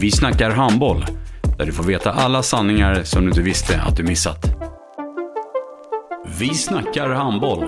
Vi 0.00 0.10
snackar 0.10 0.50
handboll, 0.50 1.04
där 1.58 1.66
du 1.66 1.72
får 1.72 1.84
veta 1.84 2.10
alla 2.12 2.42
sanningar 2.42 3.02
som 3.04 3.22
du 3.22 3.28
inte 3.28 3.40
visste 3.40 3.80
att 3.80 3.96
du 3.96 4.02
missat. 4.02 4.46
Vi 6.38 6.54
snackar 6.54 7.08
handboll. 7.08 7.64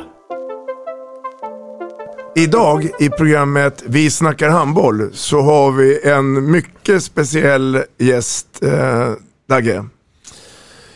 Idag 2.36 2.88
i 3.00 3.08
programmet 3.08 3.82
Vi 3.86 4.10
snackar 4.10 4.48
handboll 4.48 5.10
så 5.12 5.40
har 5.40 5.72
vi 5.72 6.08
en 6.08 6.50
mycket 6.50 7.02
speciell 7.02 7.82
gäst, 7.98 8.62
eh, 8.62 9.12
Dagge. 9.48 9.84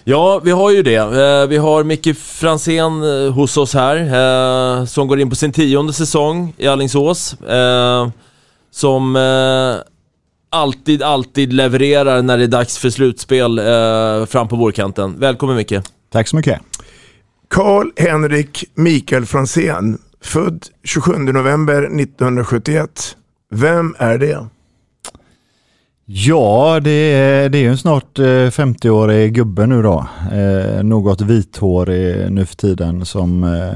Ja, 0.05 0.41
vi 0.45 0.51
har 0.51 0.70
ju 0.70 0.83
det. 0.83 0.97
Eh, 0.97 1.47
vi 1.48 1.57
har 1.57 1.84
Micke 1.84 2.17
Fransén 2.17 3.03
eh, 3.03 3.33
hos 3.33 3.57
oss 3.57 3.75
här, 3.75 3.97
eh, 3.97 4.84
som 4.84 5.09
går 5.09 5.20
in 5.20 5.31
på 5.31 5.37
sin 5.37 5.53
tionde 5.53 5.92
säsong 5.92 6.55
i 6.57 6.67
Allingsås. 6.67 7.41
Eh, 7.41 8.09
som 8.70 9.17
eh, 9.17 9.95
alltid, 10.57 11.03
alltid 11.03 11.53
levererar 11.53 12.23
när 12.23 12.39
det 12.39 12.45
är 12.45 12.49
dags 12.49 12.79
för 12.79 12.91
slutspel 12.91 13.59
eh, 13.59 14.27
fram 14.27 14.49
på 14.49 14.57
vårkanten. 14.57 15.21
Välkommen 15.21 15.57
Micke. 15.57 15.75
Tack 16.13 16.29
så 16.29 16.37
mycket. 16.37 16.61
Karl-Henrik 17.48 18.65
Mikael 18.75 19.27
Fransén, 19.27 19.98
född 20.21 20.67
27 20.85 21.13
november 21.19 21.83
1971. 21.83 23.17
Vem 23.51 23.95
är 23.98 24.19
det? 24.19 24.47
Ja, 26.05 26.81
det 26.83 26.91
är, 26.91 27.48
det 27.48 27.59
är 27.59 27.63
ju 27.63 27.69
en 27.69 27.79
snart 27.79 28.19
eh, 28.19 28.25
50-årig 28.25 29.35
gubbe 29.35 29.67
nu 29.67 29.83
då. 29.83 30.07
Eh, 30.33 30.83
något 30.83 31.20
vithårig 31.20 32.33
nu 32.33 32.47
för 32.47 32.57
tiden 32.57 33.05
som 33.07 33.45
eh, 33.45 33.75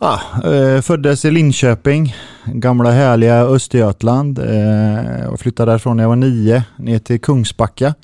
Ja, 0.00 0.20
eh, 0.44 0.80
föddes 0.80 1.24
i 1.24 1.30
Linköping, 1.30 2.14
gamla 2.44 2.90
härliga 2.90 3.40
Östergötland 3.40 4.38
eh, 4.38 5.26
och 5.26 5.40
flyttade 5.40 5.72
därifrån 5.72 5.96
när 5.96 6.04
jag 6.04 6.08
var 6.08 6.16
nio 6.16 6.62
ner 6.76 6.98
till 6.98 7.20
Kungsbacka. 7.20 7.94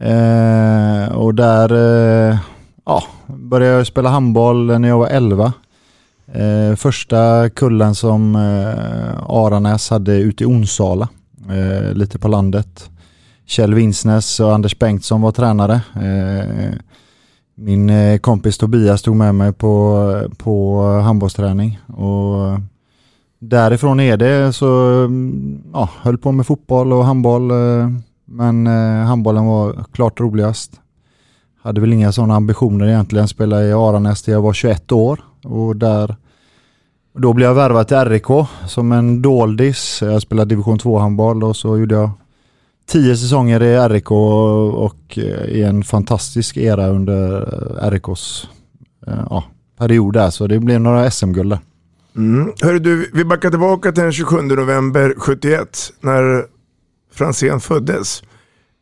Eh, 0.00 1.12
och 1.12 1.34
där 1.34 1.72
eh, 1.72 2.38
ja, 2.86 3.02
började 3.26 3.76
jag 3.76 3.86
spela 3.86 4.08
handboll 4.08 4.80
när 4.80 4.88
jag 4.88 4.98
var 4.98 5.08
11. 5.08 5.52
Eh, 6.32 6.76
första 6.76 7.50
kullen 7.50 7.94
som 7.94 8.36
eh, 8.36 9.22
Aranäs 9.28 9.90
hade 9.90 10.16
ute 10.16 10.44
i 10.44 10.46
Onsala, 10.46 11.08
eh, 11.50 11.94
lite 11.94 12.18
på 12.18 12.28
landet. 12.28 12.90
Kjell 13.46 13.74
Vinsnes 13.74 14.40
och 14.40 14.54
Anders 14.54 14.78
Bengtsson 14.78 15.22
var 15.22 15.32
tränare. 15.32 15.80
Eh, 15.94 16.72
min 17.58 17.90
eh, 17.90 18.18
kompis 18.18 18.58
Tobias 18.58 19.02
tog 19.02 19.16
med 19.16 19.34
mig 19.34 19.52
på, 19.52 20.02
på 20.38 20.82
handbollsträning 20.82 21.78
och 21.86 22.60
därifrån 23.38 24.00
är 24.00 24.16
det 24.16 24.52
så 24.52 25.04
mm, 25.04 25.62
ja, 25.72 25.88
höll 26.02 26.18
på 26.18 26.32
med 26.32 26.46
fotboll 26.46 26.92
och 26.92 27.04
handboll 27.04 27.50
eh, 27.50 27.88
men 28.24 28.66
eh, 28.66 29.06
handbollen 29.06 29.46
var 29.46 29.84
klart 29.92 30.20
roligast. 30.20 30.80
Hade 31.62 31.80
väl 31.80 31.92
inga 31.92 32.12
sådana 32.12 32.34
ambitioner 32.34 32.86
egentligen, 32.88 33.28
spelade 33.28 33.66
i 33.66 33.72
Aranäs 33.72 34.22
till 34.22 34.34
jag 34.34 34.42
var 34.42 34.52
21 34.52 34.92
år 34.92 35.20
och 35.44 35.76
där 35.76 36.16
då 37.12 37.32
blev 37.32 37.48
jag 37.48 37.54
värvad 37.54 37.88
till 37.88 38.04
RIK 38.04 38.46
som 38.66 38.92
en 38.92 39.22
doldis. 39.22 40.02
Jag 40.02 40.22
spelade 40.22 40.48
division 40.48 40.78
2 40.78 40.98
handboll 40.98 41.44
och 41.44 41.56
så 41.56 41.78
gjorde 41.78 41.94
jag 41.94 42.10
tio 42.86 43.16
säsonger 43.16 43.62
i 43.62 43.88
RIK 43.88 44.10
och 44.10 45.18
i 45.48 45.62
en 45.62 45.84
fantastisk 45.84 46.56
era 46.56 46.88
under 46.88 47.46
RIKs 47.90 48.48
ja, 49.06 49.44
period 49.78 50.14
där. 50.14 50.30
Så 50.30 50.46
det 50.46 50.58
blev 50.58 50.80
några 50.80 51.10
SM-guld 51.10 51.50
där. 51.50 51.58
Mm. 52.16 52.52
Hörru 52.62 52.78
du, 52.78 53.10
vi 53.14 53.24
backar 53.24 53.50
tillbaka 53.50 53.92
till 53.92 54.02
den 54.02 54.12
27 54.12 54.42
november 54.42 55.14
71 55.18 55.92
när 56.00 56.44
Fransén 57.14 57.60
föddes. 57.60 58.22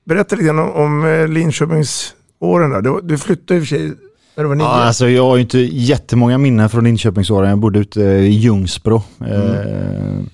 Berätta 0.04 0.36
lite 0.36 0.46
grann 0.46 0.58
om, 0.58 0.70
om 0.70 1.26
Linköpingsåren 1.30 2.70
där. 2.70 2.82
Du, 2.82 3.00
du 3.02 3.18
flyttade 3.18 3.60
i 3.60 3.62
och 3.62 3.66
för 3.66 3.76
sig 3.76 3.92
när 4.34 4.44
du 4.44 4.48
var 4.48 4.54
nio. 4.54 4.64
Ja, 4.64 4.70
alltså 4.70 5.08
jag 5.08 5.22
har 5.22 5.36
ju 5.36 5.42
inte 5.42 5.58
jättemånga 5.58 6.38
minnen 6.38 6.68
från 6.68 6.84
Linköpingsåren. 6.84 7.48
Jag 7.48 7.58
bodde 7.58 7.78
ute 7.78 8.00
i 8.00 8.28
Ljungsbro. 8.28 9.02
Eh, 9.20 10.24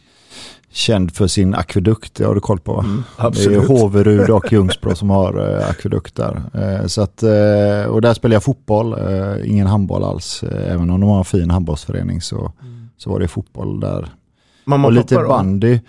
känd 0.72 1.14
för 1.14 1.26
sin 1.26 1.54
akvedukt, 1.54 2.14
det 2.14 2.24
har 2.24 2.34
du 2.34 2.40
koll 2.40 2.60
på 2.60 2.72
va? 2.72 2.80
Mm, 2.84 3.02
det 3.32 3.44
är. 3.54 3.66
Håverud 3.66 4.30
och 4.30 4.52
Ljungsbro 4.52 4.94
som 4.94 5.10
har 5.10 5.58
eh, 5.60 5.70
akvedukt 5.70 6.14
där. 6.16 6.42
Eh, 6.54 6.86
så 6.86 7.02
att, 7.02 7.22
eh, 7.22 7.84
och 7.90 8.00
där 8.00 8.14
spelade 8.14 8.34
jag 8.34 8.42
fotboll, 8.44 8.92
eh, 8.92 9.50
ingen 9.50 9.66
handboll 9.66 10.04
alls. 10.04 10.42
Eh, 10.42 10.72
även 10.72 10.90
om 10.90 11.00
de 11.00 11.08
har 11.10 11.18
en 11.18 11.24
fin 11.24 11.50
handbollsförening 11.50 12.20
så, 12.20 12.52
så 12.96 13.10
var 13.10 13.20
det 13.20 13.28
fotboll 13.28 13.80
där. 13.80 14.08
Mamma 14.64 14.84
och 14.86 14.90
och 14.90 14.92
lite 14.92 15.14
pappa 15.14 15.22
då? 15.22 15.28
bandy. 15.28 15.80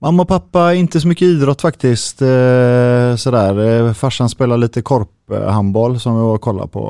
Mamma 0.00 0.22
och 0.22 0.28
pappa, 0.28 0.74
inte 0.74 1.00
så 1.00 1.08
mycket 1.08 1.26
idrott 1.28 1.60
faktiskt. 1.60 2.22
Eh, 2.22 3.16
sådär. 3.16 3.58
Eh, 3.86 3.92
farsan 3.92 4.28
spelade 4.28 4.60
lite 4.60 4.82
korphandboll 4.82 6.00
som 6.00 6.16
vi 6.16 6.22
var 6.22 6.34
och 6.34 6.40
kollade 6.40 6.68
på. 6.68 6.80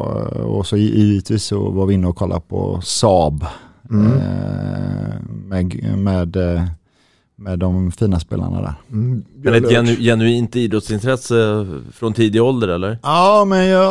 Och 0.44 0.66
så 0.66 0.76
gi- 0.76 0.96
givetvis 0.98 1.44
så 1.44 1.70
var 1.70 1.86
vi 1.86 1.94
inne 1.94 2.06
och 2.06 2.16
kollade 2.16 2.40
på 2.48 2.80
Saab. 2.82 3.44
Mm. 3.90 4.12
Med, 5.48 5.98
med, 5.98 6.36
med 7.40 7.58
de 7.58 7.92
fina 7.92 8.20
spelarna 8.20 8.60
där. 8.62 8.74
Mm, 8.92 9.24
Men 9.42 9.54
ett 9.54 9.70
genu 9.70 9.96
genuint 9.96 10.56
idrottsintresse 10.56 11.66
från 11.92 12.12
tidig 12.12 12.42
ålder 12.42 12.68
eller? 12.68 12.98
Ja, 13.02 13.44
men 13.44 13.66
ja, 13.66 13.82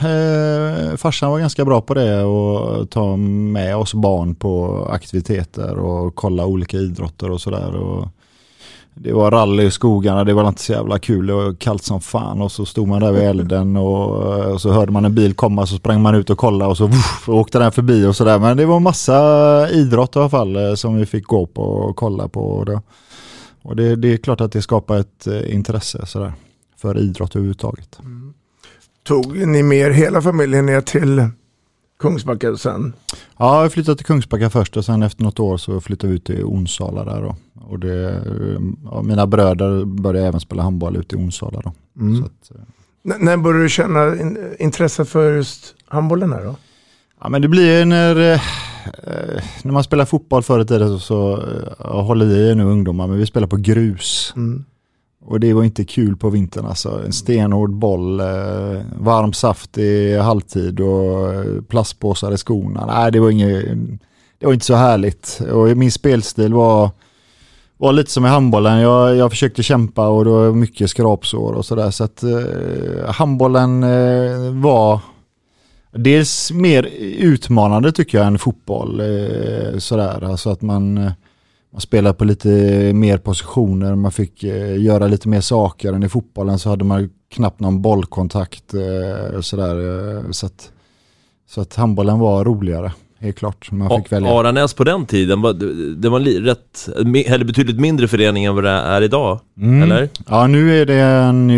ja 0.00 0.08
eh, 0.08 0.96
farsan 0.96 1.30
var 1.30 1.38
ganska 1.38 1.64
bra 1.64 1.80
på 1.80 1.94
det 1.94 2.22
och 2.24 2.90
ta 2.90 3.16
med 3.16 3.76
oss 3.76 3.94
barn 3.94 4.34
på 4.34 4.84
aktiviteter 4.92 5.78
och 5.78 6.14
kolla 6.14 6.46
olika 6.46 6.76
idrotter 6.76 7.30
och 7.30 7.40
sådär. 7.40 7.74
Och 8.98 9.04
Det 9.04 9.12
var 9.12 9.30
rally 9.30 9.62
i 9.62 9.70
skogarna, 9.70 10.24
det 10.24 10.34
var 10.34 10.48
inte 10.48 10.62
så 10.62 10.72
jävla 10.72 10.98
kul, 10.98 11.26
det 11.26 11.32
var 11.32 11.54
kallt 11.54 11.82
som 11.82 12.00
fan 12.00 12.42
och 12.42 12.52
så 12.52 12.66
stod 12.66 12.88
man 12.88 13.00
där 13.00 13.12
vid 13.12 13.22
elden 13.28 13.76
och, 13.76 14.10
och 14.52 14.60
så 14.60 14.72
hörde 14.72 14.92
man 14.92 15.04
en 15.04 15.14
bil 15.14 15.34
komma 15.34 15.66
så 15.66 15.76
sprang 15.76 16.02
man 16.02 16.14
ut 16.14 16.30
och 16.30 16.38
kollade 16.38 16.70
och 16.70 16.76
så 16.76 16.86
vuff, 16.86 17.28
åkte 17.28 17.58
den 17.58 17.72
förbi 17.72 18.06
och 18.06 18.16
sådär. 18.16 18.38
Men 18.38 18.56
det 18.56 18.66
var 18.66 18.80
massa 18.80 19.70
idrott 19.70 20.16
i 20.16 20.18
alla 20.18 20.28
fall 20.28 20.56
eh, 20.56 20.74
som 20.74 20.96
vi 20.96 21.06
fick 21.06 21.24
gå 21.26 21.46
på 21.46 21.62
och 21.62 21.96
kolla 21.96 22.28
på. 22.28 22.40
Och 22.40 22.66
det, 22.66 22.80
och 23.62 23.76
det, 23.76 23.96
det 23.96 24.12
är 24.12 24.16
klart 24.16 24.40
att 24.40 24.52
det 24.52 24.62
skapar 24.62 24.98
ett 24.98 25.26
eh, 25.26 25.54
intresse 25.54 26.06
sådär, 26.06 26.32
för 26.76 26.98
idrott 26.98 27.36
överhuvudtaget. 27.36 27.98
Tog 29.02 29.46
ni 29.46 29.62
med 29.62 29.78
er 29.78 29.90
hela 29.90 30.22
familjen 30.22 30.66
ner 30.66 30.80
till 30.80 31.28
Kungsbacka 31.98 32.56
sen? 32.56 32.92
Ja, 33.36 33.62
jag 33.62 33.72
flyttade 33.72 33.96
till 33.96 34.06
Kungsbacka 34.06 34.50
först 34.50 34.76
och 34.76 34.84
sen 34.84 35.02
efter 35.02 35.24
något 35.24 35.40
år 35.40 35.56
så 35.56 35.80
flyttade 35.80 36.10
vi 36.10 36.16
ut 36.16 36.24
till 36.24 36.44
Onsala 36.44 37.04
där 37.04 37.22
då. 37.22 37.36
Och 37.68 37.78
det, 37.78 38.22
ja, 38.84 39.02
mina 39.02 39.26
bröder 39.26 39.84
började 39.84 40.28
även 40.28 40.40
spela 40.40 40.62
handboll 40.62 40.96
ute 40.96 41.16
i 41.16 41.18
Onsala 41.18 41.60
då. 41.60 41.72
Mm. 42.00 42.24
Att, 42.24 42.50
eh, 42.50 43.18
när 43.18 43.36
började 43.36 43.62
du 43.62 43.68
känna 43.68 44.20
in, 44.20 44.38
intresse 44.58 45.04
för 45.04 45.32
just 45.32 45.74
handbollen 45.88 46.32
här 46.32 46.44
då? 46.44 46.56
ja 47.20 47.28
men 47.28 47.42
det 47.42 47.48
blir 47.48 47.84
när, 47.84 48.16
eh, 48.16 48.40
eh, 48.84 49.42
när 49.62 49.72
man 49.72 49.84
spelar 49.84 50.04
fotboll 50.04 50.42
förr 50.42 50.60
i 50.60 50.64
tiden 50.64 50.88
så, 50.88 50.98
så 50.98 51.32
eh, 51.32 51.72
jag 51.78 52.02
håller 52.02 52.36
i 52.36 52.54
nu 52.54 52.64
ungdomar, 52.64 53.06
men 53.06 53.18
vi 53.18 53.26
spelar 53.26 53.46
på 53.46 53.56
grus. 53.56 54.32
Mm. 54.36 54.64
Och 55.24 55.40
det 55.40 55.52
var 55.52 55.64
inte 55.64 55.84
kul 55.84 56.16
på 56.16 56.30
vintern 56.30 56.66
alltså. 56.66 57.02
En 57.06 57.12
stenhård 57.12 57.70
boll, 57.70 58.20
eh, 58.20 58.82
varm 58.98 59.32
saft 59.32 59.78
i 59.78 60.16
halvtid 60.16 60.80
och 60.80 61.34
eh, 61.34 61.62
plastpåsar 61.68 62.32
i 62.32 62.36
skorna. 62.36 62.86
Nej, 62.86 63.12
det 63.12 63.20
var, 63.20 63.30
inget, 63.30 63.64
det 64.38 64.46
var 64.46 64.52
inte 64.52 64.66
så 64.66 64.74
härligt. 64.74 65.40
Och 65.52 65.76
min 65.76 65.92
spelstil 65.92 66.54
var, 66.54 66.90
var 67.78 67.92
lite 67.92 68.10
som 68.10 68.26
i 68.26 68.28
handbollen. 68.28 68.80
Jag, 68.80 69.16
jag 69.16 69.30
försökte 69.30 69.62
kämpa 69.62 70.08
och 70.08 70.24
det 70.24 70.30
var 70.30 70.52
mycket 70.52 70.90
skrapsår 70.90 71.52
och 71.52 71.64
sådär. 71.64 71.90
Så 71.90 72.04
att 72.04 72.22
eh, 72.22 73.10
handbollen 73.10 73.82
eh, 73.82 74.52
var 74.52 75.00
dels 75.92 76.52
mer 76.52 76.82
utmanande 77.18 77.92
tycker 77.92 78.18
jag 78.18 78.26
än 78.26 78.38
fotboll. 78.38 79.00
Eh, 79.00 79.78
sådär. 79.78 80.24
Alltså 80.24 80.50
att 80.50 80.62
man, 80.62 80.98
eh, 80.98 81.12
man 81.72 81.80
spelade 81.80 82.14
på 82.14 82.24
lite 82.24 82.48
mer 82.94 83.18
positioner, 83.18 83.94
man 83.94 84.12
fick 84.12 84.44
eh, 84.44 84.82
göra 84.82 85.06
lite 85.06 85.28
mer 85.28 85.40
saker 85.40 85.92
än 85.92 86.02
i 86.02 86.08
fotbollen 86.08 86.58
så 86.58 86.68
hade 86.70 86.84
man 86.84 87.10
knappt 87.30 87.60
någon 87.60 87.82
bollkontakt. 87.82 88.74
Eh, 88.74 89.40
sådär. 89.40 89.76
Eh, 90.16 90.30
så, 90.30 90.46
att, 90.46 90.72
så 91.48 91.60
att 91.60 91.74
handbollen 91.74 92.18
var 92.18 92.44
roligare. 92.44 92.92
Helt 93.20 93.36
klart, 93.38 93.70
man 93.72 94.02
fick 94.02 94.12
välja. 94.12 94.30
Aranäs 94.30 94.74
på 94.74 94.84
den 94.84 95.06
tiden, 95.06 95.40
var, 95.42 95.52
det 95.96 96.08
var 96.08 96.20
rätt, 96.20 96.88
eller 97.26 97.44
betydligt 97.44 97.80
mindre 97.80 98.08
förening 98.08 98.44
än 98.44 98.54
vad 98.54 98.64
det 98.64 98.70
är 98.70 99.02
idag, 99.02 99.40
Mm. 99.56 99.82
eller? 99.82 100.08
Ja, 100.28 100.46
nu 100.46 100.80
är 100.80 100.86
det 100.86 101.00
en 101.00 101.50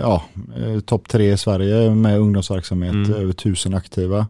ja, 0.00 0.22
eh, 0.56 0.80
topp 0.80 1.08
tre 1.08 1.32
i 1.32 1.36
Sverige 1.36 1.94
med 1.94 2.18
ungdomsverksamhet, 2.18 2.92
Mm. 2.92 3.12
över 3.14 3.32
tusen 3.32 3.74
aktiva. 3.74 4.26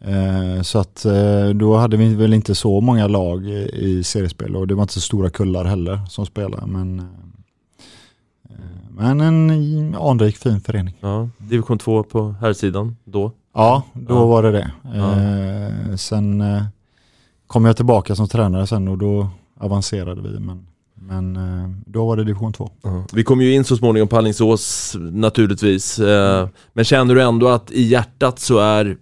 Eh, 0.00 0.62
så 0.62 0.78
att 0.78 1.04
eh, 1.04 1.48
då 1.54 1.76
hade 1.76 1.96
vi 1.96 2.14
väl 2.14 2.32
inte 2.34 2.54
så 2.54 2.80
många 2.80 3.06
lag 3.06 3.46
i, 3.46 3.70
i 3.74 4.02
seriespel 4.04 4.56
och 4.56 4.66
det 4.66 4.74
var 4.74 4.82
inte 4.82 4.94
så 4.94 5.00
stora 5.00 5.30
kullar 5.30 5.64
heller 5.64 6.00
som 6.08 6.26
spelade. 6.26 6.66
Men, 6.66 6.98
eh, 6.98 7.04
men 8.90 9.20
en 9.20 9.94
anrik 9.94 10.36
fin 10.36 10.60
förening. 10.60 10.94
Ja, 11.00 11.28
division 11.38 11.78
2 11.78 12.02
på 12.02 12.34
här 12.40 12.52
sidan 12.52 12.96
då. 13.04 13.32
Ja, 13.54 13.82
då 13.92 14.14
Ja. 14.14 14.26
var 14.26 14.42
det 14.42 14.52
det. 14.52 14.70
Ja. 14.94 15.12
Eh, 15.20 15.96
sen 15.96 16.40
eh, 16.40 16.62
kom 17.46 17.64
jag 17.64 17.76
tillbaka 17.76 18.14
som 18.14 18.28
tränare 18.28 18.66
sen 18.66 18.88
och 18.88 18.98
då 18.98 19.28
avancerade 19.60 20.22
vi. 20.22 20.38
Men, 20.40 20.66
men 20.94 21.36
eh, 21.36 21.70
då 21.86 22.06
var 22.06 22.16
det 22.16 22.24
division 22.24 22.52
2. 22.52 22.70
Vi 23.12 23.24
kommer 23.24 23.44
ju 23.44 23.54
in 23.54 23.64
så 23.64 23.76
småningom 23.76 24.08
på 24.08 24.16
Alingsås 24.16 24.96
naturligtvis, 24.98 26.00
men 26.72 26.84
känner 26.84 27.14
du 27.14 27.22
ändå 27.22 27.48
att 27.48 27.70
i 27.70 27.82
hjärtat 27.82 28.38
så 28.38 28.58
är 28.58 28.96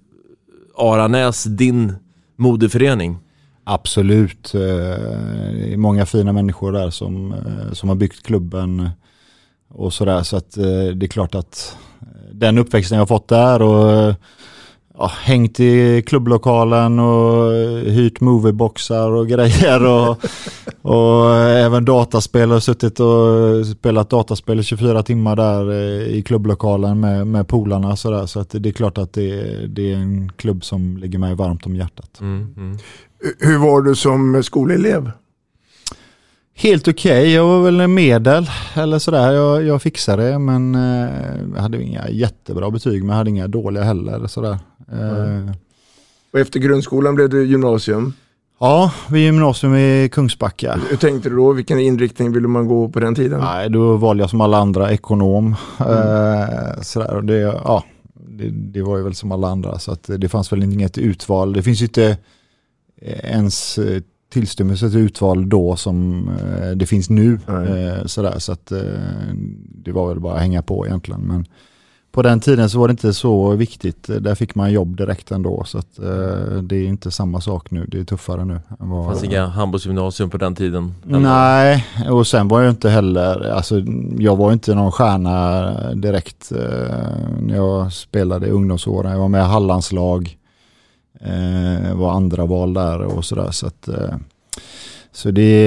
Aranäs 0.79 1.45
din 1.45 1.93
moderförening? 2.37 3.17
Absolut. 3.65 4.53
Det 4.53 5.73
är 5.73 5.77
många 5.77 6.07
fina 6.07 6.33
människor 6.33 6.73
där 6.73 6.91
som, 6.91 7.35
som 7.73 7.89
har 7.89 7.97
byggt 7.97 8.23
klubben 8.27 8.91
och 9.69 9.93
sådär. 9.93 10.23
Så 10.23 10.37
att 10.37 10.51
det 10.95 11.07
är 11.07 11.09
klart 11.09 11.35
att 11.35 11.77
den 12.39 12.59
uppväxten 12.59 12.97
jag 12.97 13.03
har 13.03 13.07
fått 13.07 13.29
där 13.29 13.63
och 13.63 14.15
ja, 14.99 15.13
hängt 15.21 15.61
i 15.61 16.03
klubblokalen 16.07 16.99
och 16.99 17.53
hyrt 17.85 18.21
movieboxar 18.21 19.11
och 19.11 19.29
grejer 19.29 19.85
och, 19.85 20.25
och 20.83 21.35
även 21.37 21.85
dataspel 21.85 22.53
och 22.53 22.63
suttit 22.63 23.01
och 23.01 23.67
spelat 23.67 24.11
dataspel 24.11 24.61
i 24.61 24.63
24 24.63 25.03
timmar 25.03 25.37
där 25.37 25.71
eh, 25.71 26.17
i 26.17 26.23
klubblokalen 26.23 27.01
med, 27.01 27.27
med 27.27 27.49
polarna 27.49 27.89
och 27.89 27.99
sådär. 27.99 28.27
Så 28.27 28.41
att 28.41 28.51
det 28.51 28.69
är 28.69 28.73
klart 28.73 28.99
att 28.99 29.13
det, 29.13 29.67
det 29.67 29.93
är 29.93 29.97
en 29.97 30.33
klubb 30.33 30.65
som 30.65 30.97
ligger 30.97 31.19
mig 31.19 31.35
varmt 31.35 31.67
om 31.67 31.77
hjärtat. 31.77 32.21
Hur 33.39 33.59
var 33.59 33.83
du 33.83 33.95
som 33.95 34.43
skolelev? 34.43 35.11
Helt 36.61 36.89
okej, 36.89 37.33
jag 37.35 37.47
var 37.47 37.63
väl 37.63 37.81
en 37.81 37.95
medel 37.95 38.51
eller 38.75 38.99
sådär. 38.99 39.33
Jag, 39.33 39.65
jag 39.65 39.83
fixade 39.83 40.31
det 40.31 40.39
men 40.39 40.75
eh, 40.75 41.11
jag 41.55 41.63
hade 41.63 41.83
inga 41.83 42.09
jättebra 42.09 42.71
betyg 42.71 43.01
men 43.03 43.09
jag 43.11 43.17
hade 43.17 43.31
inga 43.31 43.49
dåliga 43.49 43.83
heller. 43.85 44.27
Sådär. 44.27 44.59
Eh, 44.93 45.51
Och 46.33 46.39
efter 46.41 46.61
grundskolan 46.61 47.15
blev 47.15 47.29
det 47.29 47.43
gymnasium. 47.45 48.13
ja, 48.61 48.93
vid 49.11 49.23
gymnasium 49.23 49.75
i 49.75 50.09
Kungsbacka. 50.13 50.81
Hur 50.91 50.97
tänkte 50.97 51.29
du 51.29 51.37
då? 51.37 51.53
Vilken 51.53 51.79
inriktning 51.81 52.33
ville 52.33 52.49
man 52.49 52.67
gå 52.69 52.89
på 52.89 53.01
den 53.01 53.15
tiden? 53.15 53.41
Nej, 53.41 53.71
då 53.71 53.97
valde 53.97 54.23
jag 54.23 54.31
som 54.31 54.41
alla 54.41 54.59
andra 54.59 54.91
ekonom. 54.93 55.57
Eh, 55.81 56.81
sådär. 56.83 57.15
Och 57.15 57.25
det, 57.25 57.39
ja, 57.39 57.85
det, 58.15 58.49
det 58.51 58.83
var 58.83 58.97
ju 58.97 59.03
väl 59.05 59.15
som 59.15 59.33
alla 59.33 59.49
andra 59.49 59.79
så 59.79 59.93
att 59.93 60.11
det 60.19 60.29
fanns 60.29 60.53
väl 60.53 60.63
inget 60.63 60.99
utval. 60.99 61.53
Det 61.53 61.63
finns 61.63 61.81
ju 61.81 61.85
inte 61.85 62.17
ens 63.23 63.79
eh, 63.79 64.03
tillstymmelse 64.31 64.91
till 64.91 64.99
utval 64.99 65.49
då 65.49 65.77
som 65.77 66.29
eh, 66.29 66.71
det 66.71 66.87
finns 66.87 67.11
nu. 67.11 67.41
Eh, 67.49 68.07
sådär, 68.07 68.39
så 68.39 68.53
att 68.53 68.73
eh, 68.73 68.81
det 69.85 69.93
var 69.93 70.09
väl 70.09 70.21
bara 70.21 70.35
att 70.35 70.41
hänga 70.41 70.63
på 70.63 70.87
egentligen. 70.87 71.21
Men 71.21 71.47
på 72.13 72.23
den 72.23 72.41
tiden 72.41 72.71
så 72.71 72.79
var 72.79 72.89
det 72.89 72.93
inte 72.93 73.15
så 73.15 73.51
viktigt. 73.51 74.11
Där 74.21 74.35
fick 74.35 74.55
man 74.55 74.73
jobb 74.73 74.97
direkt 74.97 75.31
ändå. 75.31 75.65
Så 75.65 75.79
att, 75.79 75.99
eh, 75.99 76.63
det 76.63 76.77
är 76.77 76.87
inte 76.87 77.11
samma 77.11 77.41
sak 77.41 77.71
nu. 77.71 77.87
Det 77.89 78.01
är 78.01 78.05
tuffare 78.05 78.45
nu. 78.45 78.61
Än 78.81 78.91
vad, 78.91 79.07
Fanns 79.07 79.25
inga 79.25 79.47
handbollsgymnasium 79.47 80.31
på 80.31 80.39
den 80.39 80.55
tiden? 80.55 80.95
eller? 81.09 81.19
Nej, 81.19 81.87
och 82.11 82.27
sen 82.27 82.49
var 82.49 82.61
jag 82.61 82.71
inte 82.71 82.91
heller, 82.91 83.51
alltså 83.51 83.83
jag 84.19 84.37
var 84.37 84.53
inte 84.53 84.75
någon 84.75 84.93
stjärna 84.93 85.95
direkt 85.95 86.53
eh, 86.53 86.97
när 87.41 87.57
jag 87.57 87.93
spelade 87.93 88.47
i 88.47 88.51
ungdomsåren. 88.51 89.13
Jag 89.13 89.19
var 89.19 89.29
med 89.29 89.41
i 89.41 89.45
Hallandslag, 89.45 90.37
eh, 91.21 91.95
var 91.97 92.13
andra 92.13 92.47
val 92.47 92.75
där 92.75 93.01
och 93.01 93.25
sådär. 93.25 93.51
Så, 93.51 93.67
att, 93.67 93.89
eh, 93.89 94.15
så 95.13 95.31
det, 95.31 95.61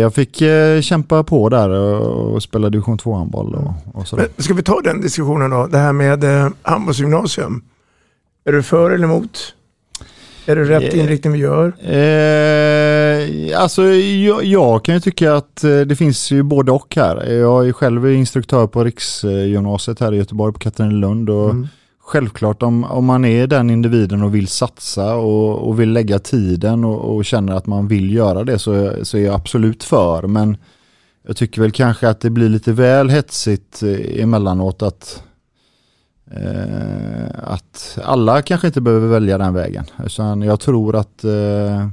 jag 0.00 0.14
fick 0.14 0.40
eh, 0.42 0.80
kämpa 0.80 1.24
på 1.24 1.48
där 1.48 1.68
och, 1.70 2.32
och 2.34 2.42
spela 2.42 2.70
division 2.70 2.98
2 2.98 3.14
handboll 3.14 3.54
och, 3.54 4.00
och 4.00 4.08
sådär. 4.08 4.28
Men 4.36 4.44
ska 4.44 4.54
vi 4.54 4.62
ta 4.62 4.80
den 4.80 5.00
diskussionen 5.00 5.50
då? 5.50 5.66
Det 5.66 5.78
här 5.78 5.92
med 5.92 6.24
eh, 6.24 6.48
handbollsgymnasium. 6.62 7.62
Är 8.44 8.52
du 8.52 8.62
för 8.62 8.90
eller 8.90 9.04
emot? 9.04 9.54
Är 10.46 10.56
det 10.56 10.64
rätt 10.64 10.94
Eh, 10.94 11.00
inriktning 11.00 11.32
vi 11.32 11.38
gör? 11.38 11.66
Eh, 11.80 13.60
alltså 13.60 13.84
jag, 13.94 14.44
jag 14.44 14.84
kan 14.84 14.94
ju 14.94 15.00
tycka 15.00 15.34
att 15.34 15.64
eh, 15.64 15.80
det 15.80 15.96
finns 15.96 16.30
ju 16.30 16.42
både 16.42 16.72
och 16.72 16.96
här. 16.96 17.32
Jag 17.32 17.68
är 17.68 17.72
själv 17.72 18.12
instruktör 18.12 18.66
på 18.66 18.84
Riksgymnasiet 18.84 20.00
här 20.00 20.14
i 20.14 20.16
Göteborg 20.16 20.52
på 20.52 20.58
Katrinelund 20.58 21.30
och 21.30 21.50
Mm 21.50 21.68
självklart 22.12 22.62
om, 22.62 22.84
om 22.84 23.04
man 23.04 23.24
är 23.24 23.46
den 23.46 23.70
individen 23.70 24.22
och 24.22 24.34
vill 24.34 24.48
satsa 24.48 25.14
och, 25.14 25.68
och 25.68 25.80
vill 25.80 25.92
lägga 25.92 26.18
tiden 26.18 26.84
och, 26.84 27.16
och 27.16 27.24
känner 27.24 27.52
att 27.52 27.66
man 27.66 27.88
vill 27.88 28.14
göra 28.14 28.44
det 28.44 28.58
så, 28.58 28.92
så 29.02 29.18
är 29.18 29.24
jag 29.24 29.34
absolut 29.34 29.84
för. 29.84 30.22
Men 30.26 30.56
jag 31.26 31.36
tycker 31.36 31.62
väl 31.62 31.70
kanske 31.70 32.08
att 32.08 32.20
det 32.20 32.30
blir 32.30 32.48
lite 32.48 32.72
väl 32.72 33.10
hetsigt 33.10 33.82
eh, 33.82 34.22
emellanåt 34.22 34.82
att 34.82 35.22
eh, 36.30 37.26
att 37.42 37.98
alla 38.04 38.42
kanske 38.42 38.66
inte 38.66 38.80
behöver 38.80 39.08
välja 39.08 39.38
den 39.38 39.54
vägen. 39.54 39.84
Utan 40.04 40.42
jag 40.42 40.60
tror 40.60 40.96
att, 40.96 41.24
eh, 41.24 41.88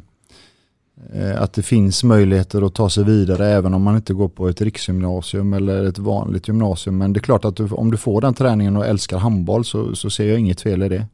att 1.37 1.53
det 1.53 1.63
finns 1.63 2.03
möjligheter 2.03 2.61
att 2.61 2.75
ta 2.75 2.89
sig 2.89 3.03
vidare 3.03 3.47
även 3.47 3.73
om 3.73 3.81
man 3.83 3.95
inte 3.95 4.13
går 4.13 4.29
på 4.29 4.47
ett 4.47 4.61
riksgymnasium 4.61 5.53
eller 5.53 5.85
ett 5.85 5.99
vanligt 5.99 6.47
gymnasium. 6.47 6.97
Men 6.97 7.13
det 7.13 7.17
är 7.17 7.21
klart 7.21 7.45
att 7.45 7.55
du, 7.55 7.67
om 7.71 7.91
du 7.91 7.97
får 7.97 8.21
den 8.21 8.33
träningen 8.33 8.77
och 8.77 8.85
älskar 8.85 9.17
handboll 9.17 9.65
så, 9.65 9.95
så 9.95 10.09
ser 10.09 10.29
jag 10.29 10.39
inget 10.39 10.61
fel 10.61 10.83
i 10.83 10.89
det. 10.89 11.05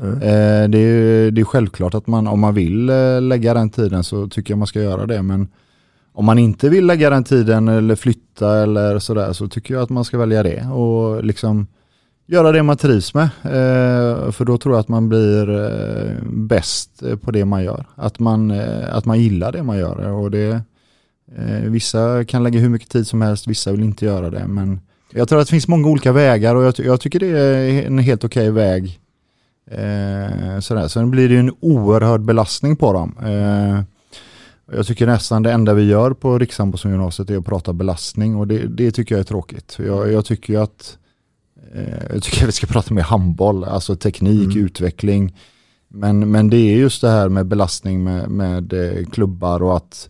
Mm. 0.00 0.14
Eh, 0.14 0.68
det, 0.68 0.78
är, 0.78 1.30
det 1.30 1.40
är 1.40 1.44
självklart 1.44 1.94
att 1.94 2.06
man 2.06 2.26
om 2.26 2.40
man 2.40 2.54
vill 2.54 2.90
eh, 2.90 3.20
lägga 3.20 3.54
den 3.54 3.70
tiden 3.70 4.04
så 4.04 4.28
tycker 4.28 4.52
jag 4.52 4.58
man 4.58 4.66
ska 4.66 4.80
göra 4.82 5.06
det. 5.06 5.22
Men 5.22 5.48
om 6.12 6.24
man 6.24 6.38
inte 6.38 6.68
vill 6.68 6.86
lägga 6.86 7.10
den 7.10 7.24
tiden 7.24 7.68
eller 7.68 7.96
flytta 7.96 8.62
eller 8.62 8.98
sådär 8.98 9.32
så 9.32 9.48
tycker 9.48 9.74
jag 9.74 9.82
att 9.82 9.90
man 9.90 10.04
ska 10.04 10.18
välja 10.18 10.42
det. 10.42 10.66
Och 10.66 11.24
liksom 11.24 11.66
göra 12.26 12.52
det 12.52 12.62
man 12.62 12.76
trivs 12.76 13.14
med. 13.14 13.28
Eh, 13.42 14.30
för 14.30 14.44
då 14.44 14.58
tror 14.58 14.74
jag 14.74 14.80
att 14.80 14.88
man 14.88 15.08
blir 15.08 15.50
eh, 15.50 16.16
bäst 16.24 17.02
eh, 17.02 17.16
på 17.16 17.30
det 17.30 17.44
man 17.44 17.64
gör. 17.64 17.86
Att 17.94 18.18
man, 18.18 18.50
att 18.90 19.04
man 19.04 19.20
gillar 19.20 19.52
det 19.52 19.62
man 19.62 19.78
gör. 19.78 20.08
Och 20.08 20.30
det, 20.30 20.60
vissa 21.64 22.24
kan 22.24 22.42
lägga 22.42 22.60
hur 22.60 22.68
mycket 22.68 22.88
tid 22.88 23.06
som 23.06 23.22
helst, 23.22 23.46
vissa 23.46 23.72
vill 23.72 23.82
inte 23.82 24.04
göra 24.04 24.30
det. 24.30 24.46
Men 24.46 24.80
jag 25.10 25.28
tror 25.28 25.40
att 25.40 25.46
det 25.46 25.50
finns 25.50 25.68
många 25.68 25.88
olika 25.88 26.12
vägar 26.12 26.54
och 26.54 26.64
jag, 26.64 26.74
jag 26.78 27.00
tycker 27.00 27.20
det 27.20 27.38
är 27.38 27.86
en 27.86 27.98
helt 27.98 28.24
okej 28.24 28.50
väg. 28.50 28.98
Eh, 29.70 30.60
sådär. 30.60 30.88
Sen 30.88 31.10
blir 31.10 31.28
det 31.28 31.34
ju 31.34 31.40
en 31.40 31.54
oerhörd 31.60 32.20
belastning 32.20 32.76
på 32.76 32.92
dem. 32.92 33.14
Eh, 33.24 33.82
jag 34.76 34.86
tycker 34.86 35.06
nästan 35.06 35.42
det 35.42 35.52
enda 35.52 35.74
vi 35.74 35.82
gör 35.82 36.12
på 36.12 36.38
Rikshandbollsgymnasiet 36.38 37.30
är 37.30 37.38
att 37.38 37.44
prata 37.44 37.72
belastning 37.72 38.36
och 38.36 38.46
det, 38.48 38.58
det 38.58 38.90
tycker 38.90 39.14
jag 39.14 39.20
är 39.20 39.24
tråkigt. 39.24 39.78
Jag, 39.86 40.12
jag 40.12 40.24
tycker 40.24 40.52
ju 40.52 40.60
att 40.60 40.98
eh, 40.98 41.01
jag 42.12 42.22
tycker 42.22 42.46
vi 42.46 42.52
ska 42.52 42.66
prata 42.66 42.94
mer 42.94 43.02
handboll, 43.02 43.64
alltså 43.64 43.96
teknik, 43.96 44.56
utveckling. 44.56 45.32
Men, 45.88 46.30
men 46.30 46.50
det 46.50 46.56
är 46.56 46.76
just 46.76 47.00
det 47.00 47.10
här 47.10 47.28
med 47.28 47.46
belastning 47.46 48.04
med, 48.04 48.30
med 48.30 48.72
eh, 48.72 49.06
klubbar 49.06 49.62
och 49.62 49.76
att, 49.76 50.08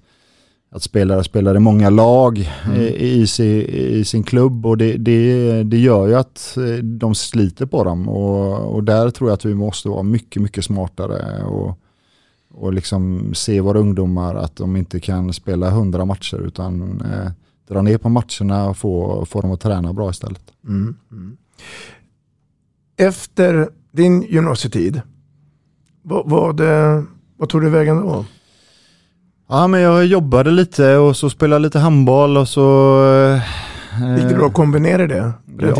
att 0.70 0.82
spelare 0.82 1.24
spelar 1.24 1.56
i 1.56 1.58
många 1.58 1.90
lag 1.90 2.38
i, 2.76 3.20
i, 3.20 3.26
sin, 3.26 3.62
i 3.68 4.04
sin 4.04 4.22
klubb 4.22 4.66
och 4.66 4.76
det, 4.76 4.96
det, 4.96 5.62
det 5.62 5.78
gör 5.78 6.06
ju 6.06 6.14
att 6.14 6.56
eh, 6.56 6.84
de 6.84 7.14
sliter 7.14 7.66
på 7.66 7.84
dem 7.84 8.08
och, 8.08 8.74
och 8.74 8.84
där 8.84 9.10
tror 9.10 9.30
jag 9.30 9.34
att 9.34 9.44
vi 9.44 9.54
måste 9.54 9.88
vara 9.88 10.02
mycket, 10.02 10.42
mycket 10.42 10.64
smartare 10.64 11.42
och, 11.44 11.78
och 12.54 12.72
liksom 12.72 13.34
se 13.34 13.60
våra 13.60 13.78
ungdomar 13.78 14.34
att 14.34 14.56
de 14.56 14.76
inte 14.76 15.00
kan 15.00 15.32
spela 15.32 15.70
hundra 15.70 16.04
matcher 16.04 16.46
utan 16.46 17.00
eh, 17.00 17.30
dra 17.68 17.82
ner 17.82 17.98
på 17.98 18.08
matcherna 18.08 18.68
och 18.68 18.76
få, 18.76 19.24
få 19.26 19.40
dem 19.40 19.52
att 19.52 19.60
träna 19.60 19.92
bra 19.92 20.10
istället. 20.10 20.52
Mm. 20.64 20.96
Mm. 21.12 21.36
Efter 22.96 23.68
din 23.92 24.22
gymnasietid, 24.22 25.00
vad, 26.02 26.28
vad, 26.30 26.60
eh, 26.60 27.02
vad 27.36 27.48
tog 27.48 27.62
du 27.62 27.70
vägen 27.70 27.96
då? 28.00 28.24
Ja, 29.48 29.66
men 29.66 29.80
jag 29.80 30.06
jobbade 30.06 30.50
lite 30.50 30.96
och 30.96 31.16
så 31.16 31.30
spelade 31.30 31.62
lite 31.62 31.78
handboll 31.78 32.36
och 32.36 32.48
så... 32.48 32.98
eh, 33.34 33.42
Gick 34.18 34.28
det 34.28 34.34
bra 34.34 34.46
att 34.46 34.54
kombinera 34.54 35.06
det? 35.06 35.32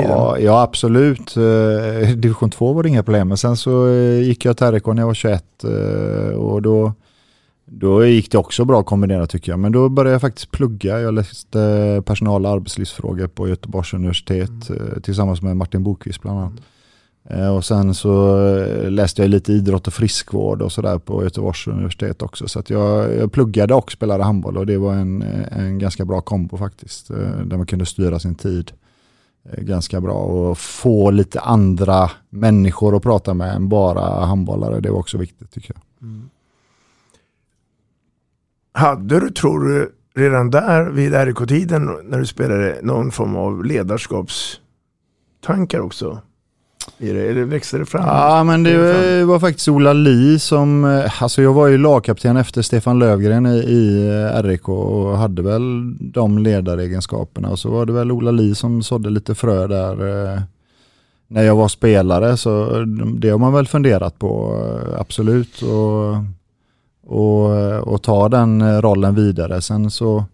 Ja, 0.08 0.38
ja, 0.38 0.62
absolut. 0.62 1.36
Eh, 1.36 2.08
Division 2.16 2.50
2 2.50 2.72
var 2.72 2.82
det 2.82 2.88
inga 2.88 3.02
problem. 3.02 3.28
Men 3.28 3.36
sen 3.36 3.56
så 3.56 3.88
gick 4.22 4.44
jag 4.44 4.56
till 4.56 4.66
RIK 4.70 4.86
när 4.86 4.98
jag 5.02 5.06
var 5.06 5.14
21 5.14 5.44
eh, 5.64 6.34
och 6.38 6.62
då, 6.62 6.92
då 7.74 8.06
gick 8.06 8.30
det 8.30 8.38
också 8.38 8.64
bra 8.64 8.80
att 8.80 8.86
kombinera 8.86 9.26
tycker 9.26 9.52
jag. 9.52 9.58
Men 9.58 9.72
då 9.72 9.88
började 9.88 10.12
jag 10.12 10.20
faktiskt 10.20 10.50
plugga. 10.50 11.00
Jag 11.00 11.14
läste 11.14 12.02
personal 12.06 12.46
och 12.46 12.52
arbetslivsfrågor 12.52 13.26
på 13.26 13.48
Göteborgs 13.48 13.94
universitet 13.94 14.70
eh, 14.70 15.00
tillsammans 15.02 15.42
med 15.42 15.56
Martin 15.56 15.82
Bokvist 15.82 16.22
bland 16.22 16.38
annat. 16.38 16.52
Eh, 17.28 17.56
Och 17.56 17.64
sen 17.64 17.94
så 17.94 18.46
eh, 18.56 18.90
läste 18.90 19.22
jag 19.22 19.28
lite 19.28 19.52
idrott 19.52 19.86
och 19.86 19.92
friskvård 19.92 20.62
och 20.62 20.72
sådär 20.72 20.98
på 20.98 21.24
Göteborgs 21.24 21.66
universitet 21.66 22.22
också. 22.22 22.48
Så 22.48 22.62
jag, 22.66 23.14
jag 23.16 23.32
pluggade 23.32 23.74
och 23.74 23.92
spelade 23.92 24.24
handboll 24.24 24.56
och 24.56 24.66
det 24.66 24.78
var 24.78 24.94
en, 24.94 25.22
en 25.50 25.78
ganska 25.78 26.04
bra 26.04 26.20
kombo 26.20 26.56
faktiskt. 26.56 27.08
Där 27.44 27.56
man 27.56 27.66
kunde 27.66 27.86
styra 27.86 28.18
sin 28.18 28.34
tid 28.34 28.72
ganska 29.58 30.00
bra 30.00 30.14
och 30.14 30.58
få 30.58 31.10
lite 31.10 31.40
andra 31.40 32.10
människor 32.30 32.96
att 32.96 33.02
prata 33.02 33.34
med 33.34 33.54
än 33.56 33.68
bara 33.68 34.24
handbollare. 34.24 34.80
Det 34.80 34.90
var 34.90 34.98
också 34.98 35.18
viktigt 35.18 35.52
tycker 35.52 35.74
jag. 35.74 36.08
Hade 38.72 39.20
du, 39.20 39.30
tror 39.30 39.60
du, 39.60 39.92
redan 40.14 40.50
där 40.50 40.90
vid 40.90 41.14
RIK-tiden 41.14 41.90
när 42.04 42.18
du 42.18 42.26
spelade 42.26 42.78
någon 42.82 43.10
form 43.10 43.36
av 43.36 43.64
ledarskapstankar 43.64 45.80
också? 45.80 46.20
I 46.98 47.12
det? 47.12 47.28
Eller 47.28 47.44
växte 47.44 47.78
det 47.78 47.86
fram? 47.86 48.06
Ja, 48.06 48.44
men 48.44 48.62
det 48.62 49.24
var 49.24 49.40
faktiskt 49.40 49.68
Ola 49.68 49.92
Li 49.92 50.38
som, 50.38 50.84
eh, 50.84 51.22
alltså 51.22 51.42
jag 51.42 51.52
var 51.52 51.66
ju 51.66 51.78
lagkapten 51.78 52.36
efter 52.36 52.62
Stefan 52.62 52.98
Lövgren 52.98 53.46
i, 53.46 53.58
i 53.58 54.08
eh, 54.08 54.42
RIK 54.42 54.68
och 54.68 55.18
hade 55.18 55.42
väl 55.42 55.94
de 56.12 56.38
ledaregenskaperna. 56.38 57.48
Och 57.48 57.58
så 57.58 57.70
var 57.70 57.86
det 57.86 57.92
väl 57.92 58.12
Ola 58.12 58.30
Li 58.30 58.54
som 58.54 58.82
sådde 58.82 59.10
lite 59.10 59.34
frö 59.34 59.66
där 59.66 59.92
eh, 60.32 60.40
när 61.28 61.42
jag 61.42 61.56
var 61.56 61.68
spelare. 61.68 62.36
Så 62.36 62.84
det 63.16 63.30
har 63.30 63.38
man 63.38 63.52
väl 63.52 63.66
funderat 63.66 64.18
på, 64.18 64.58
absolut. 64.98 65.62
Och, 65.62 66.14
och, 67.06 67.48
och 67.88 68.02
ta 68.02 68.28
den 68.28 68.60
eh, 68.60 68.80
rollen 68.80 69.14
vidare. 69.14 69.62
Sen 69.62 69.90
så 69.90 70.24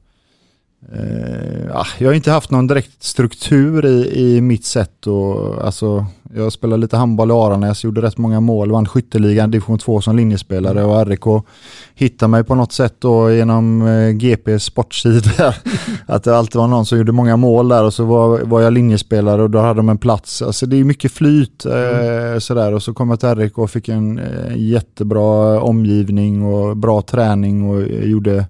Eh, 0.92 1.66
ja, 1.68 1.86
jag 1.98 2.08
har 2.08 2.14
inte 2.14 2.30
haft 2.30 2.50
någon 2.50 2.66
direkt 2.66 3.02
struktur 3.02 3.86
i, 3.86 4.36
i 4.36 4.40
mitt 4.40 4.64
sätt. 4.64 5.06
Och, 5.06 5.64
alltså, 5.64 6.06
jag 6.34 6.52
spelade 6.52 6.80
lite 6.80 6.96
handboll 6.96 7.30
i 7.30 7.34
Aranäs, 7.34 7.84
gjorde 7.84 8.02
rätt 8.02 8.18
många 8.18 8.40
mål, 8.40 8.70
vann 8.70 8.86
skytteligan 8.86 9.50
division 9.50 9.78
2 9.78 10.00
som 10.00 10.16
linjespelare 10.16 10.84
och 10.84 11.06
RIK 11.06 11.44
hittade 11.94 12.30
mig 12.30 12.44
på 12.44 12.54
något 12.54 12.72
sätt 12.72 12.94
då 12.98 13.30
genom 13.30 13.86
eh, 13.86 14.10
GPs 14.10 14.64
sportsida. 14.64 15.54
att 16.06 16.24
det 16.24 16.36
alltid 16.36 16.58
var 16.58 16.68
någon 16.68 16.86
som 16.86 16.98
gjorde 16.98 17.12
många 17.12 17.36
mål 17.36 17.68
där 17.68 17.84
och 17.84 17.94
så 17.94 18.04
var, 18.04 18.40
var 18.40 18.60
jag 18.60 18.72
linjespelare 18.72 19.42
och 19.42 19.50
då 19.50 19.58
hade 19.58 19.78
de 19.78 19.88
en 19.88 19.98
plats. 19.98 20.42
Alltså 20.42 20.66
det 20.66 20.76
är 20.76 20.84
mycket 20.84 21.12
flyt 21.12 21.64
eh, 21.66 22.38
sådär 22.38 22.74
och 22.74 22.82
så 22.82 22.94
kom 22.94 23.10
jag 23.10 23.20
till 23.20 23.34
RIK 23.34 23.58
och 23.58 23.70
fick 23.70 23.88
en 23.88 24.18
eh, 24.18 24.56
jättebra 24.56 25.60
omgivning 25.60 26.44
och 26.44 26.76
bra 26.76 27.02
träning 27.02 27.68
och 27.70 27.82
gjorde 27.82 28.46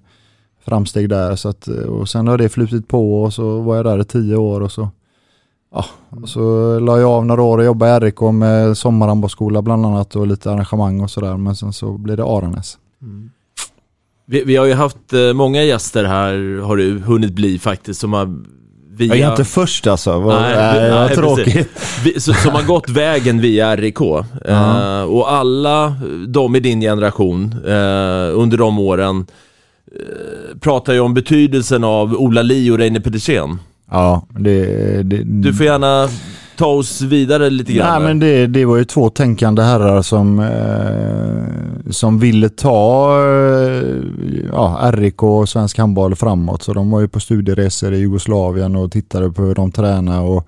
framsteg 0.69 1.09
där. 1.09 1.35
Så 1.35 1.49
att, 1.49 1.67
och 1.67 2.09
sen 2.09 2.27
har 2.27 2.37
det 2.37 2.49
flutit 2.49 2.87
på 2.87 3.23
och 3.23 3.33
så 3.33 3.59
var 3.59 3.75
jag 3.75 3.85
där 3.85 4.01
i 4.01 4.03
tio 4.03 4.35
år 4.35 4.61
och 4.61 4.71
så 4.71 4.89
Ja, 5.71 5.85
och 6.21 6.29
så 6.29 6.79
la 6.79 6.99
jag 6.99 7.09
av 7.09 7.25
några 7.25 7.41
år 7.41 7.57
och 7.57 7.63
jobbade 7.63 8.07
i 8.07 8.09
RIK 8.09 8.21
med 8.21 8.77
sommarhandbollsskola 8.77 9.61
bland 9.61 9.85
annat 9.85 10.15
och 10.15 10.27
lite 10.27 10.51
arrangemang 10.51 11.01
och 11.01 11.11
sådär. 11.11 11.37
Men 11.37 11.55
sen 11.55 11.73
så 11.73 11.97
blev 11.97 12.17
det 12.17 12.23
Aranäs. 12.23 12.77
Vi, 14.25 14.43
vi 14.43 14.55
har 14.55 14.65
ju 14.65 14.73
haft 14.73 15.13
eh, 15.13 15.33
många 15.33 15.63
gäster 15.63 16.03
här, 16.03 16.61
har 16.61 16.77
du 16.77 16.99
hunnit 16.99 17.33
bli 17.33 17.59
faktiskt, 17.59 17.99
som 17.99 18.13
har 18.13 18.43
via... 18.91 19.15
Jag 19.15 19.27
är 19.27 19.31
inte 19.31 19.45
först 19.45 19.87
alltså. 19.87 20.19
Vad, 20.19 20.41
nej, 20.41 20.89
nej, 20.91 21.15
tråkigt. 21.15 21.45
precis. 21.45 21.99
Vi, 22.03 22.19
så, 22.19 22.33
som 22.33 22.51
har 22.51 22.63
gått 22.63 22.89
vägen 22.89 23.41
via 23.41 23.75
RIK. 23.75 23.99
Ja. 23.99 24.21
Eh, 24.45 25.03
och 25.03 25.31
alla 25.31 25.95
de 26.27 26.55
i 26.55 26.59
din 26.59 26.81
generation 26.81 27.55
eh, 27.65 28.39
under 28.39 28.57
de 28.57 28.79
åren 28.79 29.25
pratar 30.59 30.93
ju 30.93 30.99
om 30.99 31.13
betydelsen 31.13 31.83
av 31.83 32.13
Ola 32.13 32.41
Li 32.41 32.71
och 32.71 32.77
Reine 32.77 33.01
Pedersen. 33.01 33.59
Ja, 33.91 34.23
det, 34.29 34.63
det, 35.03 35.23
Du 35.23 35.53
får 35.53 35.65
gärna 35.65 36.09
ta 36.59 36.65
oss 36.65 37.01
vidare 37.01 37.49
lite 37.49 37.73
grann. 37.73 38.01
Nej 38.01 38.07
men 38.07 38.19
det, 38.19 38.47
det 38.47 38.65
var 38.65 38.77
ju 38.77 38.85
två 38.85 39.09
tänkande 39.09 39.61
herrar 39.61 40.01
som, 40.01 40.39
eh, 40.39 41.91
som 41.91 42.19
ville 42.19 42.49
ta 42.49 43.11
eh, 43.17 43.83
ja, 44.51 44.91
RIK 44.93 45.23
och 45.23 45.49
svensk 45.49 45.77
handboll 45.77 46.15
framåt. 46.15 46.63
Så 46.63 46.73
de 46.73 46.91
var 46.91 46.99
ju 46.99 47.07
på 47.07 47.19
studieresor 47.19 47.93
i 47.93 47.97
Jugoslavien 47.97 48.75
och 48.75 48.91
tittade 48.91 49.31
på 49.31 49.41
hur 49.41 49.55
de 49.55 49.71
tränade 49.71 50.19
och, 50.19 50.47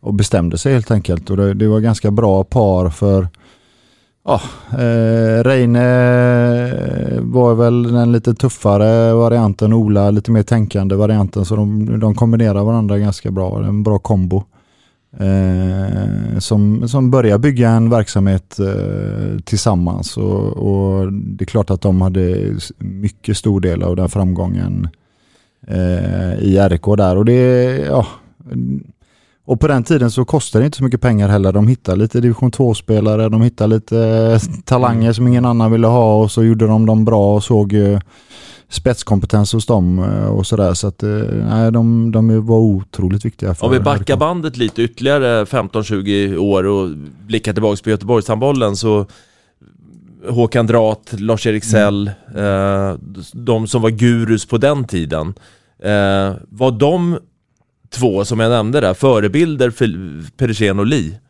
och 0.00 0.14
bestämde 0.14 0.58
sig 0.58 0.72
helt 0.72 0.90
enkelt. 0.90 1.30
Och 1.30 1.36
det, 1.36 1.54
det 1.54 1.66
var 1.68 1.80
ganska 1.80 2.10
bra 2.10 2.44
par 2.44 2.90
för 2.90 3.28
Ja, 4.30 4.40
eh, 4.78 5.42
Reine 5.44 5.84
eh, 5.84 7.20
var 7.20 7.54
väl 7.54 7.82
den 7.82 8.12
lite 8.12 8.34
tuffare 8.34 9.14
varianten, 9.14 9.72
Ola 9.72 10.10
lite 10.10 10.30
mer 10.30 10.42
tänkande 10.42 10.94
varianten. 10.94 11.44
Så 11.44 11.56
de, 11.56 12.00
de 12.00 12.14
kombinerar 12.14 12.64
varandra 12.64 12.98
ganska 12.98 13.30
bra, 13.30 13.64
en 13.64 13.82
bra 13.82 13.98
kombo. 13.98 14.44
Eh, 15.18 16.38
som, 16.38 16.88
som 16.88 17.10
börjar 17.10 17.38
bygga 17.38 17.70
en 17.70 17.90
verksamhet 17.90 18.58
eh, 18.58 19.38
tillsammans. 19.44 20.16
Och, 20.16 20.46
och 20.56 21.12
det 21.12 21.44
är 21.44 21.46
klart 21.46 21.70
att 21.70 21.80
de 21.80 22.00
hade 22.00 22.54
mycket 22.78 23.36
stor 23.36 23.60
del 23.60 23.82
av 23.82 23.96
den 23.96 24.08
framgången 24.08 24.88
eh, 25.66 26.34
i 26.38 26.58
RK 26.68 26.96
där. 26.96 27.16
Och 27.16 27.24
det, 27.24 27.76
ja 27.86 28.06
och 29.50 29.60
på 29.60 29.68
den 29.68 29.84
tiden 29.84 30.10
så 30.10 30.24
kostade 30.24 30.62
det 30.62 30.66
inte 30.66 30.78
så 30.78 30.84
mycket 30.84 31.00
pengar 31.00 31.28
heller. 31.28 31.52
De 31.52 31.68
hittade 31.68 31.98
lite 31.98 32.20
division 32.20 32.50
2-spelare, 32.50 33.28
de 33.28 33.42
hittade 33.42 33.74
lite 33.74 34.40
talanger 34.64 35.12
som 35.12 35.28
ingen 35.28 35.44
annan 35.44 35.72
ville 35.72 35.86
ha 35.86 36.22
och 36.22 36.30
så 36.30 36.44
gjorde 36.44 36.66
de 36.66 36.86
dem 36.86 37.04
bra 37.04 37.34
och 37.34 37.44
såg 37.44 37.72
eh, 37.72 37.98
spetskompetens 38.68 39.52
hos 39.52 39.66
dem 39.66 39.98
eh, 39.98 40.26
och 40.26 40.46
sådär. 40.46 40.74
Så 40.74 40.86
att 40.86 41.02
eh, 41.02 41.08
nej, 41.48 41.72
de, 41.72 42.12
de 42.12 42.46
var 42.46 42.58
otroligt 42.58 43.24
viktiga. 43.24 43.54
För 43.54 43.66
Om 43.66 43.72
vi 43.72 43.80
backar 43.80 44.16
bandet 44.16 44.56
lite 44.56 44.82
ytterligare 44.82 45.44
15-20 45.44 46.36
år 46.36 46.66
och 46.66 46.90
blickar 47.26 47.52
tillbaka 47.52 47.80
på 47.84 47.90
Göteborgshandbollen 47.90 48.76
så 48.76 49.06
Håkan 50.28 50.66
Drat, 50.66 51.14
Lars-Erik 51.18 51.64
Sell, 51.64 52.10
eh, 52.36 52.94
de 53.32 53.66
som 53.66 53.82
var 53.82 53.90
gurus 53.90 54.46
på 54.46 54.58
den 54.58 54.84
tiden. 54.84 55.34
Eh, 55.82 56.34
var 56.48 56.78
de 56.78 57.18
två 57.90 58.24
som 58.24 58.40
jag 58.40 58.50
nämnde 58.50 58.80
där 58.80 58.94
förebilder 58.94 59.70
för 59.70 59.88
Pedersen 60.36 60.78
och 60.78 60.86
Lee? 60.86 61.20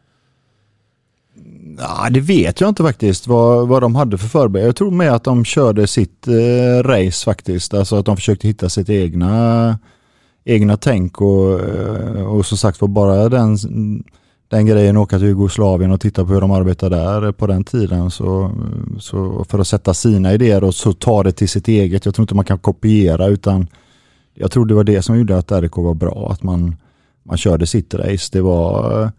Ja, 1.79 2.09
det 2.11 2.21
vet 2.21 2.61
jag 2.61 2.69
inte 2.69 2.83
faktiskt 2.83 3.26
vad, 3.26 3.69
vad 3.69 3.83
de 3.83 3.95
hade 3.95 4.19
för 4.19 4.29
förebilder. 4.29 4.67
Jag 4.67 4.76
tror 4.76 4.90
med 4.90 5.12
att 5.12 5.25
de 5.25 5.45
körde 5.45 5.87
sitt 5.87 6.29
eh, 6.29 6.83
race 6.83 7.25
faktiskt. 7.25 7.75
Alltså 7.75 7.97
att 7.97 8.07
de 8.07 8.17
försökte 8.17 8.49
hitta 8.49 8.69
sitt 8.69 8.90
egna, 8.90 9.79
egna 10.45 10.76
tänk 10.76 11.21
och, 11.21 11.61
eh, 11.61 12.26
och 12.26 12.47
som 12.47 12.59
sagt 12.59 12.81
var 12.81 12.88
bara 12.88 13.29
den, 13.29 13.57
den 14.49 14.67
grejen 14.67 14.97
åka 14.97 15.19
till 15.19 15.26
Jugoslavien 15.26 15.93
och 15.93 16.00
titta 16.00 16.25
på 16.25 16.33
hur 16.33 16.40
de 16.40 16.50
arbetar 16.50 16.90
där 16.90 17.33
på 17.33 17.47
den 17.47 17.64
tiden. 17.64 18.11
Så, 18.11 18.52
så 19.00 19.45
för 19.49 19.59
att 19.59 19.69
sätta 19.69 19.95
sina 19.95 20.35
idéer 20.35 20.64
och 20.64 20.75
så 20.75 20.93
ta 20.93 21.23
det 21.23 21.33
till 21.33 21.49
sitt 21.49 21.69
eget. 21.69 22.05
Jag 22.05 22.14
tror 22.14 22.23
inte 22.23 22.35
man 22.35 22.45
kan 22.45 22.59
kopiera 22.59 23.26
utan 23.26 23.67
jag 24.40 24.50
tror 24.50 24.66
det 24.66 24.75
var 24.75 24.85
det 24.85 25.02
som 25.02 25.18
gjorde 25.18 25.38
att 25.38 25.52
RK 25.52 25.76
var 25.76 25.94
bra. 25.94 26.28
Att 26.32 26.42
man, 26.42 26.76
man 27.23 27.37
körde 27.37 27.66
sitt 27.66 27.94
race. 27.94 28.28
Det 28.32 28.40
var 28.40 29.11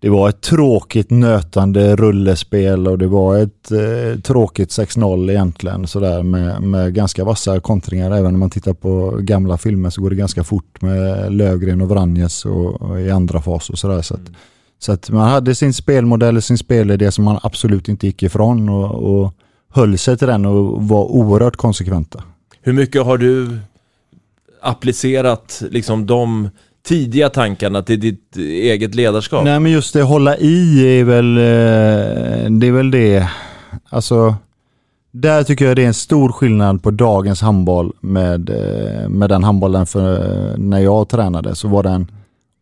det 0.00 0.10
var 0.10 0.28
ett 0.28 0.40
tråkigt 0.40 1.10
nötande 1.10 1.96
rullespel 1.96 2.88
och 2.88 2.98
det 2.98 3.06
var 3.06 3.36
ett 3.36 3.72
eh, 3.72 4.20
tråkigt 4.20 4.68
6-0 4.68 5.30
egentligen 5.30 5.86
sådär 5.86 6.22
med, 6.22 6.62
med 6.62 6.94
ganska 6.94 7.24
vassa 7.24 7.60
kontringar. 7.60 8.10
Även 8.10 8.34
om 8.34 8.40
man 8.40 8.50
tittar 8.50 8.74
på 8.74 9.18
gamla 9.20 9.58
filmer 9.58 9.90
så 9.90 10.02
går 10.02 10.10
det 10.10 10.16
ganska 10.16 10.44
fort 10.44 10.82
med 10.82 11.32
Lövgren 11.32 11.80
och 11.80 11.88
Vranjes 11.88 12.44
och, 12.44 12.82
och 12.82 13.00
i 13.00 13.10
andra 13.10 13.42
fas 13.42 13.70
och 13.70 13.78
sådär. 13.78 14.02
Så, 14.02 14.14
att, 14.14 14.20
så 14.78 14.92
att 14.92 15.10
man 15.10 15.28
hade 15.28 15.54
sin 15.54 15.74
spelmodell 15.74 16.36
och 16.36 16.44
sin 16.44 16.58
spelidé 16.58 17.12
som 17.12 17.24
man 17.24 17.38
absolut 17.42 17.88
inte 17.88 18.06
gick 18.06 18.22
ifrån 18.22 18.68
och, 18.68 18.94
och 18.94 19.32
höll 19.72 19.98
sig 19.98 20.18
till 20.18 20.28
den 20.28 20.46
och 20.46 20.88
var 20.88 21.04
oerhört 21.04 21.56
konsekventa. 21.56 22.22
Hur 22.62 22.72
mycket 22.72 23.04
har 23.04 23.18
du 23.18 23.58
applicerat 24.60 25.62
liksom 25.70 26.06
de 26.06 26.48
tidiga 26.86 27.28
tankarna 27.28 27.82
till 27.82 28.00
ditt 28.00 28.36
eget 28.36 28.94
ledarskap? 28.94 29.44
Nej 29.44 29.60
men 29.60 29.72
just 29.72 29.94
det, 29.94 30.02
hålla 30.02 30.36
i 30.36 30.98
är 31.00 31.04
väl 31.04 31.36
eh, 31.36 32.50
det. 32.50 32.66
Är 32.66 32.72
väl 32.72 32.90
det. 32.90 33.28
Alltså, 33.88 34.34
där 35.10 35.42
tycker 35.42 35.64
jag 35.64 35.76
det 35.76 35.82
är 35.82 35.86
en 35.86 35.94
stor 35.94 36.32
skillnad 36.32 36.82
på 36.82 36.90
dagens 36.90 37.40
handboll 37.40 37.92
med, 38.00 38.50
eh, 38.50 39.08
med 39.08 39.28
den 39.28 39.44
handbollen 39.44 39.86
för 39.86 40.14
eh, 40.14 40.58
när 40.58 40.78
jag 40.78 41.08
tränade 41.08 41.54
så 41.54 41.68
var 41.68 41.82
den 41.82 42.10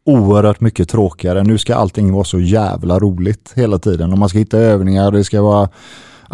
oerhört 0.06 0.60
mycket 0.60 0.88
tråkigare. 0.88 1.42
Nu 1.42 1.58
ska 1.58 1.74
allting 1.74 2.12
vara 2.12 2.24
så 2.24 2.40
jävla 2.40 2.98
roligt 2.98 3.52
hela 3.56 3.78
tiden 3.78 4.12
och 4.12 4.18
man 4.18 4.28
ska 4.28 4.38
hitta 4.38 4.58
övningar 4.58 5.06
och 5.06 5.12
det 5.12 5.24
ska 5.24 5.42
vara 5.42 5.68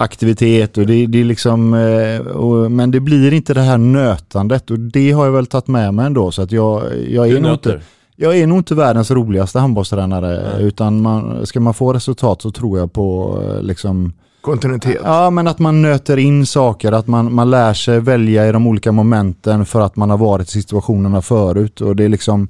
aktivitet 0.00 0.78
och 0.78 0.87
det, 0.87 1.07
det 1.07 1.21
är 1.21 1.25
liksom, 1.25 1.75
eh, 1.75 2.21
och, 2.21 2.73
men 2.73 2.90
det 2.90 3.00
blir 3.00 3.33
inte 3.33 3.54
det 3.54 3.61
här 3.61 3.78
nötandet 3.78 4.71
och 4.71 4.78
det 4.78 5.12
har 5.12 5.25
jag 5.25 5.33
väl 5.33 5.47
tagit 5.47 5.66
med 5.66 5.95
mig 5.95 6.07
ändå 6.07 6.30
så 6.30 6.42
att 6.42 6.52
jag, 6.52 6.83
jag 7.09 7.28
är 7.28 7.40
nog 7.40 7.52
inte 7.52 7.80
jag 8.16 8.38
är 8.38 8.47
nog 8.47 8.59
inte 8.59 8.75
världens 8.75 9.11
roligaste 9.11 9.59
handbollstränare 9.59 10.61
utan 10.61 11.02
man, 11.02 11.47
ska 11.47 11.61
man 11.61 11.75
få 11.75 11.92
resultat 11.92 12.42
så 12.42 12.50
tror 12.50 12.78
jag 12.78 12.92
på 12.92 13.38
eh, 13.49 13.62
liksom 13.62 14.12
Kontinuitet. 14.40 15.00
Ja, 15.04 15.30
men 15.30 15.49
att 15.49 15.59
man 15.59 15.83
nöter 15.83 16.16
in 16.16 16.47
saker, 16.47 16.92
att 16.92 17.07
man, 17.07 17.35
man 17.35 17.50
lär 17.50 17.75
sig 17.75 18.00
välja 18.00 18.49
i 18.49 18.52
de 18.52 18.66
olika 18.66 18.92
momenten 18.92 19.66
för 19.66 19.80
att 19.80 19.97
man 19.97 20.11
har 20.11 20.19
varit 20.19 20.49
i 20.49 20.50
situationerna 20.50 21.23
förut. 21.23 21.80
Och 21.80 21.97
det 21.97 22.04
är 22.04 22.09
liksom, 22.09 22.49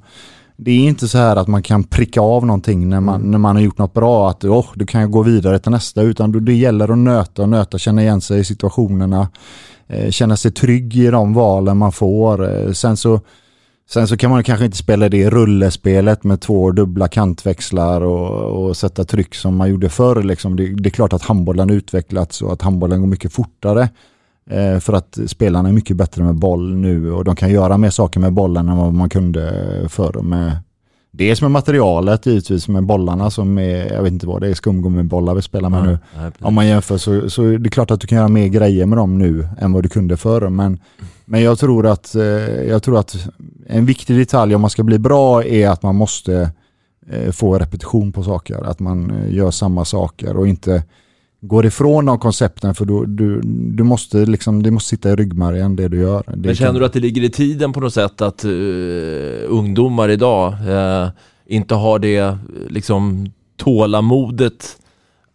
det 0.63 0.71
är 0.71 0.87
inte 0.87 1.07
så 1.07 1.17
här 1.17 1.35
att 1.35 1.47
man 1.47 1.63
kan 1.63 1.83
pricka 1.83 2.21
av 2.21 2.45
någonting 2.45 2.89
när 2.89 2.99
man, 2.99 3.31
när 3.31 3.37
man 3.37 3.55
har 3.55 3.63
gjort 3.63 3.77
något 3.77 3.93
bra, 3.93 4.29
att 4.29 4.43
oh, 4.43 4.67
du 4.75 4.85
kan 4.85 5.01
jag 5.01 5.11
gå 5.11 5.23
vidare 5.23 5.59
till 5.59 5.71
nästa, 5.71 6.01
utan 6.01 6.45
det 6.45 6.53
gäller 6.53 6.91
att 6.91 6.97
nöta 6.97 7.41
och 7.41 7.49
nöta, 7.49 7.77
känna 7.77 8.01
igen 8.01 8.21
sig 8.21 8.39
i 8.39 8.43
situationerna, 8.43 9.29
eh, 9.87 10.09
känna 10.09 10.37
sig 10.37 10.51
trygg 10.51 10.95
i 10.95 11.07
de 11.07 11.33
valen 11.33 11.77
man 11.77 11.91
får. 11.91 12.49
Eh, 12.49 12.71
sen 12.71 12.97
så 12.97 13.19
Sen 13.89 14.07
så 14.07 14.17
kan 14.17 14.31
man 14.31 14.43
kanske 14.43 14.65
inte 14.65 14.77
spela 14.77 15.09
det 15.09 15.29
rullespelet 15.29 16.23
med 16.23 16.41
två 16.41 16.71
dubbla 16.71 17.07
kantväxlar 17.07 18.01
och, 18.01 18.65
och 18.65 18.77
sätta 18.77 19.03
tryck 19.03 19.35
som 19.35 19.55
man 19.55 19.69
gjorde 19.69 19.89
förr. 19.89 20.23
Liksom. 20.23 20.55
Det, 20.55 20.75
det 20.75 20.89
är 20.89 20.91
klart 20.91 21.13
att 21.13 21.21
handbollen 21.21 21.69
utvecklats 21.69 22.41
och 22.41 22.53
att 22.53 22.61
handbollen 22.61 22.99
går 22.99 23.07
mycket 23.07 23.33
fortare. 23.33 23.89
Eh, 24.49 24.79
för 24.79 24.93
att 24.93 25.19
spelarna 25.27 25.69
är 25.69 25.73
mycket 25.73 25.97
bättre 25.97 26.23
med 26.23 26.35
boll 26.35 26.75
nu 26.75 27.11
och 27.11 27.23
de 27.23 27.35
kan 27.35 27.49
göra 27.49 27.77
mer 27.77 27.89
saker 27.89 28.19
med 28.19 28.33
bollen 28.33 28.69
än 28.69 28.77
vad 28.77 28.93
man 28.93 29.09
kunde 29.09 29.69
förr. 29.89 30.21
Med, 30.21 30.51
dels 31.11 31.41
med 31.41 31.51
materialet 31.51 32.25
givetvis, 32.25 32.67
med 32.67 32.83
bollarna 32.83 33.31
som 33.31 33.57
är, 33.57 33.93
jag 33.93 34.03
vet 34.03 34.13
inte 34.13 34.27
vad 34.27 34.41
det 34.41 34.47
är, 34.47 34.53
skumgummibollar 34.53 35.35
vi 35.35 35.41
spelar 35.41 35.69
med 35.69 35.79
Ja, 35.79 35.85
nu. 35.85 35.99
nej. 36.17 36.31
Om 36.39 36.53
man 36.53 36.67
jämför 36.67 36.97
så, 36.97 37.29
så 37.29 37.43
är 37.43 37.57
det 37.57 37.69
klart 37.69 37.91
att 37.91 38.01
du 38.01 38.07
kan 38.07 38.17
göra 38.17 38.27
mer 38.27 38.47
grejer 38.47 38.85
med 38.85 38.97
dem 38.97 39.17
nu 39.17 39.47
än 39.59 39.73
vad 39.73 39.83
du 39.83 39.89
kunde 39.89 40.17
förr. 40.17 40.49
Men, 40.49 40.79
men 41.25 41.41
jag, 41.41 41.59
tror 41.59 41.87
att, 41.87 42.15
eh, 42.15 42.23
jag 42.63 42.83
tror 42.83 42.99
att 42.99 43.27
en 43.67 43.85
viktig 43.85 44.17
detalj 44.17 44.55
om 44.55 44.61
man 44.61 44.69
ska 44.69 44.83
bli 44.83 44.99
bra 44.99 45.43
är 45.43 45.69
att 45.69 45.83
man 45.83 45.95
måste 45.95 46.51
eh, 47.09 47.31
få 47.31 47.59
repetition 47.59 48.11
på 48.11 48.23
saker. 48.23 48.63
Att 48.63 48.79
man 48.79 49.13
gör 49.29 49.51
samma 49.51 49.85
saker 49.85 50.37
och 50.37 50.47
inte 50.47 50.83
går 51.41 51.65
ifrån 51.65 52.05
de 52.05 52.19
koncepten 52.19 52.75
för 52.75 52.85
då, 52.85 53.05
du, 53.05 53.41
du 53.43 53.83
måste 53.83 54.17
liksom, 54.17 54.63
det 54.63 54.71
måste 54.71 54.89
sitta 54.89 55.09
i 55.09 55.15
ryggmärgen 55.15 55.75
det 55.75 55.87
du 55.87 55.99
gör. 55.99 56.23
Det 56.27 56.47
Men 56.47 56.55
känner 56.55 56.79
du 56.79 56.85
att 56.85 56.93
det 56.93 56.99
ligger 56.99 57.23
i 57.23 57.29
tiden 57.29 57.73
på 57.73 57.79
något 57.79 57.93
sätt 57.93 58.21
att 58.21 58.43
eh, 58.43 58.49
ungdomar 59.47 60.09
idag 60.09 60.53
eh, 60.53 61.09
inte 61.45 61.75
har 61.75 61.99
det 61.99 62.37
liksom 62.69 63.31
tålamodet 63.57 64.77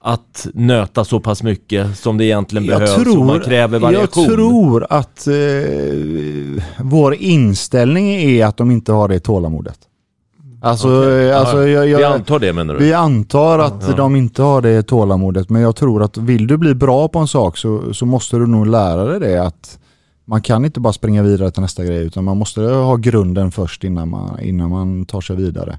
att 0.01 0.47
nöta 0.55 1.05
så 1.05 1.21
pass 1.21 1.43
mycket 1.43 1.99
som 1.99 2.19
det 2.19 2.25
egentligen 2.25 2.67
behövs 2.67 3.17
och 3.17 3.27
man 3.27 3.41
kräver 3.41 3.79
variation? 3.79 4.25
Jag 4.25 4.35
tror 4.35 4.87
att 4.91 5.27
eh, 5.27 5.35
vår 6.81 7.15
inställning 7.15 8.09
är 8.11 8.47
att 8.47 8.57
de 8.57 8.71
inte 8.71 8.93
har 8.93 9.09
det 9.09 9.21
tålamodet. 9.21 9.79
Alltså, 10.67 10.89
Okej. 11.01 11.29
eh, 11.31 11.41
alltså 11.41 11.57
Ja, 11.57 11.67
jag, 11.69 11.89
jag, 11.89 11.99
vi 11.99 12.05
antar 12.05 12.39
det, 12.39 12.53
menar 12.53 12.75
du? 12.75 12.81
Vi 12.85 12.93
antar 12.93 13.59
att 13.59 13.85
Ja. 13.89 13.97
de 13.97 14.17
inte 14.17 14.43
har 14.43 14.63
det 14.63 14.83
tålamodet 14.83 15.51
men 15.51 15.63
jag 15.63 15.77
tror 15.77 16.03
att 16.03 16.17
vill 16.17 16.47
du 16.47 16.57
bli 16.57 16.75
bra 16.75 17.09
på 17.09 17.19
en 17.19 17.29
sak 17.29 17.57
så, 17.59 17.95
så 17.95 18.07
måste 18.07 18.37
du 18.37 18.47
nog 18.47 18.67
lära 18.67 19.05
dig 19.05 19.21
det 19.21 19.39
att 19.47 19.79
man 20.25 20.43
kan 20.43 20.65
inte 20.65 20.81
bara 20.81 20.93
springa 20.93 21.23
vidare 21.23 21.51
till 21.51 21.63
nästa 21.63 21.85
grej 21.85 21.99
utan 22.07 22.25
man 22.25 22.37
måste 22.37 22.61
ha 22.61 22.97
grunden 22.97 23.51
först 23.51 23.85
innan 23.85 24.09
man, 24.09 24.41
innan 24.41 24.71
man 24.71 25.05
tar 25.05 25.21
sig 25.21 25.37
vidare. 25.37 25.79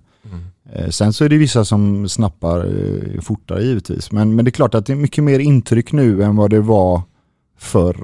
Eh, 0.74 0.89
Sen 0.89 1.13
så 1.13 1.25
är 1.25 1.29
det 1.29 1.38
vissa 1.38 1.65
som 1.65 2.10
snappar 2.10 2.60
eh, 2.60 3.22
fortare 3.22 3.63
givetvis. 3.63 4.12
Men, 4.12 4.36
men 4.36 4.46
det 4.46 4.50
är 4.50 4.51
klart 4.51 4.75
att 4.75 4.86
det 4.86 4.94
är 4.94 4.98
mycket 4.98 5.24
mer 5.24 5.39
intryck 5.39 5.91
nu 5.91 6.24
än 6.24 6.36
vad 6.36 6.50
det 6.50 6.60
var 6.62 7.01
förr. 7.60 7.96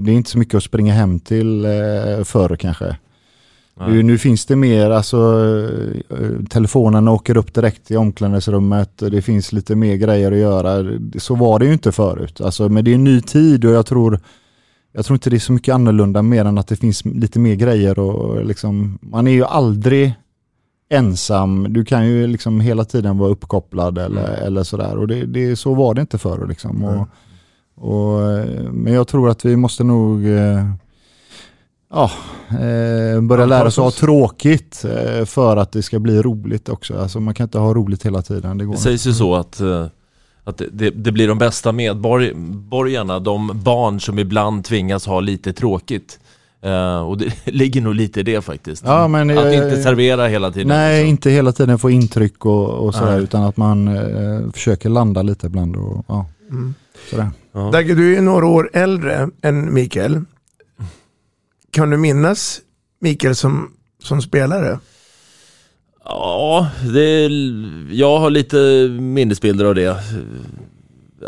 Det 0.00 0.10
är 0.10 0.14
inte 0.14 0.30
så 0.30 0.38
mycket 0.38 0.54
att 0.54 0.62
springa 0.62 0.92
hem 0.94 1.20
till 1.20 1.66
förr 2.24 2.56
kanske. 2.56 2.96
Nu, 3.80 4.02
nu 4.02 4.18
finns 4.18 4.46
det 4.46 4.56
mer, 4.56 4.90
alltså 4.90 5.16
eh, 6.10 6.44
telefonen 6.50 7.08
åker 7.08 7.36
upp 7.36 7.54
direkt 7.54 7.90
i 7.90 7.96
omklädningsrummet. 7.96 8.98
Det 8.98 9.22
finns 9.22 9.52
lite 9.52 9.76
mer 9.76 9.96
grejer 9.96 10.32
att 10.32 10.38
göra. 10.38 10.98
Så 11.18 11.34
var 11.34 11.58
det 11.58 11.66
ju 11.66 11.72
inte 11.72 11.92
förut. 11.92 12.40
Alltså, 12.40 12.68
men 12.68 12.84
det 12.84 12.90
är 12.90 12.94
en 12.94 13.04
ny 13.04 13.20
tid 13.20 13.64
och 13.64 13.72
jag 13.72 13.86
tror 13.86 14.20
jag 14.96 15.04
tror 15.04 15.14
inte 15.14 15.30
det 15.30 15.36
är 15.36 15.40
så 15.40 15.52
mycket 15.52 15.74
annorlunda 15.74 16.22
mer 16.22 16.44
än 16.44 16.58
att 16.58 16.68
det 16.68 16.76
finns 16.76 17.04
lite 17.04 17.38
mer 17.38 17.54
grejer 17.54 17.98
och 17.98 18.44
liksom, 18.44 18.98
man 19.02 19.26
är 19.26 19.30
ju 19.30 19.44
aldrig 19.44 20.14
ensam. 20.88 21.72
Du 21.72 21.84
kan 21.84 22.06
ju 22.06 22.26
liksom 22.26 22.60
hela 22.60 22.84
tiden 22.84 23.18
vara 23.18 23.30
uppkopplad 23.30 23.98
eller, 23.98 24.28
eller 24.28 24.62
sådär 24.62 24.96
och 24.96 25.08
det, 25.08 25.26
det, 25.26 25.56
så 25.56 25.74
var 25.74 25.94
det 25.94 26.00
inte 26.00 26.18
förr 26.18 26.46
liksom. 26.48 26.84
Och, 26.84 27.08
och, 27.74 28.32
eh, 28.32 28.70
men 28.72 28.92
jag 28.92 29.08
tror 29.08 29.30
att 29.30 29.44
vi 29.44 29.56
måste 29.56 29.84
nog 29.84 30.26
eh, 30.26 30.70
ja, 31.90 32.10
eh, 32.50 33.20
börja 33.20 33.46
lära 33.46 33.66
oss 33.68 33.78
att 33.78 33.84
ha 33.84 33.90
tråkigt 33.90 34.84
eh, 34.84 35.24
för 35.24 35.56
att 35.56 35.72
det 35.72 35.82
ska 35.82 35.98
bli 35.98 36.22
roligt 36.22 36.68
också. 36.68 36.98
Alltså 36.98 37.20
man 37.20 37.34
kan 37.34 37.44
inte 37.44 37.58
ha 37.58 37.74
roligt 37.74 38.06
hela 38.06 38.22
tiden. 38.22 38.58
Det 38.58 38.64
går 38.64 38.72
Det 38.72 38.78
sägs 38.80 39.06
ju 39.06 39.12
så 39.12 39.34
att, 39.34 39.60
eh, 39.60 39.86
att 40.44 40.62
det- 40.70 40.90
det, 40.90 41.12
blir 41.12 41.28
de 41.28 41.38
bästa 41.38 41.72
medborgarna, 41.72 43.18
de 43.18 43.50
barn 43.64 44.00
som 44.00 44.18
ibland 44.18 44.64
tvingas 44.64 45.06
ha 45.06 45.20
lite 45.20 45.52
tråkigt. 45.52 46.18
Eh, 46.62 46.98
och 47.00 47.18
det 47.18 47.32
ligger 47.46 47.80
nog 47.80 47.94
lite 47.94 48.20
i 48.20 48.22
det 48.22 48.40
faktiskt. 48.42 48.82
Ja, 48.86 49.08
men, 49.08 49.30
att 49.38 49.44
eh, 49.44 49.54
inte 49.56 49.82
servera 49.82 50.26
hela 50.26 50.50
tiden. 50.50 50.68
Nej, 50.68 51.06
inte 51.06 51.30
hela 51.30 51.52
tiden 51.52 51.78
få 51.78 51.90
intryck 51.90 52.44
och, 52.46 52.68
och 52.70 52.94
sådär 52.94 53.12
Nej. 53.12 53.22
utan 53.22 53.42
att 53.42 53.56
man 53.56 53.88
eh, 53.88 54.50
försöker 54.52 54.88
landa 54.88 55.22
lite 55.22 55.46
ibland. 55.46 55.76
Och, 55.76 56.04
ja, 56.08 56.26
Mm. 56.50 56.74
sådär. 57.10 57.30
Dagge, 57.72 57.94
du 57.94 58.16
är 58.16 58.20
några 58.22 58.46
år 58.46 58.70
äldre 58.72 59.28
än 59.42 59.74
Mikael. 59.74 60.20
Kan 61.76 61.90
du 61.90 61.96
minnas 61.96 62.60
Mikael 63.00 63.34
som, 63.34 63.72
som 64.02 64.22
spelare? 64.22 64.78
Ja, 66.04 66.70
det 66.94 67.28
jag 67.90 68.18
har 68.18 68.30
lite 68.30 68.88
minnesbilder 69.00 69.64
av 69.64 69.74
det. 69.74 69.96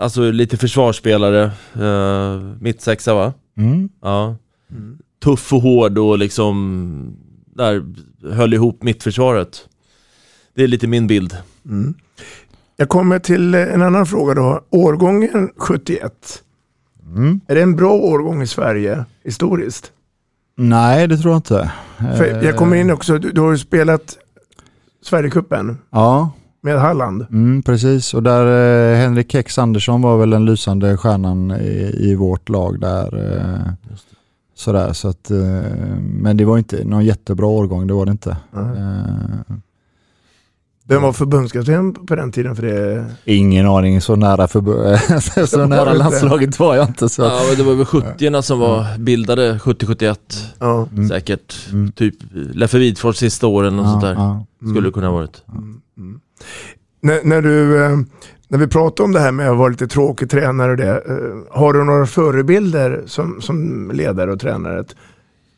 Alltså 0.01 0.31
lite 0.31 0.57
försvarsspelare, 0.57 1.51
uh, 1.81 2.57
mittsexa 2.61 3.15
va? 3.15 3.33
Mm. 3.57 3.89
Ja. 4.03 4.37
Tuff 5.25 5.53
och 5.53 5.63
hård 5.63 5.99
och 5.99 6.19
liksom 6.19 7.17
där 7.55 7.85
höll 8.33 8.55
ihop 8.55 8.83
mittförsvaret. 8.83 9.69
Det 10.55 10.63
är 10.63 10.69
lite 10.69 10.87
min 10.87 11.07
bild. 11.07 11.37
Mm. 11.65 11.95
Jag 12.77 12.89
kommer 12.89 13.19
till 13.19 13.55
eh, 13.55 13.75
en 13.75 13.83
annan 13.83 14.07
fråga 14.07 14.35
då. 14.35 14.65
Årgången 14.71 15.51
71. 15.57 16.43
Mm. 17.17 17.41
Är 17.49 17.55
det 17.55 17.63
en 17.63 17.77
bra 17.77 17.93
årgång 17.93 18.43
i 18.43 18.47
Sverige 18.47 19.05
historiskt? 19.25 19.93
Nej, 20.61 21.07
det 21.09 21.16
tror 21.18 21.33
jag 21.33 21.38
inte. 21.38 21.71
För 22.16 22.25
Eh, 22.37 22.44
jag 22.44 22.57
kommer 22.57 22.77
in 22.77 22.90
också, 22.90 23.18
du, 23.18 23.31
du 23.33 23.40
har 23.40 23.51
ju 23.51 23.59
spelat 23.59 24.18
Sverigecupen 25.03 25.79
Ja, 25.90 26.31
med 26.61 26.81
Halland. 26.81 27.27
mm, 27.31 27.62
precis. 27.62 28.14
Och 28.14 28.23
där 28.23 28.47
eh, 28.92 28.99
Henrik 28.99 29.33
Kex 29.33 29.59
Andersson 29.59 30.03
var 30.03 30.18
väl 30.18 30.31
den 30.31 30.44
lysande 30.44 30.97
stjärnan 30.97 31.51
i, 31.51 31.94
i 31.99 32.14
vårt 32.14 32.49
lag 32.49 32.81
där. 32.81 33.33
Eh, 33.37 33.73
sådär, 34.55 34.92
så 34.92 35.09
att, 35.09 35.31
eh, 35.31 35.38
men 36.01 36.37
det 36.37 36.44
var 36.44 36.59
inte 36.59 36.85
någon 36.85 37.05
jättebra 37.05 37.47
årgång, 37.47 37.87
det 37.87 37.94
var 37.94 38.07
det 38.07 38.12
inte. 38.12 38.37
Eh, 38.55 39.55
Vem 40.88 41.03
var 41.03 41.12
förbundskapten 41.12 41.94
på 41.94 42.16
den 42.16 42.33
tiden 42.33 42.57
för 42.57 42.62
det? 42.62 43.05
ingen 43.24 43.66
aning, 43.66 44.01
så 44.01 44.16
nära, 44.16 44.48
för, 44.48 44.61
så 45.46 45.57
Var 45.57 45.62
det 45.62 45.66
nära 45.68 45.92
landslaget 45.94 46.59
var 46.59 46.77
jag 46.77 46.87
inte. 46.88 47.09
Så. 47.09 47.22
Ja, 47.22 47.40
det 47.57 47.62
var 47.62 47.74
väl 47.74 47.85
70 47.87 48.42
som 48.42 48.59
var 48.59 48.98
bildade, 48.98 49.59
70-71 49.59 50.16
Ja. 50.59 50.88
säkert. 51.09 51.55
Typ 51.94 52.14
Leffe 52.33 52.79
Widfors 52.79 53.16
sista 53.16 53.46
åren 53.46 53.79
och 53.79 53.85
Ja, 53.87 53.90
sånt 53.90 54.03
där. 54.03 54.12
ja. 54.14 54.46
Skulle 54.70 54.88
det 54.88 54.92
kunna 54.92 55.07
ha 55.07 55.14
varit. 55.14 55.42
När, 57.01 57.24
när, 57.24 57.42
du, 57.42 57.85
eh, 57.85 57.98
när 58.48 58.59
vi 58.59 58.66
pratar 58.66 59.05
om 59.05 59.12
det 59.12 59.20
här 59.20 59.33
med 59.33 59.51
att 59.51 59.57
vara 59.57 59.68
lite 59.68 59.87
tråkig 59.87 60.31
tränare 60.31 60.70
och 60.70 60.77
det. 60.77 60.90
eh, 60.90 61.59
Har 61.59 61.72
du 61.72 61.85
några 61.85 62.07
förebilder 62.07 63.03
som, 63.07 63.40
som 63.40 63.90
ledare 63.94 64.33
och 64.33 64.40
tränare? 64.40 64.85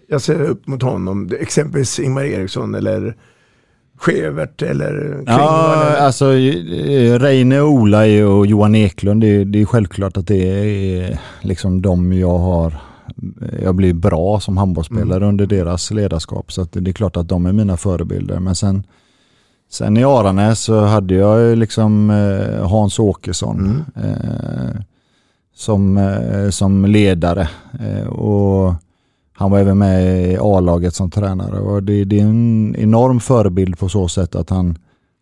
Jag 0.09 0.21
ser 0.23 0.43
upp 0.43 0.67
mot 0.67 0.83
honom, 0.83 1.31
exempelvis 1.41 1.99
Ingmar 1.99 2.23
Eriksson 2.25 2.75
eller 2.75 3.17
Skevert 4.01 4.63
eller. 4.63 5.23
Ja, 5.27 5.97
alltså 5.99 6.33
eh, 6.33 7.19
Reine, 7.19 7.61
Ola 7.61 7.99
och 8.29 8.47
Johan 8.47 8.75
Eklund, 8.75 9.21
det, 9.21 9.45
det 9.45 9.61
är 9.61 9.65
självklart 9.65 10.17
att 10.17 10.27
det 10.27 10.49
är 10.49 11.21
liksom 11.41 11.83
de 11.83 12.13
jag 12.13 12.39
har 12.39 12.75
jag 13.63 13.75
blir 13.75 13.95
bra 13.95 14.41
som 14.41 14.57
handbollsspelare 14.57 15.27
under 15.27 15.47
deras 15.47 15.91
ledarskap. 15.91 16.53
Så 16.53 16.63
att 16.63 16.73
det 16.73 16.91
är 16.91 16.93
klart 16.93 17.17
att 17.17 17.29
de 17.29 17.47
är 17.47 17.53
mina 17.53 17.77
förebilder. 17.77 18.41
Men 18.41 18.55
sen 18.55 18.85
Sen 19.71 19.97
i 19.97 20.05
Aranäs 20.05 20.61
så 20.61 20.81
hade 20.81 21.15
jag 21.15 21.41
ju 21.41 21.57
liksom 21.57 22.11
eh, 22.11 22.69
Hans 22.69 22.99
Åkesson 22.99 23.85
eh, 23.97 24.81
som, 25.55 25.99
eh, 25.99 26.51
som 26.51 26.85
ledare. 26.85 27.49
Eh, 27.81 28.07
och 28.07 28.75
han 29.41 29.51
var 29.51 29.59
även 29.59 29.79
med 29.79 30.27
i 30.33 30.39
A-laget 30.41 30.95
som 30.95 31.11
tränare 31.11 31.61
och 31.61 31.83
det, 31.83 32.05
det 32.05 32.21
är 32.21 32.25
en 32.25 32.77
enorm 32.79 33.21
förebild 33.21 33.79
på 33.79 33.89
så 33.89 34.09
sätt 34.09 34.35
att 34.35 34.51
han, 34.51 34.79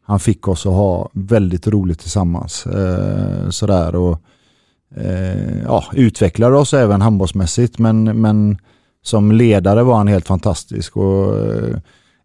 han 0.06 0.20
fick 0.20 0.48
oss 0.48 0.66
att 0.66 0.72
ha 0.72 1.10
väldigt 1.12 1.66
roligt 1.66 2.00
tillsammans. 2.00 2.66
Eh, 2.66 3.50
sådär 3.50 3.94
och 3.94 4.22
eh, 4.96 5.62
ja, 5.64 5.84
utvecklade 5.92 6.56
oss 6.56 6.74
även 6.74 7.00
handbollsmässigt 7.00 7.78
men, 7.78 8.04
men 8.20 8.58
som 9.02 9.32
ledare 9.32 9.82
var 9.82 9.96
han 9.96 10.08
helt 10.08 10.26
fantastisk. 10.26 10.96
Och, 10.96 11.38
eh, 11.38 11.76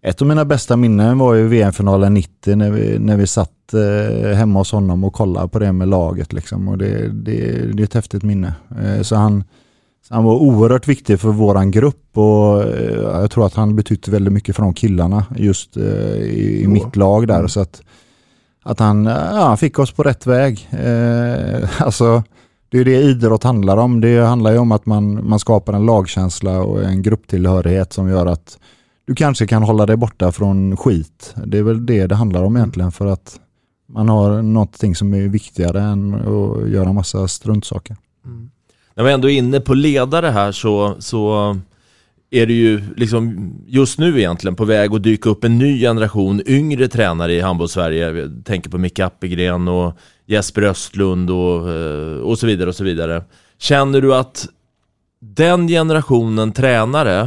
ett 0.01 0.21
av 0.21 0.27
mina 0.27 0.45
bästa 0.45 0.77
minnen 0.77 1.17
var 1.17 1.34
ju 1.34 1.47
VM-finalen 1.47 2.13
90 2.13 2.56
när 2.56 2.71
vi, 2.71 2.99
när 2.99 3.17
vi 3.17 3.27
satt 3.27 3.73
eh, 3.73 4.36
hemma 4.36 4.60
hos 4.60 4.71
honom 4.71 5.03
och 5.03 5.13
kollade 5.13 5.47
på 5.47 5.60
det 5.60 5.71
med 5.71 5.88
laget. 5.88 6.34
Liksom. 6.34 6.67
Och 6.67 6.77
det, 6.77 7.08
det, 7.08 7.73
det 7.73 7.84
är 7.84 7.86
ett 7.86 7.93
häftigt 7.93 8.23
minne. 8.23 8.53
Eh, 8.84 9.01
så 9.01 9.15
han, 9.15 9.43
så 10.07 10.13
han 10.13 10.23
var 10.23 10.33
oerhört 10.33 10.87
viktig 10.87 11.19
för 11.19 11.29
våran 11.29 11.71
grupp 11.71 12.17
och 12.17 12.63
eh, 12.63 13.21
jag 13.21 13.31
tror 13.31 13.45
att 13.45 13.53
han 13.53 13.75
betytt 13.75 14.07
väldigt 14.07 14.33
mycket 14.33 14.55
för 14.55 14.63
de 14.63 14.73
killarna 14.73 15.25
just 15.35 15.77
eh, 15.77 15.83
i, 15.83 16.61
i 16.63 16.67
mitt 16.67 16.95
lag 16.95 17.27
där. 17.27 17.47
Så 17.47 17.59
att, 17.59 17.81
att 18.63 18.79
han, 18.79 19.05
ja, 19.05 19.45
han 19.45 19.57
fick 19.57 19.79
oss 19.79 19.91
på 19.91 20.03
rätt 20.03 20.27
väg. 20.27 20.69
Eh, 20.71 21.81
alltså, 21.81 22.23
det 22.69 22.79
är 22.79 22.85
det 22.85 23.01
idrott 23.01 23.43
handlar 23.43 23.77
om. 23.77 24.01
Det 24.01 24.25
handlar 24.25 24.51
ju 24.51 24.57
om 24.57 24.71
att 24.71 24.85
man, 24.85 25.29
man 25.29 25.39
skapar 25.39 25.73
en 25.73 25.85
lagkänsla 25.85 26.61
och 26.61 26.83
en 26.83 27.01
grupptillhörighet 27.01 27.93
som 27.93 28.09
gör 28.09 28.25
att 28.25 28.59
du 29.05 29.15
kanske 29.15 29.47
kan 29.47 29.63
hålla 29.63 29.85
dig 29.85 29.97
borta 29.97 30.31
från 30.31 30.77
skit. 30.77 31.35
Det 31.45 31.57
är 31.57 31.63
väl 31.63 31.85
det 31.85 32.07
det 32.07 32.15
handlar 32.15 32.43
om 32.43 32.55
egentligen 32.57 32.91
för 32.91 33.05
att 33.05 33.39
man 33.89 34.09
har 34.09 34.41
någonting 34.41 34.95
som 34.95 35.13
är 35.13 35.27
viktigare 35.27 35.81
än 35.81 36.13
att 36.13 36.69
göra 36.69 36.93
massa 36.93 37.27
struntsaker. 37.27 37.97
När 38.95 39.03
vi 39.03 39.12
ändå 39.12 39.29
är 39.29 39.38
inne 39.38 39.60
på 39.60 39.73
ledare 39.73 40.27
här 40.27 40.51
så, 40.51 40.95
så 40.99 41.56
är 42.32 42.45
det 42.45 42.53
ju 42.53 42.82
liksom 42.97 43.53
just 43.67 43.99
nu 43.99 44.19
egentligen 44.19 44.56
på 44.56 44.65
väg 44.65 44.93
att 44.93 45.03
dyka 45.03 45.29
upp 45.29 45.43
en 45.43 45.58
ny 45.58 45.79
generation 45.79 46.41
yngre 46.45 46.88
tränare 46.88 47.34
i 47.34 47.41
handbolls-Sverige. 47.41 48.12
Jag 48.12 48.45
tänker 48.45 48.69
på 48.69 48.77
Micke 48.77 48.99
Appelgren 48.99 49.67
och 49.67 49.97
Jesper 50.25 50.62
Östlund 50.62 51.29
och, 51.29 51.69
eh, 51.69 52.17
och 52.17 52.39
så 52.39 52.47
vidare 52.47 52.69
och 52.69 52.75
så 52.75 52.84
vidare. 52.84 53.23
Känner 53.58 54.01
du 54.01 54.15
att 54.15 54.47
den 55.19 55.67
generationen 55.67 56.51
tränare 56.51 57.21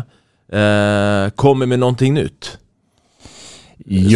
eh, 0.52 1.30
kommer 1.30 1.66
med 1.66 1.78
någonting 1.78 2.14
nytt? 2.14 2.58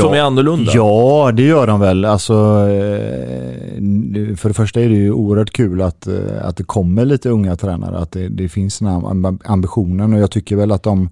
Som 0.00 0.14
är 0.14 0.20
annorlunda? 0.20 0.72
Ja, 0.74 1.32
det 1.34 1.42
gör 1.42 1.66
de 1.66 1.80
väl. 1.80 2.04
Alltså, 2.04 2.34
eh, 2.68 4.36
för 4.36 4.48
det 4.48 4.54
första 4.54 4.80
är 4.80 4.88
det 4.88 4.94
ju 4.94 5.12
oerhört 5.12 5.50
kul 5.50 5.82
att, 5.82 6.06
eh, 6.06 6.14
att 6.42 6.56
det 6.56 6.64
kommer 6.64 7.04
lite 7.04 7.28
unga 7.30 7.56
tränare, 7.56 7.98
att 7.98 8.12
det, 8.12 8.28
det 8.28 8.48
finns 8.48 8.78
den 8.78 8.88
här 8.88 8.98
amb- 9.00 9.40
ambitionen 9.44 10.12
och 10.12 10.20
jag 10.20 10.30
tycker 10.30 10.56
väl 10.56 10.72
att 10.72 10.82
de, 10.82 11.08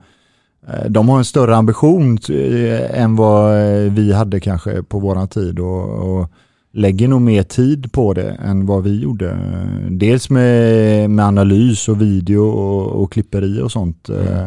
eh, 0.69 0.91
de 0.91 1.09
har 1.09 1.19
en 1.19 1.25
större 1.25 1.57
ambition 1.57 2.19
än 2.91 3.17
vad 3.17 3.55
vi 3.91 4.13
hade 4.13 4.41
kanske 4.41 4.83
på 4.83 4.99
våran 4.99 5.29
tid 5.29 5.59
och, 5.59 5.89
och 5.89 6.31
lägger 6.73 7.09
nog 7.09 7.21
mer 7.21 7.43
tid 7.43 7.93
på 7.93 8.15
det 8.15 8.37
än 8.45 8.67
vad 8.67 8.83
vi 8.83 9.01
gjorde. 9.01 9.39
Dels 9.91 10.31
med, 10.31 11.11
med 11.11 11.25
analys 11.25 11.89
och 11.89 12.03
video 12.03 12.41
och, 12.49 13.03
och 13.03 13.13
klipperi 13.13 13.61
och 13.63 13.73
sånt. 13.73 14.09
Eh, 14.09 14.47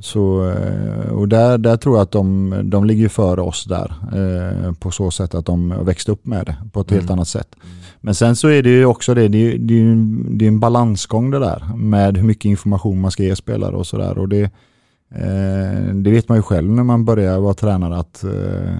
Så, 0.00 0.50
eh, 0.50 1.10
och 1.12 1.28
där, 1.28 1.58
där 1.58 1.76
tror 1.76 1.96
jag 1.96 2.02
att 2.02 2.10
de, 2.10 2.54
de 2.64 2.84
ligger 2.84 3.08
före 3.08 3.40
oss 3.40 3.64
där 3.64 3.92
eh, 4.16 4.72
på 4.72 4.90
så 4.90 5.10
sätt 5.10 5.34
att 5.34 5.46
de 5.46 5.70
har 5.70 5.84
växt 5.84 6.08
upp 6.08 6.26
med 6.26 6.46
det 6.46 6.56
på 6.72 6.80
ett 6.80 6.90
helt 6.90 7.02
Mm. 7.02 7.12
annat 7.12 7.28
sätt. 7.28 7.56
Men 8.00 8.14
sen 8.14 8.36
så 8.36 8.48
är 8.48 8.62
det 8.62 8.70
ju 8.70 8.84
också 8.84 9.14
det, 9.14 9.28
det 9.28 9.38
är, 9.54 9.58
det 9.58 9.74
är, 9.78 9.82
en- 9.82 10.38
det 10.38 10.44
är 10.44 10.48
en 10.48 10.60
balansgång 10.60 11.30
det 11.30 11.38
där 11.38 11.62
med 11.76 12.16
hur 12.16 12.24
mycket 12.24 12.44
information 12.44 13.00
man 13.00 13.10
ska 13.10 13.22
ge 13.22 13.36
spelare 13.36 13.76
och 13.76 13.86
sådär. 13.86 14.18
Och 14.18 14.28
det, 14.28 14.42
eh, 15.14 15.94
det 15.94 16.10
vet 16.10 16.28
man 16.28 16.38
ju 16.38 16.42
själv 16.42 16.70
när 16.70 16.82
man 16.84 17.04
börjar 17.04 17.38
vara 17.40 17.54
tränare 17.54 17.96
att 17.98 18.24
eh, 18.24 18.74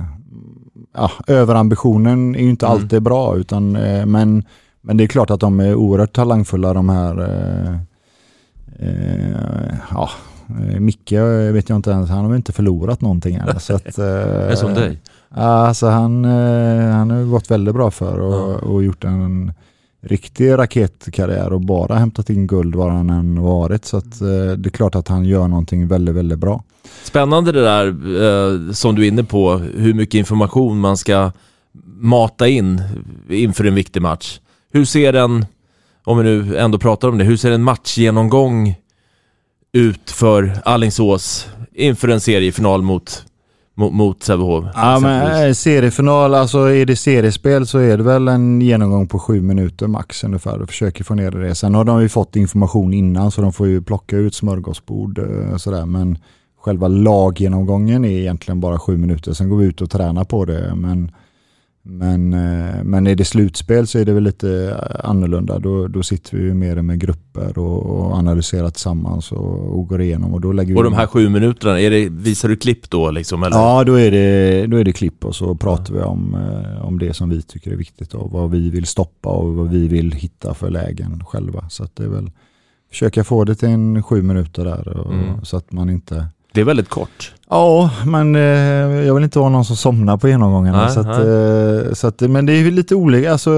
ja, 0.94 1.10
överambitionen 1.26 2.34
är 2.34 2.42
ju 2.42 2.50
inte 2.50 2.66
Mm. 2.66 2.78
alltid 2.78 3.02
bra 3.02 3.36
utan, 3.36 3.76
eh, 3.76 4.06
men, 4.06 4.44
men 4.80 4.96
det 4.96 5.04
är 5.04 5.08
klart 5.08 5.30
att 5.30 5.40
de 5.40 5.60
är 5.60 5.74
oerhört 5.74 6.12
talangfulla 6.12 6.72
de 6.74 6.88
här 6.88 7.20
eh, 8.78 9.74
ja, 9.90 10.10
Micke 10.78 11.12
eh, 11.12 11.52
vet 11.52 11.68
jag 11.68 11.76
inte 11.76 11.90
ens, 11.90 12.10
han 12.10 12.24
har 12.24 12.36
inte 12.36 12.52
förlorat 12.52 13.00
någonting 13.00 13.34
än. 13.34 13.60
Så 13.60 13.74
att, 13.74 13.98
eh, 13.98 14.04
är 14.06 14.54
som 14.54 14.74
dig. 14.74 15.00
Alltså 15.30 15.86
han, 15.86 16.24
eh, 16.24 16.90
han 16.90 17.10
har 17.10 17.24
gått 17.24 17.50
väldigt 17.50 17.74
bra 17.74 17.90
för 17.90 18.18
och, 18.18 18.74
och 18.74 18.84
gjort 18.84 19.04
en 19.04 19.52
riktig 20.00 20.52
raketkarriär 20.52 21.52
och 21.52 21.60
bara 21.60 21.94
hämtat 21.94 22.30
in 22.30 22.46
guld 22.46 22.74
var 22.74 22.90
han 22.90 23.10
än 23.10 23.42
varit. 23.42 23.84
Så 23.84 23.96
att, 23.96 24.20
eh, 24.20 24.52
det 24.56 24.68
är 24.68 24.70
klart 24.70 24.94
att 24.94 25.08
han 25.08 25.24
gör 25.24 25.48
någonting 25.48 25.88
väldigt, 25.88 26.14
väldigt 26.14 26.38
bra. 26.38 26.62
Spännande 27.04 27.52
det 27.52 27.62
där 27.62 27.86
eh, 27.86 28.72
som 28.72 28.94
du 28.94 29.04
är 29.04 29.08
inne 29.08 29.24
på, 29.24 29.56
hur 29.56 29.94
mycket 29.94 30.18
information 30.18 30.80
man 30.80 30.96
ska 30.96 31.32
mata 32.00 32.48
in 32.48 32.82
inför 33.28 33.64
en 33.64 33.74
viktig 33.74 34.02
match. 34.02 34.40
Hur 34.72 34.84
ser 34.84 35.12
en, 35.12 35.46
om 36.04 36.18
vi 36.18 36.24
nu 36.24 36.56
ändå 36.56 36.78
pratar 36.78 37.08
om 37.08 37.18
det, 37.18 37.24
hur 37.24 37.36
ser 37.36 37.50
en 37.50 37.62
matchgenomgång 37.62 38.74
ut 39.72 40.10
för 40.10 40.60
Allingsås 40.64 41.48
inför 41.72 42.08
en 42.08 42.20
seriefinal 42.20 42.82
mot, 42.82 43.24
mot, 43.74 43.92
mot 43.92 44.22
Sävehof? 44.22 44.64
Ja, 44.74 44.98
men 45.00 45.46
eh, 45.46 45.52
seriefinal, 45.52 46.34
alltså 46.34 46.58
är 46.58 46.86
det 46.86 46.96
seriespel 46.96 47.66
så 47.66 47.78
är 47.78 47.96
det 47.96 48.02
väl 48.02 48.28
en 48.28 48.60
genomgång 48.60 49.06
på 49.06 49.18
sju 49.18 49.40
minuter 49.40 49.86
max 49.86 50.24
ungefär 50.24 50.62
och 50.62 50.68
försöker 50.68 51.04
få 51.04 51.14
ner 51.14 51.30
det. 51.30 51.54
Sen 51.54 51.74
har 51.74 51.84
de 51.84 52.02
ju 52.02 52.08
fått 52.08 52.36
information 52.36 52.94
innan 52.94 53.30
så 53.30 53.42
de 53.42 53.52
får 53.52 53.66
ju 53.66 53.82
plocka 53.82 54.16
ut 54.16 54.34
smörgåsbord 54.34 55.18
eh, 55.18 55.56
sådär 55.56 55.86
men 55.86 56.18
själva 56.60 56.88
laggenomgången 56.88 58.04
är 58.04 58.18
egentligen 58.18 58.60
bara 58.60 58.78
sju 58.78 58.96
minuter. 58.96 59.32
Sen 59.32 59.48
går 59.48 59.56
vi 59.56 59.66
ut 59.66 59.80
och 59.80 59.90
tränar 59.90 60.24
på 60.24 60.44
det 60.44 60.74
men 60.74 61.10
men, 61.90 62.32
eh, 62.34 62.84
men 62.84 63.06
är 63.06 63.14
det 63.14 63.24
slutspel 63.24 63.86
så 63.86 63.98
är 63.98 64.04
det 64.04 64.12
väl 64.12 64.22
lite 64.22 64.76
eh, 64.80 65.10
annorlunda. 65.10 65.58
Då, 65.58 65.88
då 65.88 66.02
sitter 66.02 66.36
vi 66.36 66.42
ju 66.42 66.54
mer 66.54 66.82
med 66.82 67.00
grupper 67.00 67.58
och, 67.58 67.86
och 67.86 68.12
analyserar 68.14 68.70
tillsammans 68.70 69.32
och, 69.32 69.78
och 69.78 69.88
går 69.88 70.02
igenom. 70.02 70.34
Och, 70.34 70.40
då 70.40 70.52
lägger 70.52 70.72
vi 70.74 70.78
Och 70.80 70.84
de 70.84 70.92
här 70.92 71.06
sju 71.06 71.28
minuterna, 71.28 71.80
är 71.80 71.90
det, 71.90 72.08
visar 72.08 72.48
du 72.48 72.56
klipp 72.56 72.90
då 72.90 73.10
liksom? 73.10 73.42
Eller? 73.42 73.56
Ja, 73.56 73.84
då 73.84 73.94
är 73.94 74.10
det, 74.10 74.66
då 74.66 74.76
är 74.76 74.84
det 74.84 74.92
klipp 74.92 75.24
och 75.24 75.36
så 75.36 75.54
pratar 75.54 75.94
vi 75.94 76.00
om, 76.00 76.34
eh, 76.34 76.84
om 76.86 76.98
det 76.98 77.14
som 77.14 77.28
vi 77.30 77.42
tycker 77.42 77.70
är 77.72 77.76
viktigt 77.76 78.14
och 78.14 78.30
vad 78.30 78.50
vi 78.50 78.70
vill 78.70 78.86
stoppa 78.86 79.28
och 79.28 79.54
vad 79.54 79.70
vi 79.70 79.88
vill 79.88 80.12
hitta 80.12 80.54
för 80.54 80.70
lägen 80.70 81.24
själva. 81.24 81.68
Så 81.68 81.84
att 81.84 81.96
det 81.96 82.04
är 82.04 82.08
väl 82.08 82.30
försöka 82.90 83.24
få 83.24 83.44
det 83.44 83.54
till 83.54 83.68
en 83.68 84.02
sju 84.02 84.22
minuter 84.22 84.64
där 84.64 84.88
och, 84.88 85.12
Mm. 85.14 85.44
så 85.44 85.56
att 85.56 85.72
man 85.72 85.90
inte 85.90 86.26
Det 86.52 86.60
är 86.60 86.64
väldigt 86.64 86.88
kort. 86.88 87.34
Ja, 87.50 87.90
men 88.06 88.36
eh, 88.36 88.42
jag 89.06 89.14
vill 89.14 89.24
inte 89.24 89.38
vara 89.38 89.48
någon 89.48 89.64
som 89.64 89.76
somnar 89.76 90.16
på 90.16 90.28
genomgångarna. 90.28 90.82
Nej, 90.82 90.90
så 90.90 91.00
att, 91.00 91.06
eh, 91.06 91.92
så 91.94 92.06
att, 92.06 92.20
men 92.20 92.46
det 92.46 92.52
är 92.52 92.56
ju 92.56 92.70
lite 92.70 92.94
olika. 92.94 93.32
Alltså, 93.32 93.50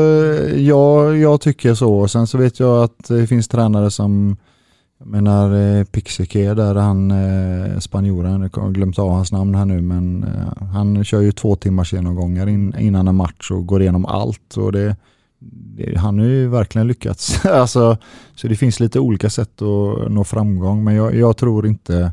jag, 0.57 1.19
jag 1.19 1.41
tycker 1.41 1.75
så. 1.75 1.95
Och 1.95 2.11
sen 2.11 2.27
så 2.27 2.39
vet 2.39 2.61
jag 2.61 2.85
att 2.85 3.09
det 3.09 3.27
finns 3.27 3.49
tränare 3.49 3.91
som, 3.91 4.37
jag 4.99 5.09
menar 5.09 5.79
eh, 5.79 5.85
Pixique 5.85 6.55
där 6.55 6.75
han, 6.75 7.11
eh, 7.11 7.79
spanjoren, 7.79 8.51
jag 8.53 8.63
har 8.63 8.71
glömt 8.71 8.99
av 8.99 9.11
hans 9.11 9.33
namn 9.33 9.55
här 9.55 9.65
nu, 9.65 9.81
men 9.81 10.25
eh, 10.25 10.67
han 10.67 11.05
kör 11.05 11.21
ju 11.21 11.33
två 11.33 11.57
timmars 11.57 11.93
genomgångar 11.93 12.49
in, 12.49 12.75
innan 12.79 13.09
en 13.09 13.17
match 13.17 13.51
och 13.51 13.67
går 13.67 13.83
igenom 13.83 14.07
allt. 14.07 14.57
Och 14.57 14.73
det, 14.73 14.97
det, 15.77 15.99
han 15.99 16.19
har 16.19 16.27
ju 16.27 16.49
verkligen 16.49 16.87
lyckats. 16.87 17.45
alltså, 17.47 17.97
så 18.35 18.49
det 18.49 18.57
finns 18.57 18.81
lite 18.81 19.01
olika 19.01 19.31
sätt 19.31 19.63
att 19.63 20.11
nå 20.11 20.25
framgång, 20.25 20.85
men 20.85 20.95
jag, 20.95 21.15
jag 21.15 21.37
tror 21.37 21.67
inte 21.67 22.13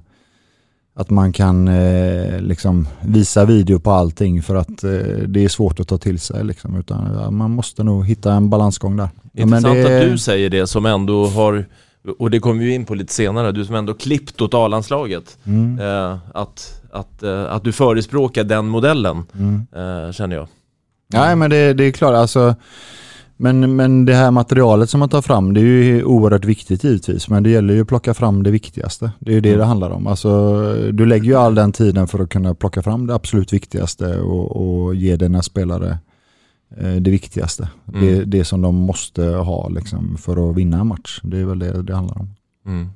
att 0.99 1.10
man 1.10 1.33
kan 1.33 1.67
eh, 1.67 2.41
liksom 2.41 2.88
visa 3.01 3.45
video 3.45 3.79
på 3.79 3.91
allting 3.91 4.43
för 4.43 4.55
att 4.55 4.83
eh, 4.83 4.91
det 5.27 5.43
är 5.43 5.47
svårt 5.49 5.79
att 5.79 5.88
ta 5.88 5.97
till 5.97 6.19
sig. 6.19 6.43
Liksom, 6.43 6.75
utan 6.79 7.10
ja, 7.21 7.31
man 7.31 7.51
måste 7.51 7.83
nog 7.83 8.05
hitta 8.07 8.33
en 8.33 8.49
balansgång 8.49 8.97
där. 8.97 9.10
Ja, 9.33 9.41
Intressant 9.43 9.73
det- 9.75 9.97
att 10.05 10.12
du 10.12 10.17
säger 10.17 10.49
det 10.49 10.67
som 10.67 10.86
ändå 10.86 11.27
har, 11.27 11.65
och 12.19 12.31
det 12.31 12.39
kommer 12.39 12.63
vi 12.63 12.73
in 12.73 12.86
på 12.86 12.95
lite 12.95 13.13
senare, 13.13 13.51
du 13.51 13.65
som 13.65 13.75
ändå 13.75 13.93
klippt 13.93 14.41
åt 14.41 14.53
A-landslaget. 14.53 15.38
Mm. 15.43 15.79
Eh, 15.79 16.17
att, 16.33 16.81
att, 16.91 17.23
eh, 17.23 17.43
att 17.53 17.63
du 17.63 17.71
förespråkar 17.71 18.43
den 18.43 18.67
modellen, 18.67 19.23
Mm. 19.33 19.67
eh, 19.75 20.12
känner 20.12 20.36
jag. 20.36 20.47
Nej 21.13 21.36
men 21.36 21.49
det, 21.49 21.73
det 21.73 21.83
är 21.83 21.91
klart, 21.91 22.13
alltså, 22.15 22.55
men, 23.38 23.76
men 23.76 24.06
det 24.06 24.13
här 24.13 24.32
materialet 24.32 24.89
som 24.89 25.00
man 25.00 25.10
tar 25.10 25.21
fram 25.21 25.54
det 25.54 25.60
är 25.60 25.63
ju 25.63 26.04
oerhört 26.04 26.45
viktigt 26.45 26.84
givetvis. 26.84 27.30
Men 27.30 27.43
det 27.43 27.50
gäller 27.50 27.73
ju 27.73 27.82
att 27.82 27.88
plocka 27.88 28.13
fram 28.13 28.43
det 28.43 28.52
viktigaste. 28.52 29.12
Det 29.19 29.32
är 29.32 29.36
ju 29.36 29.41
det 29.41 29.50
Mm. 29.50 29.60
det 29.60 29.65
handlar 29.65 29.89
om. 29.89 30.08
Alltså, 30.08 30.62
du 30.91 31.06
lägger 31.06 31.26
ju 31.26 31.36
all 31.36 31.56
den 31.56 31.71
tiden 31.71 32.08
för 32.08 32.19
att 32.19 32.30
kunna 32.30 32.56
plocka 32.56 32.82
fram 32.82 33.08
det 33.08 33.15
absolut 33.15 33.54
viktigaste 33.54 34.19
och, 34.19 34.86
och 34.86 34.95
ge 34.95 35.15
dina 35.15 35.41
spelare 35.41 36.00
eh, 36.78 36.95
det 36.95 37.12
viktigaste. 37.12 37.69
Mm. 37.93 38.02
Det, 38.02 38.26
det 38.26 38.45
som 38.45 38.62
de 38.62 38.76
måste 38.76 39.23
ha 39.26 39.69
liksom, 39.69 40.17
för 40.17 40.50
att 40.50 40.58
vinna 40.58 40.80
en 40.80 40.88
match. 40.88 41.19
Det 41.23 41.38
är 41.38 41.45
väl 41.45 41.60
det 41.60 41.82
det 41.82 41.95
handlar 41.95 42.19
om. 42.19 42.30
Mm. 42.65 42.89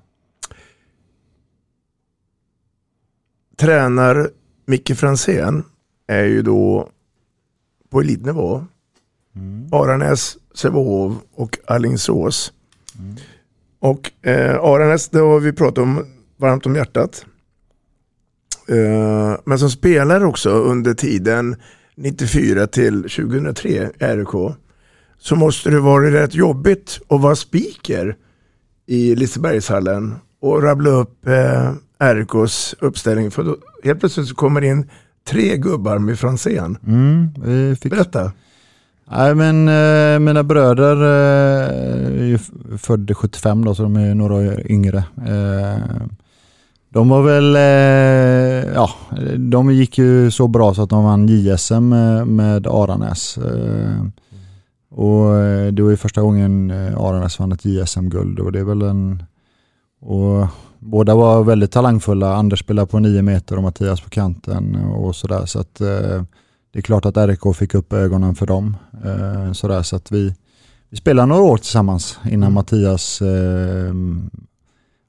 Tränar 3.58 4.30
Micke 4.66 4.98
Fransén 4.98 5.64
är 6.08 6.24
ju 6.24 6.42
då 6.42 6.90
på 7.90 8.02
elitnivå. 8.02 8.66
Aranäs, 9.72 10.38
Sävehof 10.56 11.14
och 11.36 11.58
Alingsås. 11.68 12.54
Och 13.80 14.12
eh, 14.28 14.56
Aranäs, 14.56 15.10
det 15.10 15.20
har 15.20 15.40
vi 15.40 15.54
pratat 15.54 15.78
om 15.78 16.06
varmt 16.38 16.66
om 16.66 16.76
hjärtat. 16.76 17.26
Eh, 18.68 19.40
men 19.46 19.60
som 19.60 19.70
spelare 19.70 20.26
också 20.26 20.50
under 20.50 20.94
tiden 20.94 21.56
94 21.96 22.68
till 22.68 23.02
2003 23.02 23.70
i 23.70 23.90
RIK 24.00 24.56
så 25.18 25.36
måste 25.36 25.70
det 25.70 25.80
vara 25.80 26.12
rätt 26.12 26.36
jobbigt 26.36 27.00
att 27.08 27.22
vara 27.22 27.36
speaker 27.36 28.16
i 28.86 29.16
Lisebergshallen 29.16 30.16
och 30.42 30.64
rabbla 30.64 30.90
upp 30.90 31.28
eh, 31.28 31.74
RKs 32.00 32.76
uppställning. 32.80 33.32
För 33.32 33.44
då, 33.44 33.58
helt 33.84 34.00
plötsligt 34.00 34.28
så 34.28 34.36
kommer 34.36 34.62
in 34.62 34.90
tre 35.28 35.58
gubbar 35.58 36.00
med 36.00 36.20
Franzén. 36.20 36.78
Mm. 36.88 37.34
Berätta. 37.84 38.32
Nej 39.14 39.36
men 39.36 39.68
eh, 39.68 40.20
mina 40.20 40.44
bröder 40.44 40.96
eh, 40.96 42.22
är 42.22 42.26
ju 42.26 42.38
födda 42.78 43.14
75 43.14 43.66
då 43.66 43.76
så 43.76 43.84
de 43.84 43.96
är 43.96 44.16
några 44.16 44.34
år 44.34 44.72
yngre. 44.72 44.98
Eh, 45.28 46.08
de 46.90 47.10
var 47.10 47.22
väl, 47.22 47.56
eh, 47.56 48.74
ja, 48.74 48.90
de 49.38 49.72
gick 49.74 49.98
ju 49.98 50.32
så 50.32 50.48
bra 50.48 50.74
så 50.74 50.84
att 50.84 50.90
de 50.90 51.04
vann 51.04 51.28
JSM 51.28 51.90
med, 51.90 52.28
med 52.28 52.68
Aranäs. 52.68 53.38
Eh, 53.38 54.06
och 54.92 55.36
eh, 55.36 55.72
det 55.72 55.84
var 55.84 55.90
ju 55.90 55.98
första 55.98 56.22
gången 56.22 56.72
eh, 56.72 56.98
Aranäs 56.98 57.40
vann 57.40 57.52
ett 57.52 57.66
JSM-guld 57.66 58.40
och 58.40 58.52
det 58.52 58.60
är 58.60 58.64
väl 58.64 58.82
en, 58.82 59.24
och 60.02 60.48
båda 60.80 61.16
var 61.16 61.44
väldigt 61.44 61.72
talangfulla. 61.72 62.36
Anders 62.36 62.60
spelade 62.60 62.88
på 62.88 63.00
9 63.00 63.22
meter 63.22 63.58
och 63.58 63.64
Mattias 63.64 64.02
på 64.02 64.10
kanten 64.10 64.76
och 64.76 65.16
sådär 65.16 65.46
så 65.46 65.60
att 65.60 65.82
eh, 65.82 66.24
det 66.72 66.80
är 66.80 66.84
klart 66.84 67.06
att 67.06 67.18
RK 67.18 67.56
fick 67.56 67.76
upp 67.76 67.94
ögonen 67.94 68.36
för 68.36 68.46
dem. 68.46 68.78
Eh, 69.06 69.54
sådär, 69.54 69.84
så 69.84 69.96
att 69.96 70.12
vi, 70.12 70.36
vi 70.90 70.98
spelade 70.98 71.26
några 71.26 71.44
år 71.44 71.58
tillsammans 71.58 72.20
innan 72.24 72.44
mm. 72.44 72.54
Mattias 72.54 73.22
eh, 73.22 73.94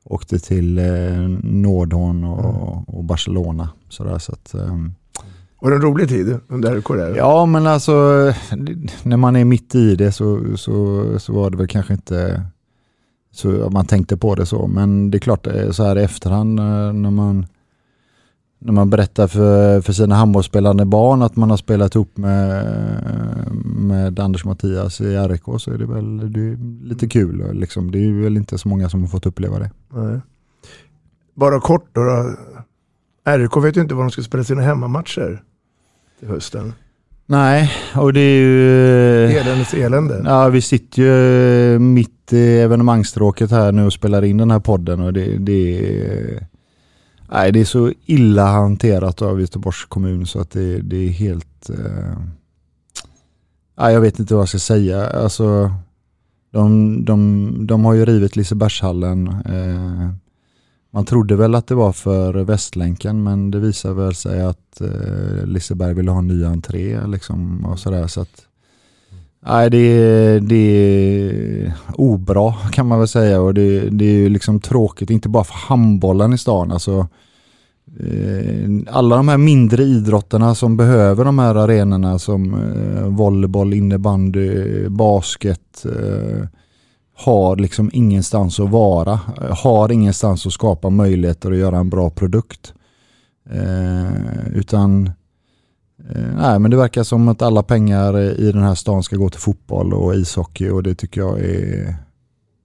åkte 0.04 0.38
till 0.38 0.78
eh, 0.78 1.18
Nordhorn 1.42 2.24
och, 2.24 2.44
mm. 2.44 2.84
och 2.84 3.04
Barcelona. 3.04 3.68
Sådär, 3.88 4.18
så 4.18 4.32
att, 4.32 4.54
eh, 4.54 4.76
var 5.60 5.70
det 5.70 5.76
en 5.76 5.82
rolig 5.82 6.08
tid 6.08 6.38
under 6.48 6.76
RK? 6.76 6.88
Där? 6.88 7.16
Ja, 7.16 7.46
men 7.46 7.66
alltså 7.66 7.92
när 9.02 9.16
man 9.16 9.36
är 9.36 9.44
mitt 9.44 9.74
i 9.74 9.96
det 9.96 10.12
så, 10.12 10.56
så, 10.56 11.04
så 11.18 11.32
var 11.32 11.50
det 11.50 11.56
väl 11.56 11.68
kanske 11.68 11.92
inte 11.92 12.42
så 13.32 13.70
man 13.70 13.86
tänkte 13.86 14.16
på 14.16 14.34
det 14.34 14.46
så. 14.46 14.66
Men 14.66 15.10
det 15.10 15.18
är 15.18 15.20
klart, 15.20 15.46
eh, 15.46 15.70
så 15.70 15.84
här 15.84 15.98
i 15.98 16.02
efterhand 16.02 16.60
eh, 16.60 16.92
när 16.92 17.10
man 17.10 17.46
när 18.64 18.72
man 18.72 18.90
berättar 18.90 19.26
för, 19.26 19.80
för 19.80 19.92
sina 19.92 20.14
handbollsspelande 20.14 20.84
barn 20.84 21.22
att 21.22 21.36
man 21.36 21.50
har 21.50 21.56
spelat 21.56 21.94
ihop 21.94 22.16
med, 22.16 22.66
med 23.64 24.20
Anders 24.20 24.44
Mattias 24.44 25.00
i 25.00 25.16
RIK 25.16 25.42
så 25.58 25.72
är 25.72 25.78
det 25.78 25.86
väl 25.86 26.32
det 26.32 26.40
är 26.40 26.84
lite 26.84 27.08
kul. 27.08 27.52
Liksom. 27.52 27.90
Det 27.90 27.98
är 27.98 28.22
väl 28.22 28.36
inte 28.36 28.58
så 28.58 28.68
många 28.68 28.88
som 28.88 29.00
har 29.00 29.08
fått 29.08 29.26
uppleva 29.26 29.58
det. 29.58 29.70
Nej. 29.92 30.20
Bara 31.34 31.60
kort 31.60 31.86
då, 31.92 32.00
då. 32.00 32.36
RIK 33.36 33.56
vet 33.56 33.76
ju 33.76 33.80
inte 33.80 33.94
var 33.94 34.02
de 34.02 34.10
ska 34.10 34.22
spela 34.22 34.44
sina 34.44 34.62
hemmamatcher 34.62 35.42
till 36.18 36.28
hösten. 36.28 36.72
Nej, 37.26 37.72
och 37.96 38.12
det 38.12 38.20
är 38.20 38.40
ju... 38.40 39.26
Eländes 39.26 39.74
elände. 39.74 40.22
Ja, 40.24 40.48
vi 40.48 40.60
sitter 40.60 41.02
ju 41.02 41.78
mitt 41.78 42.32
i 42.32 42.58
evenemangsstråket 42.58 43.50
här 43.50 43.72
nu 43.72 43.86
och 43.86 43.92
spelar 43.92 44.24
in 44.24 44.36
den 44.36 44.50
här 44.50 44.60
podden 44.60 45.00
och 45.00 45.12
det, 45.12 45.38
det 45.38 45.78
är 45.78 46.46
Nej, 47.32 47.52
det 47.52 47.60
är 47.60 47.64
så 47.64 47.92
illa 48.04 48.46
hanterat 48.46 49.22
av 49.22 49.40
Göteborgs 49.40 49.84
kommun 49.84 50.26
så 50.26 50.40
att 50.40 50.50
det, 50.50 50.78
det 50.80 50.96
är 50.96 51.10
helt... 51.10 51.70
Eh, 51.70 52.18
nej, 53.78 53.94
jag 53.94 54.00
vet 54.00 54.18
inte 54.18 54.34
vad 54.34 54.40
jag 54.40 54.48
ska 54.48 54.58
säga. 54.58 55.06
Alltså, 55.06 55.72
de, 56.50 57.04
de, 57.04 57.66
de 57.66 57.84
har 57.84 57.94
ju 57.94 58.04
rivit 58.04 58.36
Lisebergshallen. 58.36 59.28
Eh, 59.28 60.10
man 60.90 61.04
trodde 61.04 61.36
väl 61.36 61.54
att 61.54 61.66
det 61.66 61.74
var 61.74 61.92
för 61.92 62.34
Västlänken 62.34 63.22
men 63.22 63.50
det 63.50 63.58
visar 63.58 63.92
väl 63.92 64.14
sig 64.14 64.42
att 64.42 64.80
eh, 64.80 65.46
Liseberg 65.46 65.94
ville 65.94 66.10
ha 66.10 66.18
en 66.18 66.28
ny 66.28 66.44
entré 66.44 67.06
liksom 67.06 67.64
och 67.64 67.78
sådär. 67.78 68.06
Så 68.06 68.20
att, 68.20 68.46
nej, 69.46 69.70
det, 69.70 69.78
är, 69.78 70.40
det 70.40 70.56
är 70.56 71.72
obra 71.94 72.52
kan 72.72 72.86
man 72.86 72.98
väl 72.98 73.08
säga 73.08 73.40
och 73.40 73.54
det, 73.54 73.80
det 73.90 74.04
är 74.04 74.14
ju 74.14 74.28
liksom 74.28 74.60
tråkigt, 74.60 75.10
inte 75.10 75.28
bara 75.28 75.44
för 75.44 75.54
handbollen 75.54 76.32
i 76.32 76.38
stan. 76.38 76.72
Alltså, 76.72 77.08
eh, 78.00 78.70
alla 78.90 79.16
de 79.16 79.28
här 79.28 79.38
mindre 79.38 79.82
idrotterna 79.82 80.54
som 80.54 80.76
behöver 80.76 81.24
de 81.24 81.38
här 81.38 81.54
arenorna 81.54 82.18
som 82.18 82.54
eh, 82.54 83.06
volleyboll, 83.06 83.74
innebandy, 83.74 84.88
basket 84.88 85.84
eh, 85.84 86.48
har 87.16 87.56
liksom 87.56 87.90
ingenstans 87.92 88.60
att 88.60 88.70
vara. 88.70 89.20
Har 89.50 89.92
ingenstans 89.92 90.46
att 90.46 90.52
skapa 90.52 90.90
möjligheter 90.90 91.50
att 91.50 91.58
göra 91.58 91.78
en 91.78 91.90
bra 91.90 92.10
produkt. 92.10 92.74
utan 94.54 95.10
nej, 96.36 96.58
men 96.58 96.70
det 96.70 96.76
verkar 96.76 97.02
som 97.02 97.28
att 97.28 97.42
alla 97.42 97.62
pengar 97.62 98.20
i 98.40 98.52
den 98.52 98.62
här 98.62 98.74
stan 98.74 99.02
ska 99.02 99.16
gå 99.16 99.30
till 99.30 99.40
fotboll 99.40 99.94
och 99.94 100.14
ishockey 100.14 100.68
och 100.68 100.82
det 100.82 100.94
tycker 100.94 101.20
jag 101.20 101.40
är 101.40 101.94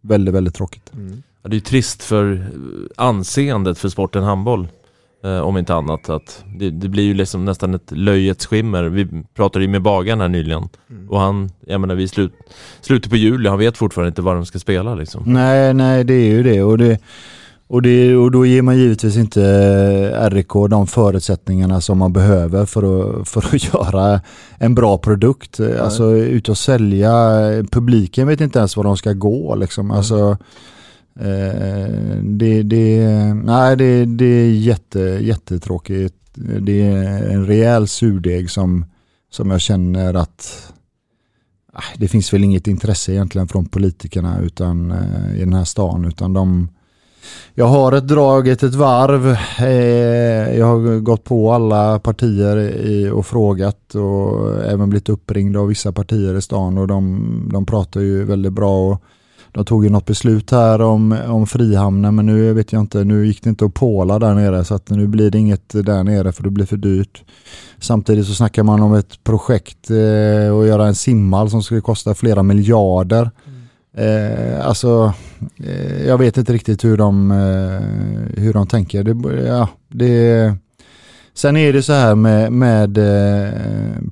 väldigt, 0.02 0.34
väldigt 0.34 0.56
tråkigt. 0.56 0.94
Mm. 0.94 1.24
Ja, 1.44 1.50
det 1.50 1.56
är 1.56 1.62
trist 1.62 2.04
för 2.04 2.48
anseendet 2.96 3.78
för 3.78 3.90
sporten 3.90 4.24
handboll. 4.24 4.68
Eh, 5.24 5.40
om 5.40 5.58
inte 5.58 5.76
annat. 5.76 6.10
Att 6.10 6.44
det, 6.60 6.70
det, 6.70 6.90
blir 6.90 7.04
ju 7.04 7.14
liksom 7.14 7.46
nästan 7.46 7.74
ett 7.74 7.92
löjets 7.92 8.46
skimmer. 8.46 8.84
Vi 8.84 9.08
pratade 9.34 9.66
ju 9.66 9.72
med 9.72 9.82
bagaren 9.82 10.22
här 10.22 10.28
nyligen. 10.28 10.70
Mm. 10.90 11.10
Och 11.10 11.20
han, 11.20 11.50
jag 11.66 11.82
menar 11.82 11.96
vi 11.96 12.04
är 12.04 12.08
slut, 12.08 12.34
slutet 12.82 13.10
på 13.10 13.18
juli, 13.18 13.50
han 13.50 13.60
vet 13.60 13.78
fortfarande 13.78 14.08
inte 14.08 14.22
vad 14.22 14.36
de 14.36 14.46
ska 14.46 14.60
spela 14.60 14.96
liksom. 14.96 15.24
Nej, 15.26 15.74
nej 15.74 16.04
det 16.04 16.14
är 16.14 16.30
ju 16.30 16.44
det. 16.44 16.64
Och 16.64 16.78
det 16.78 17.00
och, 17.68 17.82
det, 17.82 18.16
och 18.16 18.32
då 18.32 18.46
ger 18.46 18.62
man 18.62 18.78
givetvis 18.78 19.18
inte 19.18 19.44
eh, 20.14 20.30
RIK 20.30 20.54
de 20.70 20.88
förutsättningarna 20.88 21.82
som 21.82 21.98
man 21.98 22.14
behöver 22.14 22.66
för 22.66 23.20
att, 23.20 23.30
för 23.30 23.56
att 23.56 23.74
göra 23.74 24.22
en 24.58 24.76
bra 24.76 24.98
produkt. 24.98 25.60
Nej. 25.60 25.80
Alltså 25.80 26.16
ut 26.16 26.50
och 26.50 26.58
sälja, 26.58 27.14
publiken 27.72 28.28
vet 28.28 28.42
inte 28.42 28.60
ens 28.60 28.78
var 28.78 28.84
de 28.84 28.98
ska 28.98 29.14
gå 29.14 29.56
liksom. 29.56 29.92
Alltså, 29.92 30.38
Eh, 31.20 32.22
det, 32.24 32.64
det, 32.64 33.34
nej, 33.34 33.76
det, 33.76 34.06
det 34.06 34.26
är 34.26 34.52
jätte, 34.52 35.00
jättetråkigt. 35.00 36.16
Det 36.36 36.82
är 36.82 37.30
en 37.30 37.46
rejäl 37.46 37.88
surdeg 37.88 38.50
som, 38.52 38.86
som 39.30 39.52
jag 39.52 39.62
känner 39.62 40.14
att 40.14 40.74
det 41.98 42.08
finns 42.08 42.34
väl 42.34 42.44
inget 42.44 42.68
intresse 42.68 43.12
egentligen 43.12 43.48
från 43.48 43.66
politikerna 43.66 44.40
utan, 44.40 44.92
eh, 44.92 45.36
i 45.36 45.40
den 45.40 45.54
här 45.54 45.64
stan 45.64 46.06
utan 46.06 46.34
de 46.34 46.70
jag 47.56 47.66
har 47.66 47.92
ett 47.92 48.08
draget 48.08 48.64
ett 48.64 48.76
varv. 48.76 49.38
Eh, 49.60 50.58
jag 50.58 50.66
har 50.66 51.00
gått 51.00 51.24
på 51.24 51.54
alla 51.54 52.00
partier 52.00 53.12
och 53.12 53.26
frågat 53.26 53.96
och 53.96 54.66
även 54.66 54.90
blivit 54.90 55.10
uppringd 55.10 55.58
av 55.58 55.68
vissa 55.68 55.92
partier 55.92 56.36
i 56.36 56.42
stan 56.42 56.78
och 56.78 56.88
de, 56.88 57.50
de 57.54 57.66
pratar 57.66 58.02
ju 58.02 58.24
väldigt 58.24 58.54
bra 58.54 58.90
och 58.90 59.04
de 59.52 59.66
tog 59.66 59.84
ju 59.84 59.90
något 59.90 60.06
beslut 60.06 60.52
här 60.52 60.82
om, 60.82 61.18
om 61.28 61.48
Frihamnen 61.48 62.16
men 62.16 62.26
nu 62.26 62.54
vet 62.54 62.72
jag 62.72 62.82
inte, 62.82 63.04
nu 63.04 63.28
gick 63.28 63.44
det 63.44 63.50
inte 63.50 63.66
att 63.66 63.74
påla 63.74 64.20
där 64.20 64.34
nere 64.34 64.64
så 64.64 64.76
att 64.76 64.90
nu 64.90 65.08
blir 65.08 65.32
det 65.32 65.38
inget 65.38 65.70
där 65.70 66.04
nere 66.04 66.32
för 66.32 66.44
det 66.44 66.50
blir 66.50 66.66
för 66.66 66.78
dyrt. 66.78 67.24
Samtidigt 67.80 68.28
så 68.28 68.34
snackar 68.34 68.64
man 68.64 68.82
om 68.82 68.94
ett 68.94 69.24
projekt 69.24 69.90
eh, 69.90 69.98
göra 70.68 70.88
en 70.88 70.96
simhall 70.96 71.50
som 71.50 71.64
skulle 71.64 71.82
kosta 71.82 72.14
flera 72.14 72.44
miljarder. 72.44 73.32
Mm. 73.46 73.57
Eh, 73.98 74.68
alltså, 74.68 75.14
eh, 75.64 76.08
jag 76.08 76.18
vet 76.18 76.38
inte 76.38 76.54
riktigt 76.54 76.86
hur 76.86 76.98
de, 76.98 77.32
eh, 77.32 78.42
hur 78.44 78.54
de 78.54 78.68
tänker. 78.68 79.04
Det, 79.04 79.44
ja, 79.48 79.70
det, 79.88 80.54
Sen 81.34 81.58
är 81.58 81.74
det 81.74 81.84
så 81.84 81.94
här 81.94 82.16
med, 82.16 82.52
med 82.52 82.98
eh, 82.98 83.54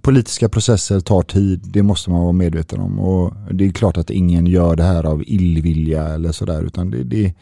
politiska 0.02 0.50
processer 0.50 1.00
tar 1.00 1.22
tid, 1.22 1.62
det 1.64 1.84
måste 1.84 2.10
man 2.10 2.22
vara 2.22 2.32
medveten 2.32 2.80
om. 2.80 3.00
Och 3.00 3.34
det 3.52 3.66
är 3.66 3.72
klart 3.72 3.98
att 3.98 4.10
ingen 4.10 4.48
gör 4.48 4.76
det 4.76 4.84
här 4.84 5.04
av 5.04 5.24
illvilja 5.28 6.08
eller 6.08 6.32
sådär 6.32 6.64
utan 6.66 6.92
det, 6.92 7.04
det, 7.04 7.34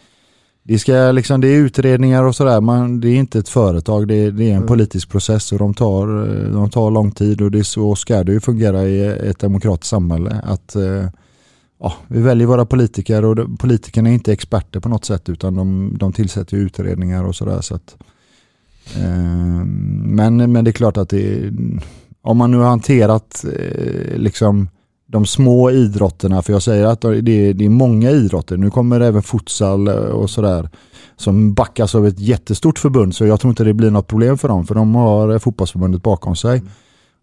det, 0.64 0.80
ska 0.80 1.12
liksom, 1.12 1.42
det 1.42 1.48
är 1.48 1.58
utredningar 1.58 2.24
och 2.24 2.36
sådär, 2.36 3.00
det 3.00 3.08
är 3.08 3.16
inte 3.16 3.40
ett 3.40 3.50
företag, 3.50 4.08
det, 4.08 4.32
det 4.32 4.44
är 4.44 4.50
en 4.50 4.56
mm. 4.56 4.68
politisk 4.68 5.10
process 5.10 5.52
och 5.52 5.60
de 5.60 5.74
tar, 5.74 6.08
de 6.54 6.70
tar 6.70 6.92
lång 6.92 7.12
tid 7.12 7.42
och 7.42 7.52
det 7.52 7.60
är 7.60 7.64
så 7.64 7.96
ska 7.96 8.24
det 8.24 8.32
ju 8.32 8.40
fungera 8.40 8.84
i 8.84 9.06
ett 9.30 9.40
demokratiskt 9.40 9.90
samhälle. 9.90 10.42
Att 10.44 10.76
eh, 10.76 11.06
ja, 11.84 11.94
vi 12.08 12.22
väljer 12.22 12.48
våra 12.48 12.66
politiker 12.66 13.26
och 13.26 13.60
politikerna 13.60 14.10
är 14.10 14.14
inte 14.14 14.34
experter 14.34 14.80
på 14.80 14.90
något 14.90 15.06
sätt 15.06 15.30
utan 15.30 15.56
de, 15.56 15.96
de 15.98 16.14
tillsätter 16.14 16.58
utredningar 16.58 17.24
och 17.24 17.36
sådär. 17.36 17.62
Så 17.62 17.76
att, 17.76 17.98
Eh, 18.96 19.66
men, 20.06 20.52
men 20.52 20.64
det 20.64 20.70
är 20.70 20.72
klart 20.72 20.98
att 20.98 21.10
det, 21.10 21.52
om 22.22 22.38
man 22.38 22.52
nu 22.52 22.58
har 22.58 22.70
hanterat 22.70 23.46
eh, 23.60 24.18
liksom 24.18 24.70
de 25.08 25.26
små 25.26 25.72
idrotterna, 25.72 26.42
för 26.42 26.54
jag 26.54 26.62
säger 26.62 26.86
att 26.86 27.02
det 27.02 27.32
är, 27.32 27.54
det 27.54 27.66
är 27.66 27.70
många 27.70 28.12
idrotter, 28.12 28.58
nu 28.58 28.70
kommer 28.70 29.00
även 29.00 29.24
futsal 29.24 29.88
eh, 29.88 29.94
och 29.96 30.30
sådär 30.30 30.70
som 31.16 31.54
backas 31.54 31.96
av 31.96 32.08
ett 32.08 32.20
jättestort 32.20 32.80
förbund 32.80 33.16
så 33.16 33.26
jag 33.26 33.40
tror 33.40 33.52
inte 33.52 33.64
det 33.64 33.74
blir 33.74 33.92
något 33.92 34.08
problem 34.08 34.38
för 34.38 34.48
dem 34.48 34.66
för 34.66 34.76
de 34.76 34.96
har 34.96 35.34
eh, 35.34 35.40
fotbollsförbundet 35.40 36.04
bakom 36.04 36.36
sig. 36.36 36.58
Mm. 36.58 36.72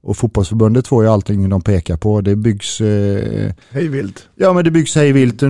Och 0.03 0.17
fotbollsförbundet 0.17 0.89
får 0.89 1.05
ju 1.05 1.11
allting 1.11 1.49
de 1.49 1.61
pekar 1.61 1.97
på. 1.97 2.21
Det 2.21 2.37
byggs... 2.37 2.81
Eh, 2.81 3.53
hejvilt. 3.71 4.29
Ja 4.35 4.53
men 4.53 4.65
det 4.65 4.71
byggs 4.71 4.95
hejvilt. 4.95 5.43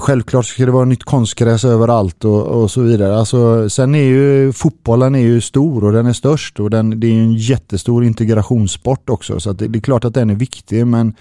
Självklart 0.00 0.46
ska 0.46 0.66
det 0.66 0.72
vara 0.72 0.84
nytt 0.84 1.04
konstgräs 1.04 1.64
överallt 1.64 2.24
och, 2.24 2.46
och 2.46 2.70
så 2.70 2.80
vidare. 2.80 3.16
Alltså, 3.16 3.70
sen 3.70 3.94
är 3.94 4.04
ju 4.04 4.52
fotbollen 4.52 5.14
är 5.14 5.18
ju 5.20 5.40
stor 5.40 5.84
och 5.84 5.92
den 5.92 6.06
är 6.06 6.12
störst 6.12 6.60
och 6.60 6.70
den, 6.70 7.00
det 7.00 7.06
är 7.06 7.12
en 7.12 7.34
jättestor 7.34 8.04
integrationssport 8.04 9.10
också. 9.10 9.40
Så 9.40 9.52
det, 9.52 9.68
det, 9.68 9.78
är 9.78 9.80
klart 9.80 10.04
att 10.04 10.14
den 10.14 10.30
är 10.30 10.34
viktig 10.34 10.86
men 10.86 11.14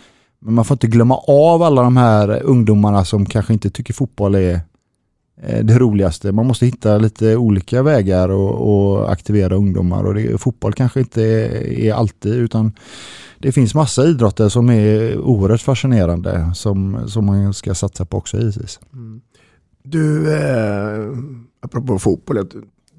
Men 0.44 0.54
man 0.54 0.66
får 0.66 0.76
inte 0.76 0.88
glömma 0.88 1.18
av 1.28 1.64
alla 1.64 1.82
de 1.82 1.98
här 1.98 2.42
ungdomarna 2.44 3.06
som 3.06 3.26
kanske 3.26 3.54
inte 3.54 3.70
tycker 3.70 3.94
fotboll 3.94 4.36
är 4.36 4.62
det 5.42 5.80
roligaste. 5.80 6.32
Man 6.32 6.48
måste 6.48 6.66
hitta 6.66 6.98
lite 6.98 7.38
olika 7.38 7.84
vägar 7.84 8.30
och, 8.30 8.52
och 8.52 9.12
aktivera 9.12 9.56
ungdomar 9.56 10.04
och 10.04 10.14
det, 10.14 10.42
fotboll 10.42 10.74
kanske 10.74 11.00
inte 11.00 11.24
är, 11.24 11.80
är, 11.80 11.94
alltid 11.94 12.34
utan 12.34 12.72
det 13.40 13.52
finns 13.52 13.76
massa 13.76 14.06
idrotter 14.06 14.50
som 14.50 14.70
är 14.70 15.18
oerhört 15.18 15.62
fascinerande 15.62 16.52
som, 16.56 17.08
som 17.08 17.26
man 17.26 17.54
ska 17.54 17.76
satsa 17.76 18.06
på 18.06 18.18
också 18.18 18.38
givetvis. 18.38 18.80
Mm. 18.94 19.22
Du, 19.84 20.36
eh, 20.36 21.18
apropå 21.62 22.00
fotboll, 22.00 22.50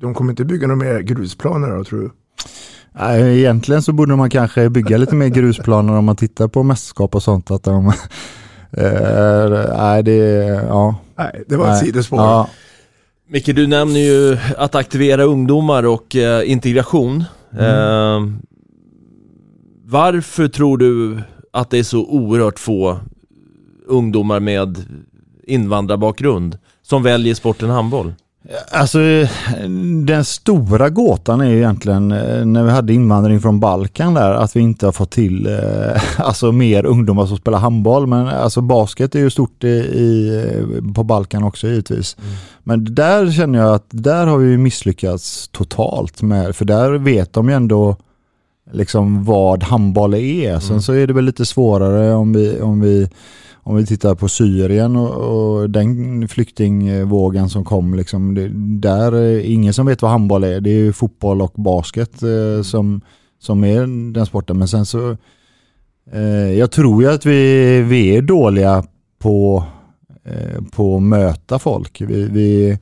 de 0.01 0.15
kommer 0.15 0.33
inte 0.33 0.45
bygga 0.45 0.67
några 0.67 0.85
mer 0.85 1.01
grusplaner 1.01 1.77
då 1.77 1.85
tror 1.85 2.01
du? 2.01 2.11
Egentligen 3.01 3.83
så 3.83 3.93
borde 3.93 4.17
man 4.17 4.31
kanske 4.31 4.71
bygga 4.71 4.97
lite 4.97 5.15
mer 5.15 5.29
grusplaner 5.29 5.93
om 5.93 6.05
man 6.05 6.17
tittar 6.17 6.49
på 6.49 6.63
mästerskap 6.63 7.15
och 7.15 7.23
sånt. 7.23 7.51
Att 7.51 7.63
de, 7.63 7.87
eh, 8.71 9.75
nej, 9.79 10.03
det, 10.03 10.19
ja. 10.69 10.97
Nej, 11.23 11.45
det 11.49 11.57
var 11.57 11.73
ett 11.73 11.79
sidospår. 11.79 12.19
Ja. 12.19 12.49
Micke, 13.29 13.57
du 13.57 13.67
nämner 13.67 14.01
ju 14.01 14.39
att 14.57 14.75
aktivera 14.75 15.23
ungdomar 15.23 15.83
och 15.83 16.17
eh, 16.17 16.51
integration. 16.51 17.25
Mm. 17.53 17.65
Eh, 17.65 18.39
varför 19.85 20.49
tror 20.49 20.79
du 20.79 21.21
att 21.53 21.71
det 21.71 21.79
är 21.79 21.83
så 21.83 22.07
oerhört 22.07 22.59
få 22.59 23.01
ungdomar 23.87 24.41
med 24.41 24.85
invandrarbakgrund 25.47 26.59
som 26.83 27.03
väljer 27.03 27.35
sporten 27.35 27.71
handboll? 27.71 28.15
Alltså 28.71 28.99
den 30.07 30.25
stora 30.25 30.89
gåtan 30.91 31.41
är 31.41 31.49
ju 31.49 31.57
egentligen 31.57 32.13
eh, 32.13 32.45
när 32.45 32.65
vi 32.65 32.71
hade 32.71 32.95
invandring 32.95 33.41
från 33.41 33.61
Balkan 33.61 34.15
där 34.15 34.33
att 34.33 34.57
vi 34.57 34.61
inte 34.61 34.87
har 34.87 34.93
fått 34.93 35.11
till 35.11 35.47
eh, 35.47 36.21
alltså 36.21 36.53
mer 36.53 36.87
ungdomar 36.87 37.27
som 37.27 37.37
spelar 37.37 37.59
handboll. 37.59 38.07
Men 38.07 38.29
alltså 38.29 38.61
basket 38.61 39.15
är 39.15 39.19
ju 39.19 39.31
stort 39.31 39.65
i, 39.65 40.45
på 40.95 41.05
Balkan 41.05 41.45
också 41.45 41.69
givetvis. 41.69 42.17
Mm. 42.19 42.35
Men 42.63 42.95
där 42.95 43.31
känner 43.31 43.59
jag 43.59 43.75
att 43.75 43.87
där 43.91 44.27
har 44.27 44.39
vi 44.39 44.59
misslyckats 44.59 45.49
totalt 45.49 46.23
med, 46.23 46.57
för 46.57 46.65
där 46.65 46.93
vet 46.93 47.33
de 47.33 47.49
ju 47.49 47.55
ändå 47.55 47.97
liksom 48.73 49.25
vad 49.25 49.63
handboll 49.63 50.15
är. 50.15 50.49
Mm. 50.49 50.61
Sen 50.61 50.83
så 50.83 50.93
är 50.93 51.07
det 51.07 51.13
väl 51.13 51.25
lite 51.25 51.47
svårare 51.47 52.15
om 52.15 52.33
vi, 52.33 52.61
om 52.61 52.81
vi 52.81 53.09
om 53.65 53.77
vi 53.77 53.87
tittar 53.87 54.15
på 54.15 54.29
Syrien 54.29 54.97
och, 54.97 55.11
och 55.15 55.71
den 55.71 56.29
flyktingvågen 56.29 57.49
som 57.49 57.65
kom, 57.65 57.95
liksom, 57.95 58.35
det, 58.35 58.49
där 58.89 59.13
är 59.13 59.41
ingen 59.41 59.75
som 59.75 59.87
vet 59.87 60.03
vad 60.03 60.11
handboll 60.11 60.45
är. 60.45 60.61
Det 60.61 60.71
är 60.71 60.93
fotboll 60.93 61.43
och 61.43 61.53
basket 61.57 62.23
eh, 62.23 62.63
som, 62.63 63.01
som 63.39 63.65
är 63.65 64.13
den 64.13 64.27
sporten. 64.27 64.59
Men 64.59 64.69
sen 64.69 64.87
så, 64.87 65.17
eh, 66.13 66.53
jag 66.59 66.71
tror 66.71 67.03
ju 67.03 67.11
att 67.11 67.27
vi, 67.27 67.81
vi 67.83 68.17
är 68.17 68.23
dåliga 68.23 68.85
på, 69.19 69.65
eh, 70.25 70.63
på 70.73 70.97
att 70.97 71.03
möta 71.03 71.59
folk. 71.59 72.01
Vi, 72.01 72.23
vi, 72.23 72.79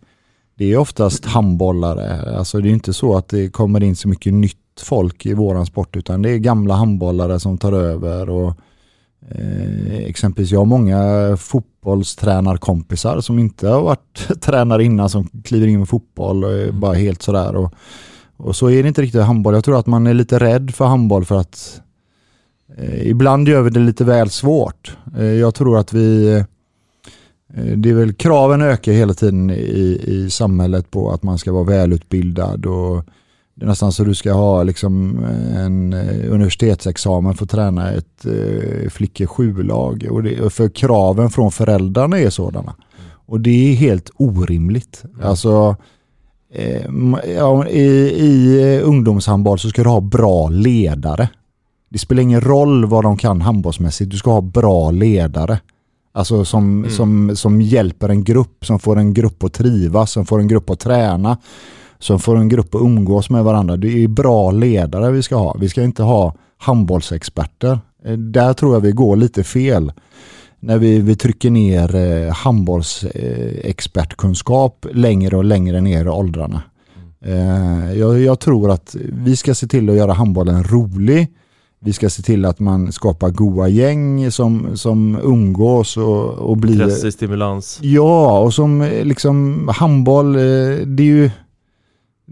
det 0.55 0.73
är 0.73 0.77
oftast 0.77 1.25
handbollare. 1.25 2.37
Alltså 2.38 2.61
det 2.61 2.69
är 2.69 2.73
inte 2.73 2.93
så 2.93 3.16
att 3.16 3.29
det 3.29 3.49
kommer 3.49 3.83
in 3.83 3.97
så 3.97 4.09
mycket 4.09 4.35
nytt 4.35 4.57
folk 4.81 5.27
i 5.27 5.35
våran 5.35 5.66
sport 5.66 5.97
utan 5.97 6.23
det 6.23 6.31
är 6.31 6.38
gamla 6.38 6.75
handbollare 6.75 7.40
som 7.40 7.59
tar 7.59 7.73
över 7.73 8.29
och 8.29 8.55
Eh, 9.28 9.96
exempelvis 9.96 10.52
jag 10.52 10.61
har 10.61 10.66
många 10.66 11.37
fotbollstränarkompisar 11.37 13.20
som 13.20 13.38
inte 13.38 13.68
har 13.68 13.83
varit 13.83 14.28
tränare 14.40 14.85
innan 14.85 15.11
som 15.11 15.28
kliver 15.44 15.66
in 15.66 15.78
med 15.78 15.88
fotboll 15.88 16.44
och 16.44 16.52
är 16.52 16.62
mm. 16.62 16.80
bara 16.80 16.94
helt 16.94 17.22
sådär. 17.22 17.56
Och, 17.56 17.74
och 18.37 18.56
så 18.56 18.70
är 18.70 18.83
det 18.83 18.88
inte 18.88 19.02
riktigt 19.02 19.22
handboll. 19.22 19.54
Jag 19.54 19.64
tror 19.64 19.78
att 19.78 19.87
man 19.87 20.06
är 20.06 20.14
lite 20.14 20.38
rädd 20.38 20.74
för 20.74 20.85
handboll 20.85 21.24
för 21.24 21.40
att 21.40 21.80
eh, 22.76 23.09
ibland 23.09 23.48
gör 23.48 23.62
vi 23.62 23.70
det 23.70 23.80
lite 23.80 24.04
väl 24.04 24.30
svårt. 24.30 24.96
Eh, 25.18 25.24
jag 25.24 25.54
tror 25.54 25.78
att 25.78 25.92
vi 25.92 26.33
eh, 26.33 26.44
det 27.76 27.90
är 27.90 27.94
väl 27.94 28.12
kraven 28.12 28.62
ökar 28.62 28.92
hela 28.92 29.14
tiden 29.14 29.50
i, 29.50 30.00
i 30.06 30.30
samhället 30.30 30.90
på 30.90 31.12
att 31.12 31.22
man 31.22 31.38
ska 31.38 31.52
vara 31.52 31.64
välutbildad 31.64 32.66
och 32.66 33.04
det 33.61 33.64
är 33.64 33.68
nästan 33.68 33.92
så 33.92 34.05
du 34.05 34.14
ska 34.14 34.33
ha 34.33 34.62
liksom 34.62 35.25
en 35.57 35.92
eh, 35.92 36.33
universitetsexamen 36.33 37.35
för 37.35 37.44
att 37.44 37.51
träna 37.51 37.90
ett 37.90 38.27
eh, 38.27 38.90
flickor 38.90 39.27
7-lag. 39.27 40.07
Och 40.42 40.53
för 40.53 40.68
kraven 40.68 41.31
från 41.31 41.53
föräldrarna 41.53 42.18
är 42.18 42.31
sådana. 42.31 42.75
Och 43.27 43.40
det 43.40 43.51
är 43.51 43.75
helt 43.75 44.11
orimligt. 44.16 45.05
Mm. 45.05 45.27
Alltså, 45.27 45.77
eh, 46.55 46.90
ja, 47.37 47.66
i, 47.66 47.85
i 48.27 48.81
ungdomshandboll 48.81 49.59
så 49.59 49.68
ska 49.68 49.83
du 49.83 49.88
ha 49.88 50.01
bra 50.01 50.49
ledare. 50.49 51.29
Det 51.90 51.99
spelar 51.99 52.23
ingen 52.23 52.40
roll 52.40 52.85
vad 52.85 53.05
de 53.05 53.16
kan 53.16 53.40
handbollsmässigt, 53.40 54.11
du 54.11 54.16
ska 54.16 54.31
ha 54.31 54.40
bra 54.40 54.90
ledare. 54.90 55.61
Alltså 56.12 56.44
som, 56.44 56.79
mm. 56.79 56.90
som, 56.90 57.37
som 57.37 57.61
hjälper 57.61 58.09
en 58.09 58.25
grupp, 58.25 58.66
som 58.66 58.79
får 58.79 58.99
en 58.99 59.14
grupp 59.14 59.44
att 59.44 59.53
trivas, 59.53 60.12
som 60.12 60.27
får 60.27 60.40
en 60.40 60.49
grupp 60.49 60.70
att 60.70 60.81
träna 60.81 61.38
som 62.00 62.20
får 62.20 62.36
en 62.36 62.48
grupp 62.48 62.74
att 62.74 62.80
umgås 62.80 63.30
med 63.30 63.44
varandra. 63.44 63.76
Det 63.76 64.04
är 64.04 64.08
bra 64.08 64.50
ledare 64.50 65.10
vi 65.10 65.22
ska 65.22 65.36
ha. 65.36 65.56
Vi 65.60 65.68
ska 65.68 65.82
inte 65.82 66.02
ha 66.02 66.34
handbollsexperter. 66.58 67.78
Eh, 68.04 68.12
där 68.12 68.52
tror 68.52 68.74
jag 68.74 68.80
vi 68.80 68.92
går 68.92 69.16
lite 69.16 69.44
fel. 69.44 69.92
När 70.60 70.78
vi, 70.78 70.98
vi 70.98 71.16
trycker 71.16 71.50
ner 71.50 71.96
eh, 71.96 72.32
handbollsexpertkunskap 72.32 74.86
längre 74.92 75.36
och 75.36 75.44
längre 75.44 75.80
ner 75.80 76.04
i 76.04 76.08
åldrarna. 76.08 76.62
Eh, 77.24 77.92
jag, 77.98 78.20
jag, 78.20 78.40
tror 78.40 78.70
att 78.70 78.96
vi 79.02 79.36
ska 79.36 79.54
se 79.54 79.66
till 79.66 79.90
att 79.90 79.96
göra 79.96 80.12
handbollen 80.12 80.64
rolig. 80.64 81.28
Vi 81.82 81.92
ska 81.92 82.10
se 82.10 82.22
till 82.22 82.44
att 82.44 82.58
man 82.58 82.92
skapar 82.92 83.30
goa 83.30 83.68
gäng 83.68 84.30
som, 84.30 84.76
som 84.76 85.18
umgås 85.22 85.96
och, 85.96 86.28
och 86.28 86.56
blir... 86.56 86.72
Intressestimulans. 86.72 87.78
Ja, 87.82 88.40
och 88.40 88.54
som 88.54 88.90
liksom 89.02 89.68
handboll, 89.74 90.32
det 90.32 90.42
är 90.98 91.00
ju 91.00 91.30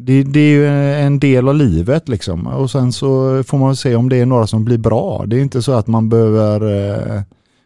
det, 0.00 0.22
det, 0.22 0.40
är 0.40 0.50
ju 0.50 0.66
en 1.06 1.18
del 1.18 1.48
av 1.48 1.54
livet 1.54 2.08
liksom. 2.08 2.46
Och 2.46 2.70
sen 2.70 2.92
så 2.92 3.42
får 3.42 3.58
man 3.58 3.76
se 3.76 3.94
om 3.94 4.08
det 4.08 4.16
är 4.16 4.26
några 4.26 4.46
som 4.46 4.64
blir 4.64 4.78
bra. 4.78 5.24
Det 5.26 5.36
är 5.36 5.40
inte 5.40 5.62
så 5.62 5.72
att 5.72 5.86
man 5.86 6.08
behöver... 6.08 6.60
Eh, 7.16 7.22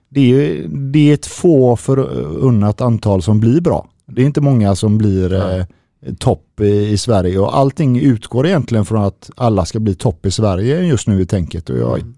det 0.08 0.20
är, 0.20 0.68
det 0.68 1.10
är 1.10 1.14
ett 1.14 1.26
få 1.26 1.76
förunnat 1.76 2.80
antal 2.80 3.22
som 3.22 3.40
blir 3.40 3.60
bra. 3.60 3.88
Det 4.06 4.22
är 4.22 4.26
inte 4.26 4.40
många 4.40 4.74
som 4.74 4.98
blir 4.98 5.32
ja. 5.32 5.64
topp 6.18 6.60
i, 6.60 6.88
i, 6.88 6.98
Sverige 6.98 7.38
och 7.38 7.56
allting 7.56 8.00
utgår 8.00 8.46
egentligen 8.46 8.84
från 8.84 9.04
att 9.04 9.30
alla 9.36 9.64
ska 9.64 9.80
bli 9.80 9.94
topp 9.94 10.26
i 10.26 10.30
Sverige 10.30 10.80
just 10.80 11.08
nu 11.08 11.20
i 11.20 11.26
tänket. 11.26 11.70
Och 11.70 11.78
jag, 11.78 11.98
mm. 11.98 12.14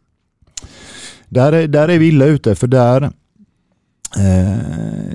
där, 1.29 1.53
är, 1.53 1.69
där 1.69 1.89
är 1.89 1.99
vi 1.99 2.09
illa 2.09 2.25
ute 2.25 2.55
för 2.55 2.67
där 2.67 3.03
eh, 3.03 3.11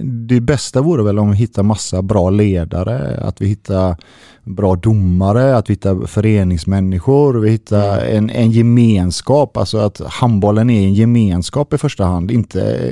det 0.04 0.40
bästa 0.40 0.82
vore 0.82 1.04
väl 1.04 1.20
om 1.20 1.32
vi 1.32 1.38
hittar 1.38 1.64
massa 1.64 2.02
bra 2.02 2.30
ledare, 2.30 3.20
att 3.22 3.42
vi 3.42 3.48
hittar 3.48 3.96
bra 4.44 4.76
domare, 4.76 5.58
att 5.58 5.70
vi 5.70 5.74
hittar 5.74 6.08
föreningsmänniskor, 6.08 7.34
vi 7.34 7.50
hittar 7.50 8.02
mm. 8.02 8.18
en, 8.18 8.30
en 8.30 8.52
gemenskap, 8.52 9.58
alltså 9.58 9.78
att 9.78 10.02
handbollen 10.06 10.70
är 10.70 10.84
en 10.84 10.94
gemenskap 10.94 11.74
i 11.74 11.78
första 11.78 12.06
hand, 12.06 12.32
inte 12.32 12.92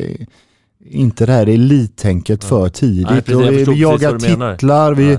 inte 0.89 1.25
det 1.25 1.31
här 1.31 1.47
elittänket 1.47 2.39
ja. 2.43 2.49
för 2.49 2.69
tidigt. 2.69 3.07
Nej, 3.09 3.21
precis, 3.21 3.67
vi 3.67 3.81
jagar 3.81 4.19
titlar, 4.19 4.93
vi, 4.93 5.17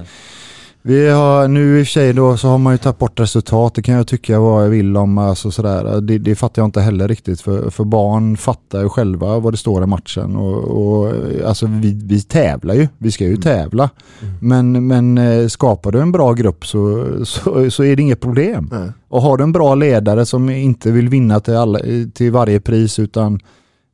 vi 0.82 1.08
har 1.08 1.48
nu 1.48 1.78
i 1.78 1.82
och 1.82 1.86
för 1.86 1.92
sig 1.92 2.12
då 2.12 2.36
så 2.36 2.48
har 2.48 2.58
man 2.58 2.74
ju 2.74 2.78
tagit 2.78 2.98
bort 2.98 3.20
resultat, 3.20 3.74
det 3.74 3.82
kan 3.82 3.94
jag 3.94 4.06
tycka 4.06 4.40
vad 4.40 4.64
jag 4.64 4.68
vill 4.68 4.96
om. 4.96 5.18
Alltså 5.18 5.50
sådär. 5.50 6.00
Det, 6.00 6.18
det 6.18 6.34
fattar 6.34 6.62
jag 6.62 6.66
inte 6.66 6.80
heller 6.80 7.08
riktigt 7.08 7.40
för, 7.40 7.70
för 7.70 7.84
barn 7.84 8.36
fattar 8.36 8.82
ju 8.82 8.88
själva 8.88 9.38
vad 9.38 9.52
det 9.52 9.56
står 9.56 9.82
i 9.82 9.86
matchen. 9.86 10.36
Och, 10.36 10.64
och 10.64 11.14
alltså 11.46 11.66
vi, 11.66 12.00
vi 12.04 12.22
tävlar 12.22 12.74
ju, 12.74 12.88
vi 12.98 13.10
ska 13.10 13.24
ju 13.24 13.30
mm. 13.30 13.42
tävla. 13.42 13.90
Mm. 14.22 14.34
Men, 14.40 14.86
men 14.86 15.18
eh, 15.18 15.48
skapar 15.48 15.92
du 15.92 16.00
en 16.00 16.12
bra 16.12 16.32
grupp 16.32 16.66
så, 16.66 17.06
så, 17.24 17.70
så 17.70 17.84
är 17.84 17.96
det 17.96 18.02
inget 18.02 18.20
problem. 18.20 18.70
Mm. 18.72 18.92
Och 19.08 19.22
har 19.22 19.36
du 19.36 19.44
en 19.44 19.52
bra 19.52 19.74
ledare 19.74 20.26
som 20.26 20.50
inte 20.50 20.90
vill 20.90 21.08
vinna 21.08 21.40
till, 21.40 21.54
alla, 21.56 21.78
till 22.14 22.32
varje 22.32 22.60
pris 22.60 22.98
utan 22.98 23.40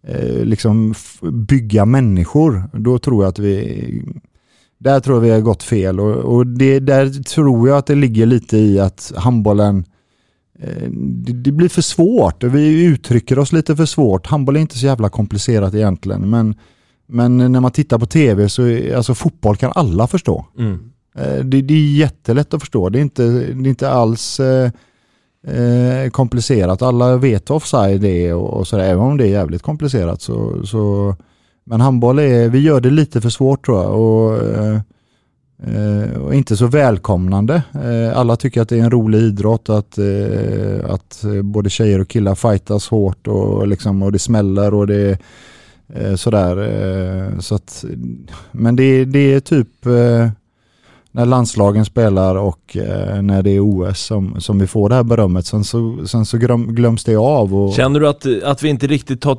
eh, 0.06 0.44
liksom 0.44 0.94
bygga 1.48 1.84
människor, 1.84 2.62
då 2.72 2.98
tror 2.98 3.24
jag 3.24 3.28
att 3.28 3.38
vi 3.38 4.02
där 4.78 5.00
tror 5.00 5.16
jag 5.16 5.20
vi 5.20 5.30
har 5.30 5.40
gått 5.40 5.62
fel 5.62 6.00
och, 6.00 6.14
och 6.14 6.46
det, 6.46 6.80
där 6.80 7.22
tror 7.22 7.68
jag 7.68 7.78
att 7.78 7.86
det 7.86 7.94
ligger 7.94 8.26
lite 8.26 8.58
i 8.58 8.80
att 8.80 9.12
handbollen 9.16 9.84
eh, 10.58 10.88
det, 11.34 11.52
blir 11.52 11.68
för 11.68 11.82
svårt 11.82 12.42
och 12.42 12.54
vi 12.54 12.84
uttrycker 12.84 13.38
oss 13.38 13.52
lite 13.52 13.76
för 13.76 13.86
svårt. 13.86 14.26
Handboll 14.26 14.56
är 14.56 14.60
inte 14.60 14.78
så 14.78 14.86
jävla 14.86 15.08
komplicerat 15.08 15.74
egentligen 15.74 16.30
men, 16.30 16.54
men 17.06 17.36
när 17.36 17.60
man 17.60 17.70
tittar 17.70 17.98
på 17.98 18.06
tv 18.06 18.48
så 18.48 18.62
är, 18.62 18.96
alltså 18.96 19.14
fotboll 19.14 19.56
kan 19.56 19.72
alla 19.74 20.06
förstå. 20.06 20.46
Mm. 20.58 20.90
Eh, 21.18 21.44
det, 21.44 21.62
det, 21.62 21.74
är 21.74 21.96
jättelätt 21.96 22.54
att 22.54 22.60
förstå. 22.60 22.88
Det 22.88 22.98
är 22.98 23.02
inte, 23.02 23.22
det 23.28 23.68
är 23.68 23.70
inte 23.70 23.90
alls 23.90 24.40
eh, 24.40 24.70
eh 25.46 26.10
komplicerat. 26.10 26.82
Alla 26.82 27.16
vet 27.16 27.50
vad 27.50 27.56
offside 27.56 28.04
är 28.04 28.34
och, 28.34 28.54
och 28.54 28.66
sådär. 28.66 28.84
Även 28.84 29.02
om 29.02 29.16
det 29.16 29.24
är 29.24 29.30
jävligt 29.30 29.62
komplicerat 29.62 30.22
så, 30.22 30.66
så 30.66 31.14
men 31.64 31.80
handboll 31.80 32.18
är, 32.18 32.48
vi 32.48 32.58
gör 32.58 32.80
det 32.80 32.90
lite 32.90 33.20
för 33.20 33.30
svårt 33.30 33.64
tror 33.66 33.82
jag. 33.82 34.00
Och, 34.00 34.42
eh, 35.68 36.20
och 36.20 36.34
inte 36.34 36.56
så 36.56 36.66
välkomnande. 36.66 37.62
Eh, 37.84 38.18
alla 38.18 38.36
tycker 38.36 38.62
att 38.62 38.68
det 38.68 38.78
är 38.78 38.84
en 38.84 38.90
rolig 38.90 39.18
idrott, 39.18 39.68
att, 39.68 39.98
eh, 39.98 40.90
att 40.90 41.24
både 41.42 41.70
tjejer 41.70 42.00
och 42.00 42.08
killar 42.08 42.34
fightas 42.34 42.88
hårt 42.88 43.28
och, 43.28 43.68
liksom, 43.68 44.02
och 44.02 44.12
det 44.12 44.18
smäller 44.18 44.74
och 44.74 44.86
det 44.86 45.18
är 45.94 46.16
sådär. 46.16 46.56
Eh, 46.56 47.38
så 47.38 47.54
att, 47.54 47.84
men 48.52 48.76
det, 48.76 49.04
det 49.04 49.34
är 49.34 49.40
typ 49.40 49.86
eh, 49.86 50.28
när 51.14 51.26
landslagen 51.26 51.84
spelar 51.84 52.36
och 52.36 52.76
eh, 52.76 53.22
när 53.22 53.42
det 53.42 53.50
är 53.50 53.60
OS 53.60 54.00
som, 54.00 54.40
som 54.40 54.58
vi 54.58 54.66
får 54.66 54.88
det 54.88 54.94
här 54.94 55.02
berömmet. 55.02 55.46
Sen 55.46 55.64
så, 55.64 56.06
sen 56.06 56.26
så 56.26 56.38
glöms 56.68 57.04
det 57.04 57.16
av. 57.16 57.54
Och... 57.54 57.74
Känner 57.74 58.00
du 58.00 58.08
att, 58.08 58.26
att 58.42 58.62
vi 58.62 58.68
inte 58.68 58.86
riktigt 58.86 59.24
har 59.24 59.38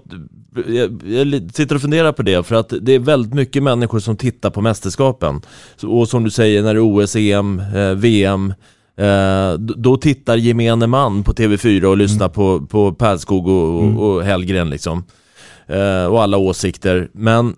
jag, 0.67 1.01
jag 1.05 1.51
sitter 1.53 1.75
och 1.75 1.81
funderar 1.81 2.11
på 2.11 2.23
det, 2.23 2.43
för 2.43 2.55
att 2.55 2.73
det 2.81 2.91
är 2.91 2.99
väldigt 2.99 3.33
mycket 3.33 3.63
människor 3.63 3.99
som 3.99 4.17
tittar 4.17 4.49
på 4.49 4.61
mästerskapen. 4.61 5.41
Och 5.83 6.07
som 6.07 6.23
du 6.23 6.29
säger, 6.29 6.63
när 6.63 6.73
det 6.73 6.79
är 6.79 7.03
OS, 7.03 7.15
EM, 7.15 7.59
eh, 7.59 7.91
VM, 7.91 8.53
eh, 8.97 9.53
då 9.59 9.97
tittar 9.97 10.35
gemene 10.35 10.87
man 10.87 11.23
på 11.23 11.33
TV4 11.33 11.85
och 11.85 11.97
lyssnar 11.97 12.25
mm. 12.25 12.33
på, 12.33 12.65
på 12.65 12.93
Pärlskog 12.93 13.47
och, 13.47 13.83
mm. 13.83 13.97
och 13.97 14.23
Hellgren 14.23 14.69
liksom. 14.69 15.03
Eh, 15.67 16.05
och 16.05 16.23
alla 16.23 16.37
åsikter. 16.37 17.09
Men 17.13 17.55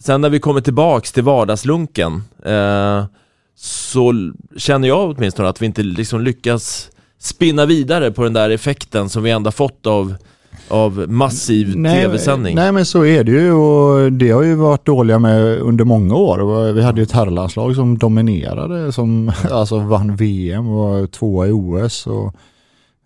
sen 0.00 0.20
när 0.20 0.30
vi 0.30 0.40
kommer 0.40 0.60
tillbaks 0.60 1.12
till 1.12 1.22
vardagslunken, 1.22 2.22
eh, 2.44 3.04
så 3.62 4.32
känner 4.56 4.88
jag 4.88 5.10
åtminstone 5.10 5.48
att 5.48 5.62
vi 5.62 5.66
inte 5.66 5.82
liksom 5.82 6.20
lyckas 6.20 6.90
spinna 7.18 7.66
vidare 7.66 8.10
på 8.10 8.22
den 8.22 8.32
där 8.32 8.50
effekten 8.50 9.08
som 9.08 9.22
vi 9.22 9.30
ändå 9.30 9.50
fått 9.50 9.86
av 9.86 10.14
av 10.68 11.04
massiv 11.08 11.72
tv-sändning. 11.72 12.54
Nej 12.54 12.72
men 12.72 12.86
så 12.86 13.04
är 13.04 13.24
det 13.24 13.32
ju 13.32 13.52
och 13.52 14.12
det 14.12 14.30
har 14.30 14.42
ju 14.42 14.54
varit 14.54 14.86
dåliga 14.86 15.18
med 15.18 15.58
under 15.58 15.84
många 15.84 16.14
år. 16.14 16.72
Vi 16.72 16.82
hade 16.82 17.00
ju 17.00 17.02
ett 17.02 17.12
herrlandslag 17.12 17.74
som 17.74 17.98
dominerade, 17.98 18.92
som 18.92 19.32
alltså 19.50 19.78
vann 19.78 20.16
VM 20.16 20.68
och 20.68 20.74
var 20.74 21.06
tvåa 21.06 21.46
i 21.46 21.52
OS. 21.52 22.06
Och, 22.06 22.34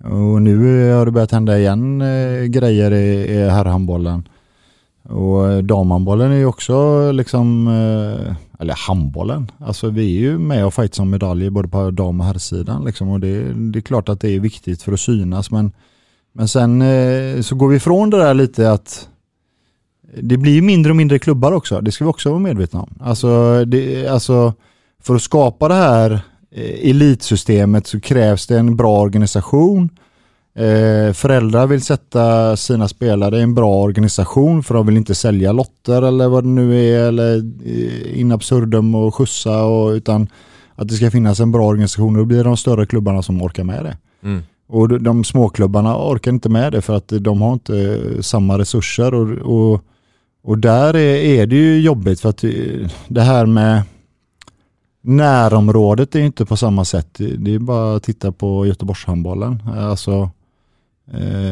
och 0.05 0.43
nu 0.43 0.91
har 0.93 1.07
det 1.07 1.13
börjat 1.13 1.33
hända 1.33 1.59
igen 1.59 2.01
eh, 2.01 2.45
grejer 2.45 2.91
i, 2.91 3.35
i 3.35 3.49
herrhandbollen. 3.49 4.29
Och 5.09 5.53
eh, 5.53 5.59
damhandbollen 5.59 6.33
är 6.33 6.37
ju 6.37 6.47
också 6.47 7.05
eh, 7.07 7.13
liksom, 7.13 7.69
eh, 7.69 8.35
eller 8.61 8.75
handbollen, 8.87 9.51
alltså 9.59 9.91
vi 9.91 10.17
är 10.17 10.21
ju 10.21 10.39
med 10.39 10.67
och 10.67 10.75
fightar 10.75 11.03
om 11.03 11.11
medaljer 11.11 11.51
både 11.51 11.69
på 11.69 11.91
dam 11.91 12.21
och 12.21 12.27
herrsidan 12.27 12.85
liksom. 12.85 13.09
Och 13.09 13.21
det, 13.21 13.53
det, 13.53 13.79
är 13.79 13.81
klart 13.81 14.09
att 14.09 14.21
det 14.21 14.31
är 14.31 14.41
viktigt 14.41 14.83
för 14.83 14.93
att 14.93 15.01
synas 15.01 15.51
men, 15.51 15.73
men 16.33 16.49
sen 16.49 16.85
så 17.43 17.55
går 17.55 17.69
vi 17.69 17.77
ifrån 17.77 18.11
det 18.11 18.17
där 18.17 18.35
lite 18.35 18.73
att 18.73 19.09
det 20.23 20.37
blir 20.37 20.63
mindre 20.63 20.93
och 20.93 20.97
mindre 20.97 21.19
klubbar 21.19 21.53
också, 21.53 21.81
det 21.81 21.93
ska 21.93 22.05
vi 22.05 22.11
också 22.11 22.31
vara 22.31 22.41
medvetna 22.41 22.81
om. 22.81 22.95
Alltså, 23.01 23.65
det, 23.65 24.07
alltså 24.07 24.53
för 25.03 25.15
att 25.15 25.23
skapa 25.23 25.69
det 25.69 25.75
här 25.75 26.21
elitsystemet 26.83 27.87
så 27.87 28.01
krävs 28.01 28.47
det 28.47 28.59
en 28.59 28.77
bra 28.77 29.01
organisation. 29.01 29.91
Eh, 30.57 31.13
föräldrar 31.13 31.67
vill 31.67 31.83
sätta 31.83 32.57
sina 32.57 32.89
spelare 32.89 33.39
i 33.39 33.43
en 33.43 33.55
bra 33.55 33.83
organisation 33.83 34.63
för 34.63 34.75
de 34.75 34.87
vill 34.87 34.97
inte 34.97 35.15
sälja 35.15 35.53
lotter 35.53 36.03
eller 36.03 36.29
vad 36.29 36.45
det 36.45 36.49
nu 36.49 36.81
är 36.81 37.09
eller 37.09 37.37
eh, 37.65 38.21
in 38.21 38.33
absurdum 38.33 38.95
och 38.95 39.15
skjutsa 39.15 39.65
och, 39.65 39.91
utan 39.91 40.29
att 40.75 40.89
det 40.89 40.95
ska 40.95 41.11
finnas 41.11 41.41
en 41.41 41.53
bra 41.53 41.67
organisation 41.67 42.15
då 42.15 42.25
blir 42.25 42.39
det 42.39 42.45
de 42.45 42.57
större 42.57 42.87
klubbarna 42.87 43.23
som 43.23 43.43
orkar 43.43 43.65
med 43.65 43.85
det. 43.85 43.97
Mm. 44.23 44.43
Och 44.69 45.03
de, 45.03 45.25
småklubbarna 45.25 45.97
orkar 45.97 46.31
inte 46.31 46.49
med 46.49 46.73
det 46.73 46.83
för 46.83 46.97
att 46.97 47.13
de 47.21 47.43
har 47.43 47.53
inte 47.53 47.99
samma 48.21 48.59
resurser 48.59 49.15
och, 49.15 49.31
och, 49.31 49.81
och 50.43 50.59
där 50.59 50.97
är, 50.97 51.17
är 51.17 51.47
det 51.47 51.57
ju 51.57 51.81
jobbigt 51.81 52.21
för 52.21 52.29
att 52.29 52.45
det 53.09 53.21
här 53.21 53.47
med 53.47 53.83
närområdet 55.03 56.15
är 56.15 56.21
inte 56.21 56.47
på 56.47 56.57
samma 56.57 56.85
sätt. 56.85 57.21
Det 57.39 57.55
är 57.55 57.59
bara 57.59 57.97
att 57.97 58.03
titta 58.03 58.33
på 58.33 58.67
Göteborgshandbollen. 58.67 59.63
Alltså 59.79 60.31
Eh, 60.35 60.44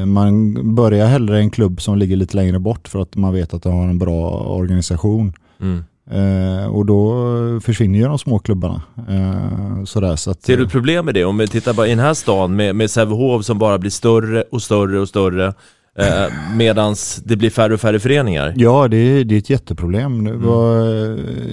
man 0.07 0.75
börjar 0.75 1.07
hellre 1.07 1.39
i 1.39 1.41
en 1.41 1.51
klubb 1.51 1.81
som 1.81 1.99
ligger 1.99 2.17
lite 2.17 2.37
längre 2.37 2.59
bort 2.59 2.89
för 2.89 3.03
att 3.03 3.17
man 3.17 3.35
vet 3.35 3.55
att 3.55 3.63
de 3.63 3.73
har 3.73 3.89
en 3.89 3.99
bra 3.99 4.31
organisation. 4.31 5.33
Mm. 5.61 5.85
Eh, 6.11 6.67
och 6.67 6.87
då 6.87 7.15
försvinner 7.61 7.99
ju 7.99 8.05
de 8.05 8.19
små 8.19 8.39
klubbarna. 8.39 8.83
Eh, 9.09 9.85
sådär, 9.85 10.17
så 10.17 10.31
att, 10.31 10.43
Ser 10.43 10.57
du 10.57 10.69
problem 10.69 11.05
med 11.05 11.15
det? 11.15 11.25
Om 11.25 11.39
vi 11.39 11.49
tittar 11.49 11.75
bara 11.75 11.87
i 11.87 11.91
den 11.91 11.99
här 11.99 12.15
stan 12.15 12.57
med, 12.57 12.77
med 12.77 12.91
Sävehof 12.91 13.45
som 13.45 13.59
bara 13.59 13.79
blir 13.79 13.91
större 13.91 14.43
och 14.43 14.63
större 14.63 15.01
och 15.01 15.09
större. 15.09 15.55
Eh, 15.99 16.33
medans 16.57 17.23
det 17.25 17.37
blir 17.37 17.51
färre 17.51 17.75
och 17.75 17.81
färre 17.81 18.01
föreningar. 18.01 18.55
Ja, 18.57 18.89
det 18.89 18.97
är, 18.97 19.25
det 19.25 19.35
är 19.35 19.39
ett 19.39 19.51
jätteproblem. 19.51 20.27
Mm. 20.27 20.43
Vad, 20.43 20.87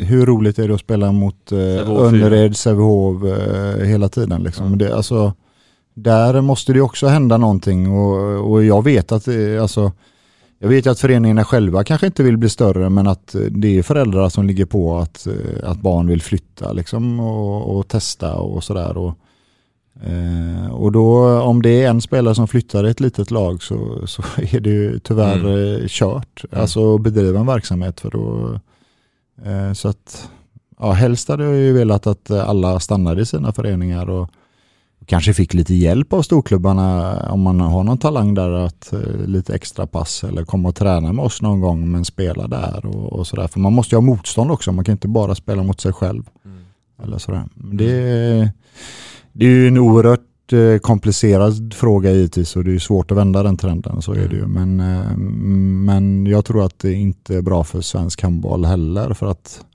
hur 0.05 0.25
roligt 0.25 0.59
är 0.59 0.67
det 0.67 0.73
att 0.73 0.79
spela 0.79 1.11
mot 1.11 1.51
eh, 1.51 1.89
Önnered, 1.89 2.57
Sävehof 2.57 3.23
eh, 3.23 3.85
hela 3.85 4.09
tiden? 4.09 4.43
Liksom? 4.43 4.65
Mm. 4.65 4.77
Det, 4.77 4.95
alltså, 4.95 5.33
där 5.93 6.41
måste 6.41 6.73
det 6.73 6.81
också 6.81 7.07
hända 7.07 7.37
någonting 7.37 7.91
och, 7.91 8.51
och 8.51 8.63
jag 8.63 8.83
vet 8.83 9.11
att 9.11 9.27
eh, 9.27 9.61
alltså, 9.61 9.91
jag 10.61 10.69
vet 10.69 10.87
att 10.87 10.99
föreningarna 10.99 11.45
själva 11.45 11.83
kanske 11.83 12.07
inte 12.07 12.23
vill 12.23 12.37
bli 12.37 12.49
större 12.49 12.89
men 12.89 13.07
att 13.07 13.35
det 13.49 13.77
är 13.77 13.83
föräldrar 13.83 14.29
som 14.29 14.45
ligger 14.45 14.65
på 14.65 14.97
att, 14.97 15.27
eh, 15.27 15.69
att 15.69 15.81
barn 15.81 16.07
vill 16.07 16.21
flytta 16.21 16.73
liksom 16.73 17.19
och, 17.19 17.77
och 17.77 17.87
testa 17.87 18.35
och 18.35 18.63
sådär. 18.63 18.97
Och, 18.97 19.15
eh, 20.03 20.71
och 20.71 20.91
då 20.91 21.39
om 21.41 21.61
det 21.61 21.83
är 21.83 21.89
en 21.89 22.01
spelare 22.01 22.35
som 22.35 22.47
flyttar 22.47 22.87
i 22.87 22.89
ett 22.89 22.99
litet 22.99 23.31
lag 23.31 23.63
så, 23.63 24.07
så 24.07 24.23
är 24.37 24.59
det 24.59 24.69
ju 24.69 24.99
tyvärr 24.99 25.39
mm. 25.39 25.87
kört. 25.87 26.43
Mm. 26.51 26.61
Alltså 26.61 26.95
att 26.95 27.01
bedriva 27.01 27.39
en 27.39 27.47
verksamhet 27.47 27.99
för 27.99 28.11
då 28.11 28.59
eh, 29.45 29.73
så 29.73 29.87
att 29.87 30.29
ja, 30.79 30.91
helst 30.91 31.27
hade 31.27 31.43
jag 31.43 31.55
ju 31.55 31.73
velat 31.73 32.07
att 32.07 32.31
alla 32.31 32.79
stannade 32.79 33.21
i 33.21 33.25
sina 33.25 33.51
föreningar 33.53 34.09
och 34.09 34.29
kanske 35.09 35.33
fick 35.33 35.53
lite 35.53 35.73
hjälp 35.73 36.13
av 36.13 36.21
storklubbarna 36.21 37.17
om 37.31 37.41
man 37.41 37.59
har 37.59 37.83
någon 37.83 37.97
talang 37.97 38.33
där 38.33 38.51
att 38.51 38.93
eh, 38.93 39.25
lite 39.25 39.55
extra 39.55 39.87
pass 39.87 40.23
eller 40.23 40.45
komma 40.45 40.69
och 40.69 40.75
träna 40.75 41.13
med 41.13 41.25
oss 41.25 41.41
någon 41.41 41.59
gång 41.59 41.91
men 41.91 42.05
spela 42.05 42.47
där 42.47 42.85
och, 42.85 43.13
och 43.13 43.27
sådär. 43.27 43.47
För 43.47 43.59
man 43.59 43.73
måste 43.73 43.95
ju 43.95 43.97
ha 43.97 44.01
motstånd 44.01 44.51
också, 44.51 44.71
man 44.71 44.85
kan 44.85 44.91
inte 44.91 45.07
bara 45.07 45.35
spela 45.35 45.63
mot 45.63 45.81
sig 45.81 45.93
själv. 45.93 46.23
Mm. 46.45 46.57
Eller 47.03 47.17
sådär. 47.17 47.43
Det, 47.55 48.51
det 49.33 49.45
är 49.45 49.49
ju 49.49 49.67
en 49.67 49.77
oerhört 49.77 50.53
eh, 50.53 50.77
komplicerad 50.77 51.73
fråga 51.73 52.11
givetvis 52.11 52.55
och 52.55 52.63
det 52.63 52.75
är 52.75 52.79
svårt 52.79 53.11
att 53.11 53.17
vända 53.17 53.43
den 53.43 53.57
trenden, 53.57 54.01
så 54.01 54.11
är 54.11 54.27
det 54.27 54.35
ju. 54.35 54.43
Mm. 54.43 54.77
Men, 54.77 54.99
eh, 54.99 55.17
men 55.85 56.25
jag 56.25 56.45
tror 56.45 56.65
att 56.65 56.79
det 56.79 56.93
inte 56.93 57.35
är 57.35 57.41
bra 57.41 57.63
för 57.63 57.81
svensk 57.81 58.21
handboll 58.21 58.65
heller 58.65 59.13
för 59.13 59.27
att 59.27 59.65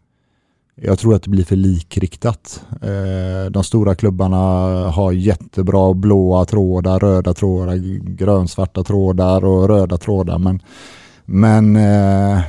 jag 0.74 0.98
tror 0.98 1.14
att 1.14 1.22
det 1.22 1.30
blir 1.30 1.44
för 1.44 1.56
likriktat. 1.56 2.64
Eh, 2.82 3.50
de 3.50 3.64
stora 3.64 3.94
klubbarna 3.94 4.36
har 4.90 5.12
jättebra 5.12 5.94
blåa 5.94 6.44
trådar, 6.44 6.98
röda 6.98 7.34
trådar, 7.34 7.76
grönsvarta 8.14 8.84
trådar 8.84 9.44
och 9.44 9.68
röda 9.68 9.98
trådar. 9.98 10.38
Men, 10.38 10.62
men, 11.24 11.76
eh, 11.76 12.40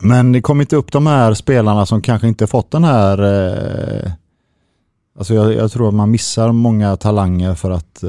men 0.00 0.32
det 0.32 0.40
kommer 0.40 0.62
inte 0.62 0.76
upp 0.76 0.92
de 0.92 1.06
här 1.06 1.34
spelarna 1.34 1.86
som 1.86 2.02
kanske 2.02 2.28
inte 2.28 2.46
fått 2.46 2.70
den 2.70 2.84
här 2.84 3.22
eh, 3.22 4.12
Alltså 5.18 5.34
jag, 5.34 5.52
jag, 5.54 5.72
tror 5.72 5.88
att 5.88 5.94
man 5.94 6.10
missar 6.10 6.52
många 6.52 6.96
talanger 6.96 7.54
för 7.54 7.70
att 7.70 8.04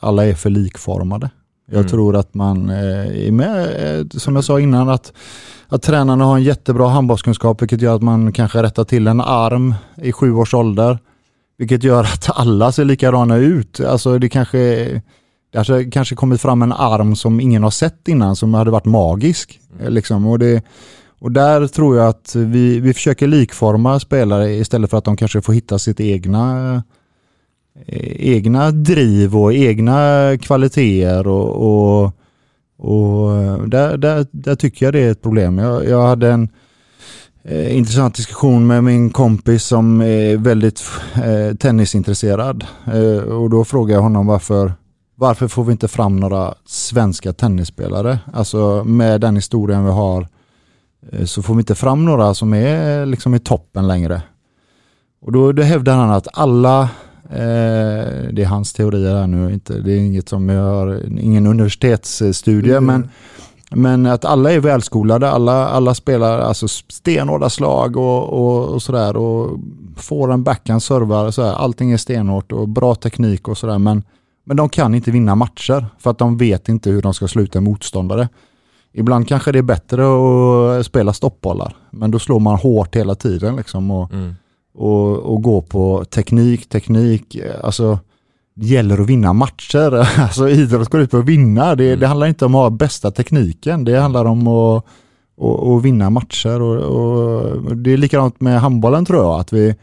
alla 0.00 0.26
är 0.26 0.34
för 0.34 0.50
likformade. 0.50 1.30
Jag 1.66 1.78
mm. 1.78 1.88
tror 1.88 2.16
att 2.16 2.34
man 2.34 2.70
är 2.70 3.30
med, 3.30 4.12
som 4.12 4.34
jag 4.34 4.44
sa 4.44 4.60
innan, 4.60 4.88
att 4.88 5.12
att 5.68 5.82
tränarna 5.82 6.24
har 6.24 6.36
en 6.36 6.42
jättebra 6.42 6.88
handbollskunskap 6.88 7.62
vilket 7.62 7.80
gör 7.80 7.96
att 7.96 8.02
man 8.02 8.32
kanske 8.32 8.62
rättar 8.62 8.84
till 8.84 9.06
en 9.06 9.20
arm 9.20 9.74
i 10.02 10.12
sju 10.12 10.32
års 10.32 10.54
ålder. 10.54 10.98
Vilket 11.58 11.84
gör 11.84 12.02
att 12.02 12.30
alla 12.34 12.72
ser 12.72 12.84
likadana 12.84 13.36
ut. 13.36 13.80
Alltså 13.80 14.18
det 14.18 14.28
kanske, 14.28 14.58
det 15.52 15.58
alltså 15.58 15.82
kanske 15.92 16.14
kommit 16.14 16.40
fram 16.40 16.62
en 16.62 16.72
arm 16.72 17.16
som 17.16 17.40
ingen 17.40 17.62
har 17.62 17.70
sett 17.70 18.08
innan 18.08 18.36
som 18.36 18.54
hade 18.54 18.70
varit 18.70 18.84
magisk. 18.84 19.60
Mm. 19.80 19.92
Liksom. 19.92 20.26
Och, 20.26 20.38
det, 20.38 20.62
och 21.18 21.32
där 21.32 21.66
tror 21.66 21.96
jag 21.96 22.08
att 22.08 22.34
vi, 22.34 22.80
vi 22.80 22.94
försöker 22.94 23.26
likforma 23.26 24.00
spelare 24.00 24.54
istället 24.54 24.90
för 24.90 24.98
att 24.98 25.04
de 25.04 25.16
kanske 25.16 25.42
får 25.42 25.52
hitta 25.52 25.78
sitt 25.78 26.00
egna 26.00 26.74
eh, 26.74 26.80
Eh, 27.86 28.32
egna 28.32 28.70
driv 28.70 29.36
och 29.36 29.54
egna 29.54 30.30
kvaliteter 30.40 31.26
och, 31.28 32.02
och 32.02 32.12
och 32.78 33.36
eh, 33.36 33.62
där, 33.62 33.96
där, 33.96 34.26
där 34.30 34.54
tycker 34.54 34.86
jag 34.86 34.92
det 34.92 35.00
är 35.00 35.10
ett 35.10 35.22
problem. 35.22 35.58
Jag, 35.58 35.88
jag 35.88 36.06
hade 36.06 36.32
en 36.32 36.48
eh, 37.44 37.76
intressant 37.76 38.14
diskussion 38.14 38.66
med 38.66 38.84
min 38.84 39.10
kompis 39.10 39.64
som 39.64 40.00
är 40.00 40.36
väldigt 40.36 40.82
eh, 41.14 41.56
tennisintresserad. 41.56 42.64
Eh, 42.86 43.32
och 43.32 43.50
då 43.50 43.64
frågade 43.64 43.92
jag 43.92 44.02
honom 44.02 44.26
varför, 44.26 44.72
varför 45.14 45.48
får 45.48 45.64
vi 45.64 45.72
inte 45.72 45.88
fram 45.88 46.20
några 46.20 46.54
svenska 46.66 47.32
tennisspelare? 47.32 48.18
Alltså 48.32 48.84
med 48.84 49.20
den 49.20 49.36
historien 49.36 49.84
vi 49.84 49.90
har 49.90 50.28
eh, 51.12 51.24
så 51.24 51.42
får 51.42 51.54
vi 51.54 51.60
inte 51.60 51.74
fram 51.74 52.04
några 52.04 52.34
som 52.34 52.54
är 52.54 53.06
liksom 53.06 53.34
i 53.34 53.38
toppen 53.38 53.86
längre. 53.86 54.22
Och 55.22 55.32
då, 55.32 55.52
då 55.52 55.62
hävdar 55.62 55.96
han 55.96 56.10
att 56.10 56.28
alla 56.32 56.88
det 57.28 58.42
är 58.42 58.46
hans 58.46 58.72
teorier 58.72 59.16
här 59.16 59.26
nu, 59.26 59.52
inte, 59.52 59.78
det 59.78 59.92
är 59.92 59.98
inget 59.98 60.28
som 60.28 60.48
jag 60.48 60.62
har, 60.62 61.02
ingen 61.20 61.46
universitetsstudie, 61.46 62.76
mm. 62.76 62.84
men, 62.86 63.08
men 63.70 64.06
att 64.06 64.24
alla 64.24 64.52
är 64.52 64.60
välskolade, 64.60 65.30
alla, 65.30 65.68
alla 65.68 65.94
spelar 65.94 66.38
alltså 66.38 66.68
stenhårda 66.68 67.50
slag 67.50 67.96
och, 67.96 68.28
och, 68.28 68.68
och 68.68 68.82
sådär 68.82 69.16
och 69.16 69.58
får 69.96 70.32
en 70.32 70.42
backhand 70.42 70.82
servar, 70.82 71.30
så 71.30 71.42
här, 71.42 71.52
allting 71.52 71.92
är 71.92 71.96
stenhårt 71.96 72.52
och 72.52 72.68
bra 72.68 72.94
teknik 72.94 73.48
och 73.48 73.58
sådär 73.58 73.78
men, 73.78 74.02
men 74.44 74.56
de 74.56 74.68
kan 74.68 74.94
inte 74.94 75.10
vinna 75.10 75.34
matcher 75.34 75.86
för 75.98 76.10
att 76.10 76.18
de 76.18 76.36
vet 76.36 76.68
inte 76.68 76.90
hur 76.90 77.02
de 77.02 77.14
ska 77.14 77.28
sluta 77.28 77.60
motståndare. 77.60 78.28
Ibland 78.92 79.28
kanske 79.28 79.52
det 79.52 79.58
är 79.58 79.62
bättre 79.62 80.02
att 80.80 80.86
spela 80.86 81.12
stoppbollar, 81.12 81.76
men 81.90 82.10
då 82.10 82.18
slår 82.18 82.40
man 82.40 82.56
hårt 82.56 82.96
hela 82.96 83.14
tiden 83.14 83.56
liksom 83.56 83.90
och, 83.90 84.12
Mm. 84.12 84.34
Och, 84.76 85.18
och 85.18 85.42
gå 85.42 85.60
på 85.62 86.04
teknik, 86.04 86.68
teknik, 86.68 87.36
alltså 87.62 87.98
det 88.54 88.66
gäller 88.66 88.98
att 89.00 89.06
vinna 89.06 89.32
matcher. 89.32 90.20
Alltså 90.22 90.48
idrott 90.48 90.88
går 90.88 91.00
ut 91.00 91.10
på 91.10 91.16
att 91.16 91.24
vinna. 91.24 91.74
Det, 91.74 91.86
Mm. 91.86 92.00
det 92.00 92.06
handlar 92.06 92.26
inte 92.26 92.44
om 92.44 92.54
att 92.54 92.60
ha 92.60 92.70
bästa 92.70 93.10
tekniken. 93.10 93.84
Det 93.84 94.00
handlar 94.00 94.24
om 94.24 94.48
att, 94.48 94.84
att, 95.40 95.62
att 95.68 95.82
vinna 95.84 96.10
matcher. 96.10 96.60
Och, 96.62 96.76
och 96.76 97.76
det 97.76 97.92
är 97.92 97.96
likadant 97.96 98.40
med 98.40 98.60
handbollen 98.60 99.04
tror 99.04 99.24
jag. 99.24 99.40
Att 99.40 99.52
vi, 99.52 99.74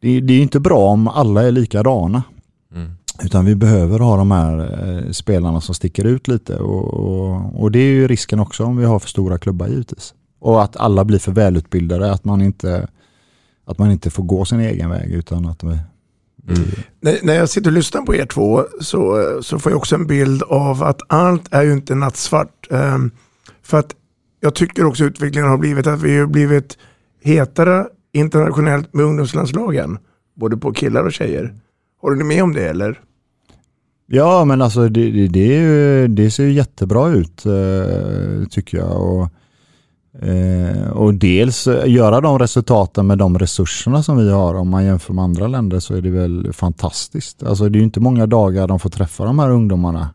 det, 0.00 0.20
det 0.20 0.32
är 0.34 0.42
inte 0.42 0.60
bra 0.60 0.78
om 0.78 1.08
alla 1.08 1.42
är 1.42 1.50
likadana. 1.50 2.22
Mm. 2.74 2.90
Utan 3.22 3.44
vi 3.44 3.54
behöver 3.54 3.98
ha 3.98 4.16
de 4.16 4.30
här 4.30 4.58
eh, 5.06 5.10
spelarna 5.10 5.60
som 5.60 5.74
sticker 5.74 6.04
ut 6.04 6.28
lite. 6.28 6.56
Och, 6.56 6.94
och, 6.94 7.62
och 7.62 7.70
det 7.70 7.78
är 7.78 7.92
ju 7.92 8.08
risken 8.08 8.40
också 8.40 8.64
om 8.64 8.76
vi 8.76 8.84
har 8.84 8.98
för 8.98 9.08
stora 9.08 9.38
klubbar 9.38 9.68
givetvis. 9.68 10.14
Och 10.40 10.62
att 10.62 10.76
alla 10.76 11.04
blir 11.04 11.18
för 11.18 11.32
välutbildade. 11.32 12.12
Att 12.12 12.24
man 12.24 12.42
inte, 12.42 12.88
att 13.70 13.78
man 13.78 13.90
inte 13.90 14.10
får 14.10 14.22
gå 14.22 14.44
sin 14.44 14.60
egen 14.60 14.90
väg 14.90 15.10
utan 15.10 15.46
att 15.46 15.64
vi, 15.64 15.78
När, 17.00 17.18
när 17.22 17.34
jag 17.34 17.48
sitter 17.48 17.70
och 17.70 17.74
lyssnar 17.74 18.02
på 18.02 18.14
er 18.14 18.26
två 18.26 18.64
så, 18.80 19.24
så 19.42 19.58
får 19.58 19.72
jag 19.72 19.76
också 19.78 19.94
en 19.94 20.06
bild 20.06 20.42
av 20.42 20.82
att 20.82 21.00
allt 21.08 21.54
är 21.54 21.62
ju 21.62 21.72
inte 21.72 21.94
nattsvart. 21.94 22.66
Ehm, 22.70 23.10
för 23.62 23.78
att 23.78 23.94
jag 24.40 24.54
tycker 24.54 24.84
också 24.84 25.04
utvecklingen 25.04 25.50
har 25.50 25.58
blivit 25.58 25.86
att 25.86 26.02
vi 26.02 26.18
har 26.18 26.26
blivit 26.26 26.78
hetare 27.22 27.86
internationellt 28.12 28.94
med 28.94 29.04
ungdomslandslagen. 29.04 29.98
Både 30.36 30.56
på 30.56 30.72
killar 30.72 31.04
och 31.04 31.12
tjejer. 31.12 31.54
Håller 32.00 32.16
ni 32.16 32.24
med 32.24 32.42
om 32.42 32.54
det 32.54 32.68
eller? 32.68 33.00
Ja, 34.06 34.44
men 34.44 34.62
alltså 34.62 34.88
det, 34.88 35.10
det, 35.10 35.28
det, 35.28 35.46
ju, 35.46 36.08
det 36.08 36.30
ser 36.30 36.44
ju 36.44 36.52
jättebra 36.52 37.08
ut 37.08 37.46
eh, 37.46 38.48
tycker 38.50 38.78
jag. 38.78 39.02
Och, 39.02 39.28
eh, 40.22 40.90
och 40.90 41.14
dels 41.14 41.66
eh, 41.66 41.92
göra 41.92 42.20
de 42.20 42.38
resultaten 42.38 43.06
med 43.06 43.18
de 43.18 43.38
resurserna 43.38 44.02
som 44.02 44.16
vi 44.16 44.30
har. 44.30 44.54
Om 44.54 44.68
man 44.68 44.84
jämför 44.84 45.14
med 45.14 45.24
andra 45.24 45.46
länder 45.46 45.80
så 45.80 45.94
är 45.94 46.00
det 46.00 46.10
väl 46.10 46.52
fantastiskt. 46.52 47.42
Alltså 47.42 47.68
det 47.68 47.76
är 47.76 47.80
ju 47.80 47.84
inte 47.84 48.00
många 48.00 48.26
dagar 48.26 48.68
de 48.68 48.78
får 48.78 48.90
träffa 48.90 49.24
de 49.24 49.38
här 49.38 49.50
ungdomarna. 49.50 50.08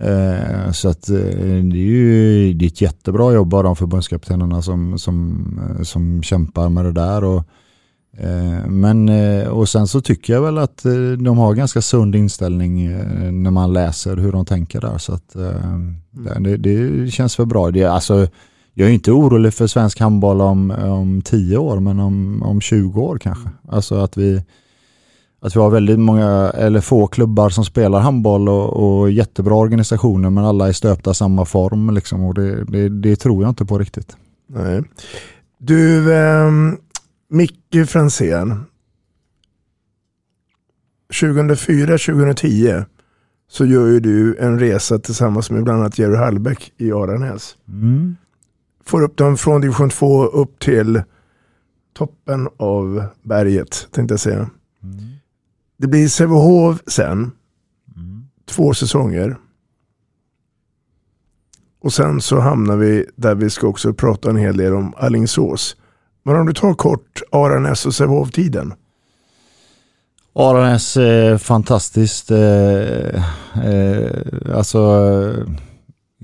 Eh, 0.00 0.72
så 0.72 0.88
att 0.88 1.08
eh, 1.08 1.16
det 1.16 1.78
är 1.78 1.86
ju 1.86 2.52
det 2.54 2.64
är 2.64 2.66
ett 2.66 2.80
jättebra 2.80 3.32
jobb 3.32 3.54
av 3.54 3.64
de 3.64 3.76
förbundskaptenerna 3.76 4.62
som, 4.62 4.98
som, 4.98 5.44
eh, 5.78 5.82
som 5.82 6.22
kämpar 6.22 6.68
med 6.68 6.84
det 6.84 6.92
där. 6.92 7.24
Och, 7.24 7.44
eh, 8.18 8.66
men, 8.66 9.08
och 9.48 9.68
sen 9.68 9.86
så 9.86 10.00
tycker 10.00 10.32
jag 10.32 10.42
väl 10.42 10.58
att 10.58 10.82
de 11.18 11.38
har 11.38 11.54
ganska 11.54 11.82
sund 11.82 12.14
inställning 12.14 12.88
när 13.42 13.50
man 13.50 13.72
läser 13.72 14.16
hur 14.16 14.32
de 14.32 14.44
tänker 14.44 14.80
där. 14.80 14.98
Så 14.98 15.12
att, 15.12 15.36
eh, 15.36 16.38
det, 16.38 16.56
det 16.56 17.10
känns 17.10 17.38
väl 17.38 17.46
bra. 17.46 17.70
Det, 17.70 17.84
alltså, 17.84 18.26
jag 18.78 18.88
är 18.88 18.92
inte 18.92 19.12
orolig 19.12 19.54
för 19.54 19.66
svensk 19.66 20.00
handboll 20.00 20.40
om, 20.40 20.70
om 20.70 21.22
10 21.22 21.56
år 21.56 21.80
men 21.80 22.00
om, 22.00 22.42
om 22.42 22.60
20 22.60 23.00
år 23.00 23.18
kanske. 23.18 23.50
Alltså 23.68 23.94
att 23.94 24.16
vi, 24.16 24.42
att 25.40 25.56
vi 25.56 25.60
har 25.60 25.70
väldigt 25.70 25.98
många, 25.98 26.52
eller 26.54 26.80
få 26.80 27.06
klubbar 27.06 27.50
som 27.50 27.64
spelar 27.64 28.00
handboll 28.00 28.48
och, 28.48 29.00
och 29.00 29.10
jättebra 29.10 29.54
organisationer 29.54 30.30
men 30.30 30.44
alla 30.44 30.68
är 30.68 30.72
stöpta 30.72 31.10
i 31.10 31.14
samma 31.14 31.44
form 31.44 31.90
liksom 31.90 32.24
och 32.24 32.34
det, 32.34 32.64
det, 32.64 32.88
det 32.88 33.16
tror 33.16 33.42
jag 33.42 33.50
inte 33.50 33.64
på 33.64 33.78
riktigt. 33.78 34.16
Nej. 34.46 34.82
Du, 35.58 36.14
ehm, 36.14 36.76
Micke 37.28 37.88
Franzén. 37.88 38.64
2004-2010 41.12 42.84
så 43.48 43.66
gör 43.66 43.86
ju 43.86 44.00
du 44.00 44.36
en 44.36 44.58
resa 44.58 44.98
tillsammans 44.98 45.50
med 45.50 45.64
bland 45.64 45.80
annat 45.80 45.98
Jerry 45.98 46.16
Hallbäck 46.16 46.72
i 46.76 46.92
Aranäs. 46.92 47.56
Mm. 47.68 48.16
Får 48.86 49.02
upp 49.02 49.16
dem 49.16 49.36
från 49.36 49.60
division 49.60 49.90
2 49.90 50.24
upp 50.24 50.58
till 50.58 51.02
toppen 51.94 52.48
av 52.56 53.04
berget 53.22 53.88
tänkte 53.90 54.12
jag 54.12 54.20
säga. 54.20 54.50
Det 55.76 55.86
blir 55.86 56.08
Sävehof 56.08 56.82
sen. 56.86 57.30
Två 58.48 58.74
säsonger. 58.74 59.36
Och 61.82 61.92
sen 61.92 62.20
så 62.20 62.40
hamnar 62.40 62.76
vi 62.76 63.06
där 63.16 63.34
vi 63.34 63.50
ska 63.50 63.66
också 63.66 63.94
prata 63.94 64.30
en 64.30 64.36
hel 64.36 64.56
del 64.56 64.74
om 64.74 64.94
Allingsås. 64.96 65.76
Men 66.22 66.36
om 66.36 66.46
du 66.46 66.52
tar 66.52 66.74
kort 66.74 67.22
Aranäs 67.32 67.86
och 67.86 67.94
Sävehof-tiden. 67.94 68.74
Aranäs 70.34 70.96
är 70.96 71.38
fantastiskt. 71.38 72.30
Eh, 72.30 73.16
eh, 73.64 74.56
alltså 74.56 74.78
eh, 74.78 75.65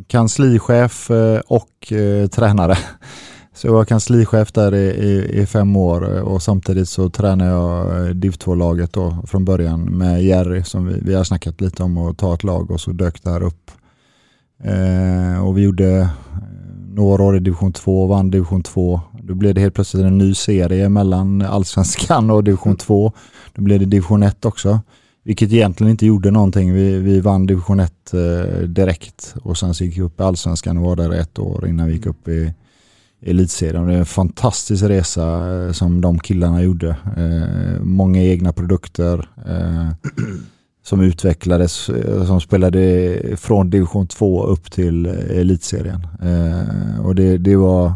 kanslichef 0.07 1.11
eh, 1.11 1.41
och 1.47 1.93
eh, 1.93 2.27
tränare. 2.27 2.79
Så 3.55 3.67
jag 3.67 3.73
var 3.73 3.85
kanslichef 3.85 4.53
där 4.53 4.75
i, 4.75 4.89
i, 4.89 5.41
i 5.41 5.47
fem 5.47 5.77
år 5.77 6.17
eh, 6.17 6.23
och 6.23 6.43
samtidigt 6.43 6.89
så 6.89 7.11
tränade 7.11 7.51
jag 7.51 8.07
eh, 8.07 8.15
div 8.15 8.31
2-laget 8.31 8.93
då 8.93 9.17
från 9.27 9.45
början 9.45 9.85
med 9.85 10.25
Jerry 10.25 10.65
som 10.65 10.87
vi, 10.87 11.01
vi 11.03 11.15
har 11.15 11.25
snackat 11.25 11.61
lite 11.61 11.83
om 11.83 11.99
att 11.99 12.19
ta 12.19 12.35
ett 12.35 12.45
lag 12.45 12.71
och 12.71 12.81
så 12.81 12.93
dök 12.93 13.23
det 13.23 13.31
här 13.31 13.43
upp. 13.43 13.71
Eh, 14.65 15.47
och 15.47 15.59
vi 15.59 15.63
gjorde 15.63 16.09
några 16.95 17.23
år 17.23 17.37
i 17.37 17.41
division 17.41 17.73
2, 17.73 18.07
vann 18.07 18.31
division 18.31 18.63
2. 18.63 19.01
Då 19.23 19.35
blev 19.35 19.55
det 19.55 19.61
helt 19.61 19.75
plötsligt 19.75 20.05
en 20.05 20.19
ny 20.19 20.35
serie 20.35 20.89
mellan 20.89 21.43
allsvenskan 21.43 22.31
och 22.31 22.45
division 22.45 22.77
2. 22.77 23.13
Då 23.53 23.63
blev 23.63 23.79
det 23.81 23.87
division 23.87 24.23
1 24.23 24.45
också. 24.45 24.81
Vilket 25.25 25.53
egentligen 25.53 25.91
inte 25.91 26.07
gjorde 26.07 26.31
någonting. 26.31 26.73
Vi, 26.73 26.99
vi 26.99 27.21
vann 27.21 27.47
division 27.47 27.81
1 27.81 28.15
eh, 28.15 28.59
direkt 28.61 29.35
och 29.43 29.59
sen 29.59 29.75
så 29.75 29.85
gick 29.85 29.99
vi 29.99 30.03
upp 30.03 30.21
i 30.21 30.23
allsvenskan 30.23 30.79
och 30.79 30.85
var 30.85 30.97
där 30.97 31.13
ett 31.13 31.39
år 31.39 31.69
innan 31.69 31.87
vi 31.87 31.93
gick 31.93 32.07
upp 32.07 32.29
i 32.29 32.55
elitserien. 33.21 33.87
Det 33.87 33.95
är 33.95 33.99
en 33.99 34.07
fantastisk 34.07 34.85
resa 34.85 35.55
eh, 35.67 35.73
som 35.73 36.01
de 36.01 36.19
killarna 36.19 36.63
gjorde. 36.63 36.97
Eh, 37.17 37.83
många 37.83 38.23
egna 38.23 38.53
produkter 38.53 39.29
eh, 39.47 39.89
som 40.85 41.01
utvecklades, 41.01 41.89
eh, 41.89 42.27
som 42.27 42.41
spelade 42.41 43.37
från 43.37 43.71
division 43.71 44.07
2 44.07 44.45
upp 44.45 44.71
till 44.71 45.07
eh, 45.07 45.39
elitserien. 45.41 46.07
Och 47.05 47.15
det, 47.15 47.39
det 47.39 47.57
var 47.57 47.93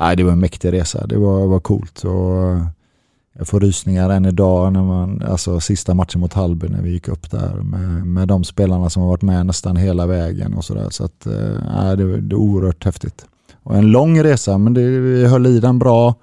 nej, 0.00 0.16
det 0.16 0.24
var 0.24 0.32
en 0.32 0.40
mäktig 0.40 0.72
resa. 0.72 1.06
Det 1.06 1.18
var, 1.18 1.46
var 1.46 1.60
coolt. 1.60 2.04
Och 2.04 2.58
jag 3.38 3.48
får 3.48 3.60
rysningar 3.60 4.10
än 4.10 4.24
idag 4.26 4.72
när 4.72 4.82
man, 4.82 5.22
alltså 5.22 5.60
sista 5.60 5.94
matchen 5.94 6.20
mot 6.20 6.32
Hallby 6.32 6.68
när 6.68 6.82
vi 6.82 6.90
gick 6.90 7.08
upp 7.08 7.30
där 7.30 7.54
med, 7.54 8.06
med 8.06 8.28
de 8.28 8.44
spelarna 8.44 8.90
som 8.90 9.02
har 9.02 9.08
varit 9.08 9.22
med 9.22 9.46
nästan 9.46 9.76
hela 9.76 10.06
vägen 10.06 10.54
och 10.54 10.64
sådär. 10.64 10.86
Så 10.90 11.04
att, 11.04 11.26
nej, 11.74 11.96
det, 11.96 12.20
det 12.20 12.34
är 12.34 12.38
oerhört 12.38 12.84
häftigt. 12.84 13.24
Och 13.62 13.76
en 13.76 13.86
lång 13.90 14.22
resa, 14.22 14.58
men 14.58 14.74
det, 14.74 14.82
vi 14.82 15.26
höll 15.26 15.46
i 15.46 15.60
den 15.60 15.78
bra. 15.78 16.14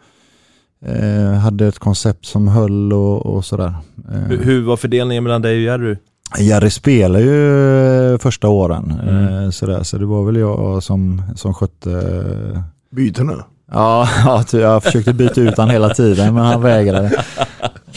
Eh, 0.85 1.31
hade 1.39 1.67
ett 1.67 1.79
koncept 1.79 2.25
som 2.25 2.47
höll 2.47 2.93
och, 2.93 3.25
och 3.25 3.45
sådär. 3.45 3.73
Eh, 4.13 4.19
Hur, 4.19 4.43
hur 4.43 4.61
var 4.65 4.77
fördelningen 4.77 5.23
mellan 5.23 5.41
dig 5.41 5.55
och 5.55 5.61
Jerry? 5.61 5.95
Jerry 6.39 6.69
spelade 6.69 7.23
ju 7.25 8.17
första 8.17 8.47
åren, 8.49 8.93
Mm. 9.03 9.43
eh, 9.43 9.49
sådär, 9.49 9.83
så 9.83 9.97
det 9.97 10.05
var 10.05 10.25
väl 10.25 10.35
jag 10.35 10.83
som, 10.83 11.21
som 11.35 11.53
skötte 11.53 12.63
Bytena. 12.91 13.45
Ja, 13.71 14.07
ja, 14.25 14.59
jag 14.59 14.83
försökte 14.83 15.13
byta 15.13 15.41
ut 15.41 15.57
han 15.57 15.69
hela 15.69 15.89
tiden 15.89 16.33
men 16.33 16.45
han 16.45 16.61
vägrade. 16.61 17.23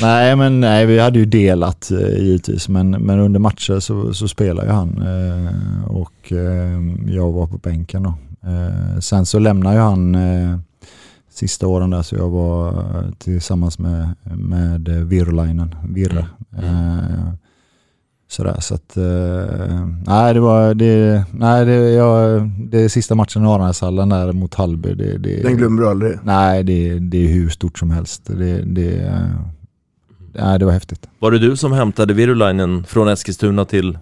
Nej, 0.00 0.36
men 0.36 0.60
nej, 0.60 0.86
vi 0.86 0.98
hade 0.98 1.18
ju 1.18 1.24
delat 1.24 1.90
eh, 1.90 1.98
givetvis 1.98 2.68
men, 2.68 2.90
men 2.90 3.18
under 3.18 3.40
matcher 3.40 3.80
så, 3.80 4.14
så 4.14 4.28
spelade 4.28 4.68
ju 4.68 4.74
han 4.74 5.02
eh, 5.02 5.84
och 5.84 6.32
eh, 6.32 7.14
jag 7.14 7.32
var 7.32 7.46
på 7.46 7.58
bänken 7.58 8.02
då. 8.02 8.14
Sen 9.00 9.26
så 9.26 9.38
lämnade 9.38 9.76
ju 9.76 9.82
han 9.82 10.16
sista 11.30 11.66
åren 11.66 11.90
där 11.90 12.02
så 12.02 12.16
jag 12.16 12.28
var 12.28 12.84
tillsammans 13.18 13.78
med, 13.78 14.14
med 14.22 14.88
Virolainen, 14.88 15.74
Virre. 15.88 16.26
Eh, 16.58 17.32
Sådär, 18.32 18.56
så 18.60 18.74
att, 18.74 18.96
eh, 18.96 19.86
nej 20.06 20.34
det 20.34 20.40
var, 20.40 20.74
det, 20.74 21.24
nej 21.32 21.64
det, 21.66 21.74
jag, 21.90 22.50
det 22.70 22.88
sista 22.88 23.14
matchen 23.14 23.44
i 23.44 23.46
Aranäshallen 23.46 24.08
där 24.08 24.32
mot 24.32 24.54
Hallby. 24.54 24.94
Det, 24.94 25.18
det, 25.18 25.42
Den 25.42 25.56
glömmer 25.56 25.82
du 25.82 25.88
aldrig. 25.88 26.18
Nej, 26.24 26.62
det, 26.64 26.98
det 26.98 27.24
är 27.24 27.28
hur 27.28 27.48
stort 27.48 27.78
som 27.78 27.90
helst. 27.90 28.22
Det, 28.26 28.62
det, 28.62 28.98
eh, 29.00 29.20
nej, 30.34 30.58
det 30.58 30.64
var 30.64 30.72
häftigt. 30.72 31.08
Var 31.18 31.30
det 31.30 31.38
du 31.38 31.56
som 31.56 31.72
hämtade 31.72 32.14
Virulainen 32.14 32.84
från 32.84 33.08
Eskilstuna 33.08 33.64
till... 33.64 33.98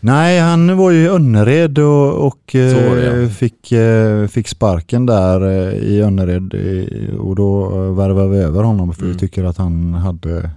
Nej, 0.00 0.38
han 0.40 0.76
var 0.76 0.90
ju 0.90 1.02
i 1.04 1.08
Önnered 1.08 1.78
och, 1.78 2.26
och 2.26 2.54
eh, 2.54 2.94
det, 2.94 3.22
ja. 3.22 3.28
fick, 3.28 3.72
eh, 3.72 4.26
fick 4.26 4.48
sparken 4.48 5.06
där 5.06 5.40
eh, 5.46 5.74
i 5.74 6.00
Önnered 6.00 6.54
eh, 6.54 7.14
och 7.16 7.36
då 7.36 7.64
eh, 7.64 7.94
värvade 7.96 8.28
vi 8.28 8.38
över 8.38 8.62
honom 8.62 8.92
för 8.94 9.02
vi 9.02 9.08
Mm. 9.08 9.18
tycker 9.18 9.44
att 9.44 9.56
han 9.58 9.94
hade 9.94 10.50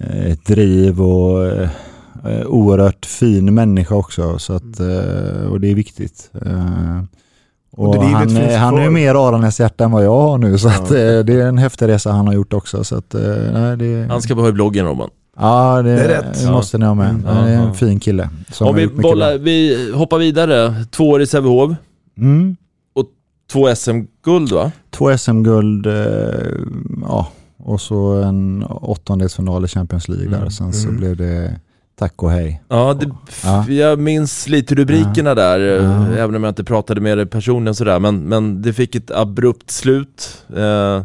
eh, 0.00 0.26
ett 0.32 0.46
driv 0.46 1.02
och, 1.02 1.52
eh, 2.24 2.46
oerhört 2.46 3.06
fin 3.06 3.54
människa 3.54 3.94
också. 3.94 4.38
Så 4.38 4.52
att, 4.52 4.80
eh, 4.80 5.50
och 5.50 5.60
det 5.60 5.70
är 5.70 5.74
viktigt. 5.74 6.30
Eh, 6.46 7.02
och 7.76 7.88
Och 7.88 8.04
han, 8.04 8.36
han 8.36 8.78
är 8.78 8.82
ju 8.82 8.90
mer 8.90 9.14
Aranäs 9.28 9.60
hjärta 9.60 9.84
än 9.84 9.90
vad 9.90 10.04
jag 10.04 10.20
har 10.20 10.38
nu. 10.38 10.58
Så 10.58 10.68
Ja. 10.68 10.74
att, 10.74 10.90
eh, 10.90 10.96
det 10.96 11.32
är 11.32 11.46
en 11.46 11.58
häftig 11.58 11.88
resa 11.88 12.12
han 12.12 12.26
har 12.26 12.34
gjort 12.34 12.52
också. 12.52 12.84
Så 12.84 12.96
att, 12.96 13.14
eh, 13.14 13.20
nej, 13.52 13.76
det, 13.76 14.06
Han 14.10 14.22
ska 14.22 14.34
vara 14.34 14.48
i 14.48 14.52
bloggen 14.52 14.86
Robban. 14.86 15.10
ja, 15.38 15.82
det, 15.82 15.92
Det 15.94 16.00
är 16.02 16.08
rätt. 16.08 16.40
det 16.44 16.50
måste 16.50 16.78
ni 16.78 16.86
ha 16.86 16.94
med. 16.94 17.10
Mm. 17.10 17.24
Han 17.24 17.44
är 17.48 17.52
en 17.54 17.74
fin 17.74 18.00
kille. 18.00 18.28
som 18.52 18.66
Om 18.66 18.74
vi, 18.76 18.86
bollar, 18.86 19.38
vi 19.38 19.90
hoppar 19.94 20.18
vidare, 20.18 20.84
två 20.90 21.08
år 21.10 21.22
i 21.22 21.26
Sävehof. 21.26 21.70
Mm. 22.18 22.56
två 23.52 23.74
SM-guld 23.74 24.52
va? 24.52 24.72
Två 24.90 25.18
SM-guld, 25.18 25.86
eh, 25.86 25.92
ja, 27.02 27.28
och 27.58 27.80
så 27.80 28.12
en 28.22 28.64
åttondelsfinal 28.70 29.64
i 29.64 29.68
Champions 29.68 30.08
League 30.08 30.28
där. 30.28 30.36
Mm, 30.38 30.50
Sen 30.50 30.72
så 30.72 30.88
mm. 30.88 31.00
blev 31.00 31.16
det 31.16 31.60
tack 32.02 32.22
och 32.22 32.30
hej. 32.30 32.62
Ja, 32.68 32.94
det, 32.94 33.10
Ja. 33.44 33.68
jag 33.68 33.98
minns 33.98 34.48
lite 34.48 34.74
rubrikerna 34.74 35.34
där, 35.34 35.60
eh, 35.60 35.84
Ja. 35.84 36.16
även 36.16 36.34
om 36.36 36.44
jag 36.44 36.50
inte 36.50 36.64
pratade 36.64 37.00
med 37.00 37.18
dig 37.18 37.26
personligen 37.26 37.74
sådär, 37.74 37.98
men, 38.00 38.20
men 38.20 38.62
det 38.62 38.72
fick 38.72 38.94
ett 38.94 39.10
abrupt 39.10 39.70
slut. 39.70 40.44
Eh, 40.56 41.02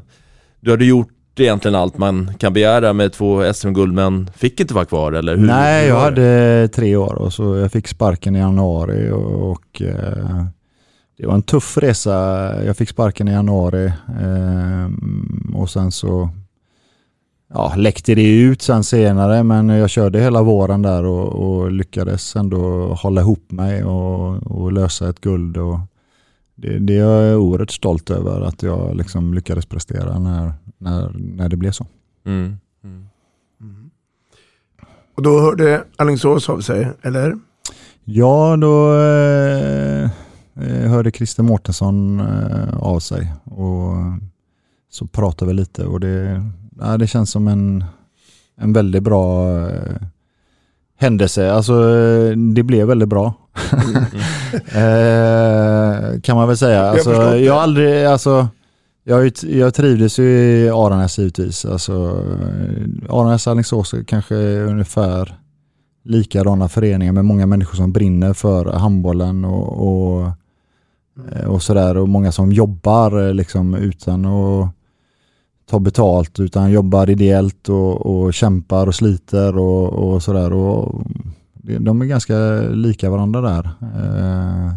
du 0.60 0.72
hade 0.72 0.86
gjort 0.86 1.08
egentligen 1.40 1.76
allt 1.76 1.98
man 1.98 2.32
kan 2.40 2.54
begära 2.54 2.94
med 2.94 3.14
två 3.14 3.54
SM-guld, 3.54 3.94
men 3.94 4.30
fick 4.36 4.60
inte 4.60 4.74
vara 4.74 4.86
kvar 4.86 5.12
eller? 5.12 5.38
Hur, 5.38 5.48
Nej, 5.48 5.82
hur 5.84 5.90
jag 5.90 6.00
hade 6.00 6.68
tre 6.76 6.96
år 6.96 7.14
och 7.16 7.34
så 7.34 7.56
jag 7.56 7.72
fick 7.72 7.88
sparken 7.88 8.36
i 8.36 8.40
januari 8.40 9.12
och, 9.12 9.52
och 9.52 9.82
eh, 9.82 10.46
det 11.18 11.28
var 11.28 11.34
en 11.34 11.42
tuff 11.42 11.78
resa. 11.78 12.14
Jag 12.66 12.78
fick 12.78 12.90
sparken 12.90 13.28
i 13.28 13.32
januari 13.32 13.86
eh, 14.22 14.90
och 15.56 15.70
sen 15.70 15.92
så 15.92 16.30
ja, 17.50 17.74
läckte 17.78 18.16
det 18.16 18.40
ut 18.40 18.62
sen 18.62 18.84
senare 18.84 19.44
men 19.44 19.70
jag 19.70 19.90
körde 19.90 20.20
hela 20.20 20.44
våren 20.44 20.82
där 20.82 21.06
och, 21.06 21.28
och 21.28 21.72
lyckades 21.72 22.36
ändå 22.36 22.94
hålla 22.94 23.22
ihop 23.22 23.52
mig 23.52 23.84
och, 23.84 24.52
och 24.52 24.72
lösa 24.72 25.10
ett 25.10 25.22
guld. 25.22 25.58
Och 25.58 25.80
det, 26.56 26.80
det 26.80 26.98
är 26.98 27.24
jag 27.24 27.42
oerhört 27.42 27.72
stolt 27.72 28.10
över 28.10 28.42
att 28.42 28.64
jag 28.64 28.96
liksom 28.96 29.34
lyckades 29.34 29.66
prestera 29.66 30.20
när, 30.20 30.54
när, 30.78 31.12
när 31.18 31.50
det 31.50 31.58
blev 31.58 31.72
så. 31.72 31.86
Mm. 32.26 32.58
Mm. 32.84 33.08
Och 35.16 35.24
då 35.24 35.40
hörde 35.40 35.84
Alingsås 35.96 36.50
av 36.50 36.60
sig, 36.62 36.88
eller? 37.02 37.38
Ja, 38.04 38.58
då 38.58 38.94
eh, 38.94 40.04
eh, 40.56 40.90
hörde 40.90 41.12
Christer 41.12 41.44
Mårtensson 41.44 42.20
eh, 42.20 42.78
av 42.78 43.00
sig 43.00 43.34
och 43.44 43.94
så 44.90 45.08
pratade 45.08 45.52
vi 45.52 45.54
lite 45.54 45.86
och 45.86 46.00
det, 46.00 46.44
ja, 46.80 46.98
det 46.98 47.08
känns 47.08 47.32
som 47.32 47.48
en, 47.48 47.86
en 48.58 48.74
väldigt 48.74 49.04
bra 49.04 49.60
eh, 49.60 50.02
händelse. 50.98 51.52
Alltså 51.52 51.74
det 52.36 52.64
blev 52.64 52.88
väldigt 52.88 53.10
bra. 53.10 53.34
eh, 54.54 56.20
kan 56.22 56.36
man 56.38 56.48
väl 56.48 56.58
säga. 56.58 56.82
Alltså, 56.82 57.10
förstått 57.10 57.32
det. 57.32 57.40
jag 57.40 57.54
har 57.54 57.62
aldrig, 57.62 58.06
alltså 58.06 58.48
jag, 59.04 59.32
jag 59.44 59.74
trivdes 59.74 60.20
ju 60.20 60.26
i 60.26 60.70
Aranäs 60.70 61.20
givetvis. 61.20 61.66
Alltså, 61.66 62.24
Aranäs 63.10 63.48
och 63.48 63.52
Alingsås 63.52 63.94
är 63.94 64.04
kanske 64.04 64.36
ungefär 64.60 65.38
likadana 66.04 66.70
föreningar 66.70 67.14
med 67.14 67.26
många 67.26 67.46
människor 67.46 67.76
som 67.76 67.92
brinner 67.92 68.34
för 68.34 68.66
handbollen 68.66 69.46
och, 69.46 69.88
och, 69.88 70.32
eh, 71.32 71.46
och 71.46 71.64
sådär 71.64 71.98
och 71.98 72.10
många 72.10 72.32
som 72.32 72.52
jobbar 72.52 73.28
eh, 73.28 73.34
liksom 73.34 73.74
utan 73.76 74.26
att 74.26 74.70
ta 75.70 75.80
betalt 75.80 76.40
utan 76.40 76.72
jobbar 76.72 77.10
ideellt 77.10 77.70
och, 77.70 78.06
och 78.06 78.34
kämpar 78.34 78.88
och 78.88 78.96
sliter 78.96 79.58
och, 79.58 79.94
och 79.94 80.24
sådär 80.24 80.54
och 80.54 81.02
de 81.80 82.02
är 82.02 82.06
ganska 82.06 82.60
lika 82.60 83.10
varandra 83.10 83.42
där. 83.42 83.70
Eh, 83.82 84.74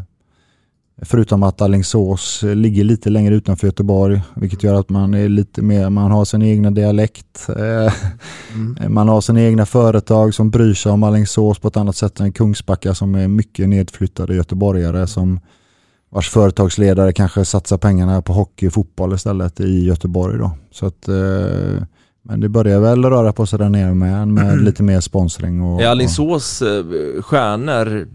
Förutom 1.03 1.43
att 1.43 1.61
Alingsås 1.63 2.43
ligger 2.43 2.85
lite 2.85 3.11
längre 3.11 3.35
utanför 3.35 3.67
Göteborg 3.67 4.23
vilket 4.35 4.63
gör 4.63 4.75
att 4.75 4.89
man 4.89 5.15
är 5.15 5.29
lite 5.29 5.63
mer, 5.63 5.91
man 5.91 6.11
har 6.11 6.25
sin 6.25 6.43
egna 6.43 6.71
dialekt. 6.71 7.49
Eh, 7.49 7.93
Mm. 8.55 8.95
Man 8.95 9.09
har 9.09 9.21
sina 9.21 9.41
egna 9.43 9.67
företag 9.67 10.35
som 10.35 10.51
bryr 10.51 10.75
sig 10.75 10.93
om 10.93 11.03
Alingsås 11.03 11.59
på 11.59 11.69
ett 11.69 11.77
annat 11.77 11.97
sätt 11.97 12.21
än 12.21 12.33
Kungsbacka 12.33 12.95
som 12.95 13.15
är 13.15 13.29
mycket 13.29 13.69
nedflyttade 13.69 14.35
göteborgare 14.35 15.07
som 15.07 15.41
vars 16.11 16.31
företagsledare 16.31 17.13
kanske 17.13 17.45
satsar 17.45 17.79
pengarna 17.79 18.23
på 18.23 18.33
hockey 18.33 18.69
och 18.69 18.73
fotboll 18.73 19.15
istället 19.15 19.61
i 19.61 19.85
Göteborg 19.85 20.39
då. 20.39 20.51
Så 20.71 20.87
att, 20.87 21.09
eh, 21.09 21.83
men 22.23 22.41
det 22.41 22.49
börjar 22.49 22.81
väl 22.81 23.05
röra 23.05 23.33
på 23.33 23.47
sig 23.47 23.59
där 23.59 23.69
nere 23.69 23.95
med, 23.95 24.29
med 24.29 24.61
lite 24.63 24.83
mer 24.83 25.01
sponsring. 25.01 25.63
Och, 25.63 25.83
Är 25.83 25.87
Alingsås 25.89 26.63
eh, 26.63 26.85
stjärnor, 27.23 28.09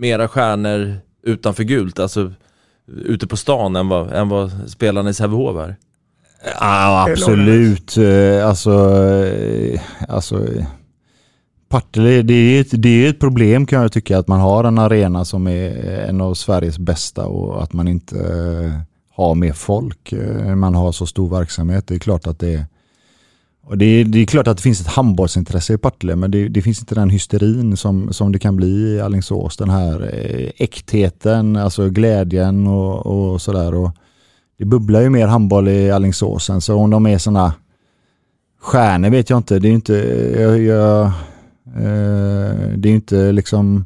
mera 0.00 0.28
stjärnor 0.28 0.94
utanför 1.22 1.62
gult, 1.62 1.98
alltså 1.98 2.32
ute 2.86 3.26
på 3.26 3.36
stan 3.36 3.76
än 3.76 3.88
vad, 3.88 4.12
än 4.12 4.28
vad 4.28 4.50
spelarna 4.70 5.10
i 5.10 5.14
Sävehof 5.14 5.56
är? 5.56 5.76
Ja, 6.60 7.06
absolut. 7.10 7.96
Eh, 7.96 8.48
Alltså, 8.48 9.04
eh, 9.04 9.80
alltså 10.08 10.46
Partille, 11.68 12.22
det 12.22 12.34
är, 12.34 12.60
ett, 12.60 12.82
det 12.82 12.88
är 12.88 13.10
ett 13.10 13.20
problem 13.20 13.66
kan 13.66 13.82
jag 13.82 13.92
tycka 13.92 14.18
att 14.18 14.28
man 14.28 14.40
har 14.40 14.64
en 14.64 14.78
arena 14.78 15.24
som 15.24 15.46
är 15.46 15.68
eh, 15.68 16.08
en 16.08 16.20
av 16.20 16.34
Sveriges 16.34 16.78
bästa 16.78 17.26
och 17.26 17.62
att 17.62 17.72
man 17.72 17.88
inte 17.88 18.16
eh, 18.18 18.80
har 19.14 19.34
mer 19.34 19.52
folk. 19.52 20.12
Eh, 20.12 20.54
man 20.54 20.74
har 20.74 20.92
så 20.92 21.06
stor 21.06 21.30
verksamhet. 21.30 21.86
Det 21.86 21.94
är 21.94 21.98
klart 21.98 22.26
att 22.26 22.38
det 22.38 22.54
är 22.54 22.66
och 23.68 23.78
det, 23.78 23.84
är, 23.84 24.04
det 24.04 24.18
är 24.18 24.26
klart 24.26 24.48
att 24.48 24.56
det 24.56 24.62
finns 24.62 24.80
ett 24.80 24.86
handbollsintresse 24.86 25.74
i 25.74 25.78
Partille 25.78 26.16
men 26.16 26.30
det, 26.30 26.48
det 26.48 26.62
finns 26.62 26.80
inte 26.80 26.94
den 26.94 27.10
hysterin 27.10 27.76
som, 27.76 28.12
som 28.12 28.32
det 28.32 28.38
kan 28.38 28.56
bli 28.56 28.66
i 28.66 29.00
Alingsås. 29.00 29.56
Den 29.56 29.70
här 29.70 30.10
äktheten, 30.56 31.56
alltså 31.56 31.88
glädjen 31.88 32.66
och, 32.66 33.06
och 33.06 33.42
sådär. 33.42 33.74
Och 33.74 33.90
det 34.58 34.64
bubblar 34.64 35.00
ju 35.00 35.10
mer 35.10 35.26
handboll 35.26 35.68
i 35.68 35.90
Alingsåsen 35.90 36.60
så 36.60 36.76
om 36.76 36.90
de 36.90 37.06
är 37.06 37.18
sådana 37.18 37.52
stjärnor 38.60 39.10
vet 39.10 39.30
jag 39.30 39.36
inte. 39.36 39.58
Det 39.58 39.68
är 39.68 39.72
inte, 39.72 39.94
jag, 40.40 40.62
jag, 40.62 41.12
det 42.76 42.88
är 42.88 42.94
inte 42.94 43.32
liksom 43.32 43.84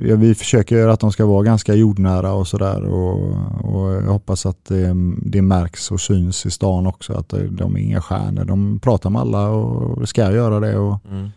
ja, 0.00 0.16
vi 0.16 0.34
försöker 0.34 0.88
att 0.88 1.00
de 1.00 1.12
ska 1.12 1.26
vara 1.26 1.42
ganska 1.42 1.74
jordnära 1.74 2.32
och 2.32 2.46
sådär 2.48 2.84
och, 2.84 3.20
och 3.64 3.92
jag 3.92 4.02
hoppas 4.02 4.46
att 4.46 4.64
det, 4.64 4.94
det 5.22 5.42
märks 5.42 5.90
och 5.90 6.00
syns 6.00 6.46
i 6.46 6.50
stan 6.50 6.86
också 6.86 7.12
att 7.12 7.34
de 7.50 7.76
är 7.76 7.80
inga 7.80 8.00
stjärnor. 8.00 8.44
De 8.44 8.80
pratar 8.80 9.10
med 9.10 9.20
alla 9.20 9.48
och 9.48 10.08
ska 10.08 10.32
göra 10.32 10.60
det 10.60 10.76
och 10.76 10.98
Mm. 11.10 11.28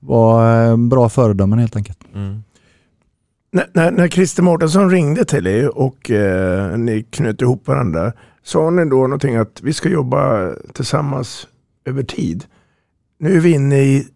vara 0.00 0.64
eh, 0.64 0.76
bra 0.76 1.08
föredömen 1.08 1.58
helt 1.58 1.76
enkelt. 1.76 1.98
Mm. 2.14 2.42
När, 3.52 3.66
när, 3.72 3.90
när 3.90 4.08
Christer 4.08 4.42
Mårtensson 4.42 4.90
ringde 4.90 5.24
till 5.24 5.46
er 5.46 5.78
och 5.78 6.10
eh, 6.10 6.76
ni 6.78 7.02
knöt 7.02 7.42
ihop 7.42 7.68
varandra, 7.68 8.12
sa 8.42 8.70
ni 8.70 8.84
då 8.84 8.96
någonting 8.96 9.36
att 9.36 9.60
vi 9.62 9.72
ska 9.72 9.88
jobba 9.88 10.50
tillsammans 10.74 11.46
över 11.84 12.02
tid? 12.02 12.44
Nu 13.18 13.36
är 13.36 13.40
vi 13.40 13.52
inne 13.52 13.78
i 13.78 14.06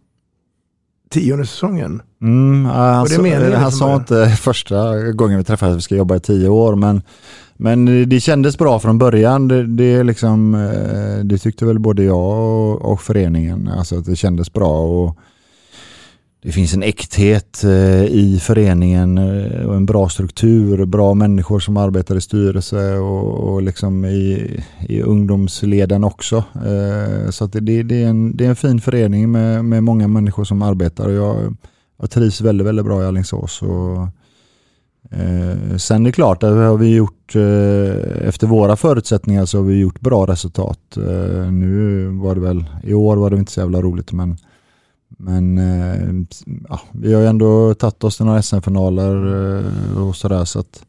tionde 1.10 1.46
säsongen. 1.46 2.02
Mm, 2.22 2.64
ja, 2.64 2.72
han 2.72 3.02
Och 3.02 3.08
det 3.08 3.22
menar 3.22 3.50
han 3.50 3.72
sa 3.72 3.96
inte 3.96 4.26
första 4.40 4.98
gången 5.12 5.38
vi 5.38 5.44
träffades 5.44 5.72
att 5.72 5.78
vi 5.78 5.82
ska 5.82 5.96
jobba 5.96 6.16
i 6.16 6.20
tio 6.20 6.48
år 6.48 6.74
men, 6.74 7.02
men 7.56 8.08
det 8.08 8.20
kändes 8.20 8.58
bra 8.58 8.78
från 8.78 8.98
början. 8.98 9.48
Det, 9.48 9.66
det, 9.66 10.02
liksom, 10.02 10.54
eh, 10.54 11.24
det 11.24 11.38
tyckte 11.38 11.64
väl 11.64 11.78
både 11.78 12.02
jag 12.02 12.38
och, 12.38 12.92
och 12.92 13.00
föreningen, 13.00 13.68
alltså 13.68 13.98
att 13.98 14.04
det 14.04 14.16
kändes 14.16 14.52
bra. 14.52 14.80
Och 14.80 15.18
det 16.46 16.52
finns 16.52 16.74
en 16.74 16.82
äkthet 16.82 17.64
eh, 17.64 18.04
i 18.04 18.38
föreningen 18.42 19.18
eh, 19.18 19.66
och 19.66 19.76
en 19.76 19.86
bra 19.86 20.08
struktur, 20.08 20.84
bra 20.84 21.14
människor 21.14 21.60
som 21.60 21.76
arbetar 21.76 22.16
i 22.16 22.20
styrelse 22.20 22.96
och, 22.96 23.52
och 23.52 23.62
liksom 23.62 24.04
i, 24.04 24.60
i 24.88 25.02
ungdomsleden 25.02 26.04
också. 26.04 26.44
Eh, 26.54 27.30
så 27.30 27.44
att 27.44 27.52
det, 27.52 27.82
det, 27.82 28.02
är 28.02 28.08
en, 28.08 28.36
det 28.36 28.44
är 28.44 28.48
en 28.48 28.56
fin 28.56 28.80
förening 28.80 29.32
med, 29.32 29.64
med 29.64 29.84
många 29.84 30.08
människor 30.08 30.44
som 30.44 30.62
arbetar 30.62 31.06
och 31.06 31.12
jag, 31.12 31.56
jag 31.98 32.10
trivs 32.10 32.40
väldigt, 32.40 32.66
väldigt 32.66 32.86
bra 32.86 33.02
i 33.02 33.06
Alingsås. 33.06 33.62
Och, 33.62 34.02
eh, 35.18 35.76
sen 35.76 36.00
är 36.00 36.04
det 36.04 36.12
klart 36.12 36.42
att 36.42 36.56
har 36.56 36.76
vi 36.76 36.94
gjort, 36.94 37.36
eh, 37.36 38.28
efter 38.28 38.46
våra 38.46 38.76
förutsättningar 38.76 39.46
så 39.46 39.58
har 39.58 39.64
vi 39.64 39.80
gjort 39.80 40.00
bra 40.00 40.26
resultat. 40.26 40.96
Eh, 40.96 41.52
nu 41.52 42.06
var 42.06 42.34
det 42.34 42.40
väl, 42.40 42.64
i 42.82 42.94
år 42.94 43.16
var 43.16 43.30
det 43.30 43.36
inte 43.36 43.52
så 43.52 43.60
jävla 43.60 43.82
roligt 43.82 44.12
men 44.12 44.36
men 45.08 45.58
eh, 45.58 46.24
ja, 46.68 46.80
vi 46.92 47.14
har 47.14 47.20
ju 47.20 47.26
ändå 47.26 47.74
tagit 47.74 48.04
oss 48.04 48.16
till 48.16 48.26
några 48.26 48.42
SM-finaler 48.42 49.16
eh, 49.94 50.02
och 50.08 50.16
sådär 50.16 50.44
så 50.44 50.58
att 50.60 50.84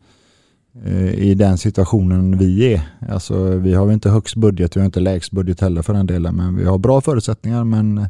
eh, 0.86 1.14
i 1.14 1.34
den 1.34 1.58
situationen 1.58 2.38
vi 2.38 2.74
är. 2.74 2.82
Alltså 3.10 3.50
vi 3.50 3.74
har 3.74 3.88
ju 3.88 3.94
inte 3.94 4.10
högst 4.10 4.36
budget, 4.36 4.76
vi 4.76 4.80
har 4.80 4.86
inte 4.86 5.00
lägst 5.00 5.32
budget 5.32 5.62
heller 5.62 5.82
för 5.82 5.94
den 5.94 6.08
delen 6.08 6.36
men 6.36 6.56
vi 6.56 6.66
har 6.66 6.78
bra 6.78 7.02
förutsättningar 7.02 7.64
men, 7.64 8.06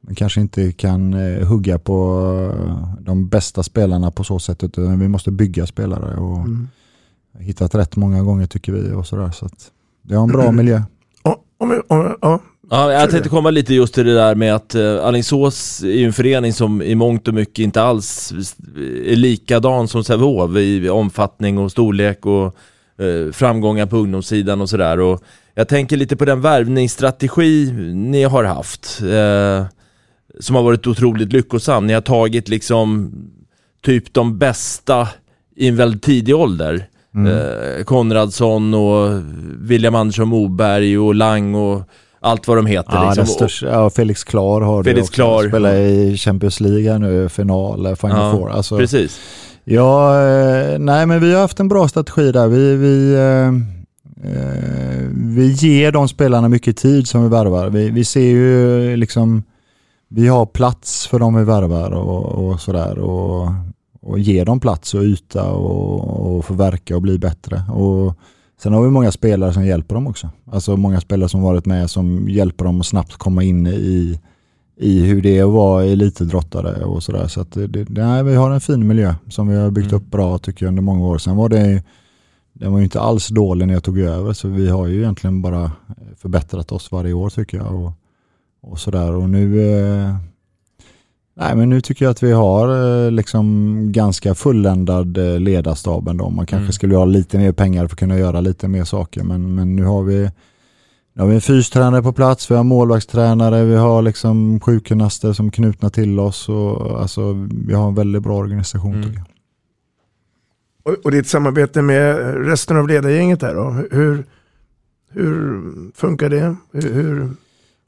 men 0.00 0.14
kanske 0.14 0.40
inte 0.40 0.72
kan 0.72 1.12
hugga 1.46 1.78
på 1.78 2.26
de 3.00 3.28
bästa 3.28 3.62
spelarna 3.62 4.10
på 4.10 4.24
så 4.24 4.38
sätt 4.38 4.64
utan 4.64 4.98
vi 4.98 5.08
måste 5.08 5.30
bygga 5.30 5.66
spelare 5.66 6.16
och 6.16 6.38
Mm. 6.38 6.68
hittat 7.38 7.74
rätt 7.74 7.96
många 7.96 8.22
gånger 8.22 8.46
tycker 8.46 8.72
vi 8.72 8.92
och 8.92 9.06
sådär 9.06 9.30
så 9.30 9.46
att 9.46 9.70
vi 10.02 10.14
har 10.14 10.22
en 10.22 10.28
bra 10.28 10.52
miljö. 10.52 10.82
Och, 11.22 11.36
om, 11.58 11.68
vi- 11.68 11.80
om, 11.88 12.16
ja, 12.22 12.40
Ja, 12.72 12.92
jag 12.92 13.10
tänkte 13.10 13.28
komma 13.28 13.50
lite 13.50 13.74
just 13.74 13.94
till 13.94 14.06
det 14.06 14.14
där 14.14 14.34
med 14.34 14.54
att 14.54 14.74
uh, 14.74 15.04
Alingsås 15.04 15.82
är 15.82 15.88
ju 15.88 16.06
en 16.06 16.12
förening 16.12 16.52
som 16.52 16.82
i 16.82 16.94
mångt 16.94 17.28
och 17.28 17.34
mycket 17.34 17.58
inte 17.58 17.82
alls 17.82 18.32
är 19.06 19.16
likadan 19.16 19.88
som 19.88 20.04
Sävehof 20.04 20.56
i 20.56 20.88
omfattning 20.88 21.58
och 21.58 21.70
storlek 21.70 22.26
och 22.26 22.44
eh, 23.04 23.32
framgångar 23.32 23.86
på 23.86 23.96
ungdomssidan 23.96 24.60
och 24.60 24.68
sådär. 24.68 25.00
Och 25.00 25.22
jag 25.54 25.68
tänker 25.68 25.96
lite 25.96 26.16
på 26.16 26.24
den 26.24 26.40
värvningsstrategi 26.40 27.72
ni 27.94 28.22
har 28.22 28.44
haft, 28.44 29.00
eh, 29.00 29.66
som 30.40 30.56
har 30.56 30.62
varit 30.62 30.86
otroligt 30.86 31.32
lyckosam. 31.32 31.86
Ni 31.86 31.92
har 31.92 32.00
tagit 32.00 32.48
liksom 32.48 33.12
typ 33.84 34.12
de 34.12 34.38
bästa 34.38 35.08
i 35.56 35.68
en 35.68 35.76
väldigt 35.76 36.02
tidig 36.02 36.36
ålder. 36.36 36.86
Mm. 37.14 37.32
Eh, 37.32 37.84
Konradsson 37.84 38.74
och 38.74 39.22
William 39.58 39.94
Andersson 39.94 40.28
Moberg 40.28 40.98
och 40.98 41.14
Lang 41.14 41.54
och 41.54 41.82
allt 42.20 42.48
vad 42.48 42.58
de 42.58 42.66
heter. 42.66 42.92
Ja, 42.92 43.06
liksom. 43.06 43.26
största, 43.26 43.66
ja, 43.66 43.90
Felix 43.90 44.24
Klar 44.24 44.60
har 44.60 44.84
Felix 44.84 45.08
också. 45.08 45.12
Klar. 45.12 45.48
Spelar 45.48 45.74
i 45.74 46.16
Champions 46.16 46.60
League 46.60 46.98
nu, 46.98 47.28
final, 47.28 47.86
eh, 47.86 47.94
Final 47.94 48.16
Ja, 48.16 48.32
Four. 48.32 48.50
Alltså, 48.50 48.76
Precis. 48.76 49.20
Ja, 49.64 50.22
eh, 50.22 50.78
nej 50.78 51.06
men 51.06 51.20
vi 51.20 51.34
har 51.34 51.40
haft 51.40 51.60
en 51.60 51.68
bra 51.68 51.88
strategi 51.88 52.32
där. 52.32 52.48
Vi, 52.48 52.76
vi, 52.76 53.14
eh, 53.14 53.46
eh, 54.32 55.08
vi 55.12 55.52
ger 55.52 55.92
de 55.92 56.08
spelarna 56.08 56.48
mycket 56.48 56.76
tid 56.76 57.08
som 57.08 57.22
vi 57.22 57.28
värvar. 57.28 57.68
Vi, 57.68 57.90
vi 57.90 58.04
ser 58.04 58.20
ju 58.20 58.96
liksom, 58.96 59.42
vi 60.08 60.28
har 60.28 60.46
plats 60.46 61.06
för 61.06 61.18
de 61.18 61.36
vi 61.36 61.44
värvar 61.44 61.90
och, 61.90 62.24
och 62.24 62.60
sådär. 62.60 62.98
Och, 62.98 63.48
och 64.02 64.18
ger 64.18 64.44
dem 64.44 64.60
plats 64.60 64.94
och 64.94 65.02
yta 65.02 65.50
och, 65.50 66.36
och 66.36 66.44
få 66.44 66.54
verka 66.54 66.96
och 66.96 67.02
bli 67.02 67.18
bättre. 67.18 67.62
Och 67.72 68.14
sen 68.62 68.72
har 68.72 68.82
vi 68.82 68.90
många 68.90 69.12
spelare 69.12 69.52
som 69.52 69.66
hjälper 69.66 69.94
dem 69.94 70.06
också. 70.06 70.30
Alltså 70.50 70.76
många 70.76 71.00
spelare 71.00 71.28
som 71.28 71.42
varit 71.42 71.66
med 71.66 71.90
som 71.90 72.28
hjälper 72.28 72.64
dem 72.64 72.80
att 72.80 72.86
snabbt 72.86 73.12
komma 73.16 73.42
in 73.42 73.66
i 73.66 74.20
i 74.76 75.00
hur 75.00 75.22
det 75.22 75.38
är 75.38 75.44
att 75.44 75.50
vara 75.52 75.84
elitidrottare 75.84 76.84
och 76.84 77.02
sådär. 77.02 77.26
Så 77.26 77.40
att 77.40 77.52
det, 77.52 77.88
nej, 77.88 78.24
vi 78.24 78.34
har 78.34 78.50
en 78.50 78.60
fin 78.60 78.86
miljö 78.86 79.14
som 79.28 79.48
vi 79.48 79.56
har 79.56 79.70
byggt 79.70 79.92
Mm. 79.92 79.96
upp 80.02 80.10
bra 80.10 80.38
tycker 80.38 80.64
jag 80.66 80.68
under 80.70 80.82
många 80.82 81.06
år. 81.06 81.18
Sen 81.18 81.36
var 81.36 81.48
det 81.48 81.82
den 82.52 82.72
var 82.72 82.78
ju 82.78 82.84
inte 82.84 83.00
alls 83.00 83.28
dålig 83.28 83.66
när 83.66 83.74
jag 83.74 83.84
tog 83.84 83.98
över 83.98 84.32
så 84.32 84.48
vi 84.48 84.68
har 84.68 84.86
ju 84.86 84.98
egentligen 85.00 85.42
bara 85.42 85.72
förbättrat 86.16 86.72
oss 86.72 86.92
varje 86.92 87.12
år 87.12 87.30
tycker 87.30 87.58
jag. 87.58 87.74
Och, 87.84 87.92
och 88.62 88.78
sådär 88.78 89.12
och 89.12 89.30
nu 89.30 89.60
eh, 89.72 90.16
Nej 91.40 91.56
men 91.56 91.68
nu 91.68 91.80
tycker 91.80 92.04
jag 92.04 92.10
att 92.10 92.22
vi 92.22 92.32
har 92.32 92.68
eh, 93.04 93.10
liksom 93.10 93.76
ganska 93.92 94.34
fulländad 94.34 95.18
eh, 95.18 95.40
ledarstab 95.40 96.08
ändå. 96.08 96.30
Man 96.30 96.46
kanske 96.46 96.62
Mm. 96.62 96.72
skulle 96.72 96.96
ha 96.96 97.04
lite 97.04 97.38
mer 97.38 97.52
pengar 97.52 97.86
för 97.86 97.94
att 97.94 97.98
kunna 97.98 98.18
göra 98.18 98.40
lite 98.40 98.68
mer 98.68 98.84
saker 98.84 99.22
men, 99.24 99.54
men 99.54 99.76
nu 99.76 99.84
har 99.84 100.02
vi 100.02 100.30
nu 101.12 101.22
har 101.22 101.28
vi 101.28 101.34
en 101.34 101.40
fystränare 101.40 102.02
på 102.02 102.12
plats, 102.12 102.50
vi 102.50 102.54
har 102.54 102.64
målvaktstränare, 102.64 103.64
vi 103.64 103.76
har 103.76 104.02
liksom 104.02 104.60
sjukgymnaster 104.60 105.32
som 105.32 105.50
knutna 105.50 105.90
till 105.90 106.20
oss 106.20 106.48
och 106.48 107.00
alltså 107.00 107.48
vi 107.66 107.74
har 107.74 107.88
en 107.88 107.94
väldigt 107.94 108.22
bra 108.22 108.36
organisation 108.36 108.94
Mm. 108.94 109.02
tycker 109.02 109.18
jag. 109.18 109.26
Och, 110.82 111.04
och 111.04 111.10
ditt 111.10 111.26
samarbete 111.26 111.82
med 111.82 112.16
resten 112.46 112.76
av 112.76 112.88
ledargänget 112.88 113.40
där 113.40 113.54
då? 113.54 113.70
Hur, 113.90 114.24
hur 115.10 115.62
funkar 115.94 116.28
det? 116.28 116.56
Hur, 116.72 116.92
hur, 116.94 117.30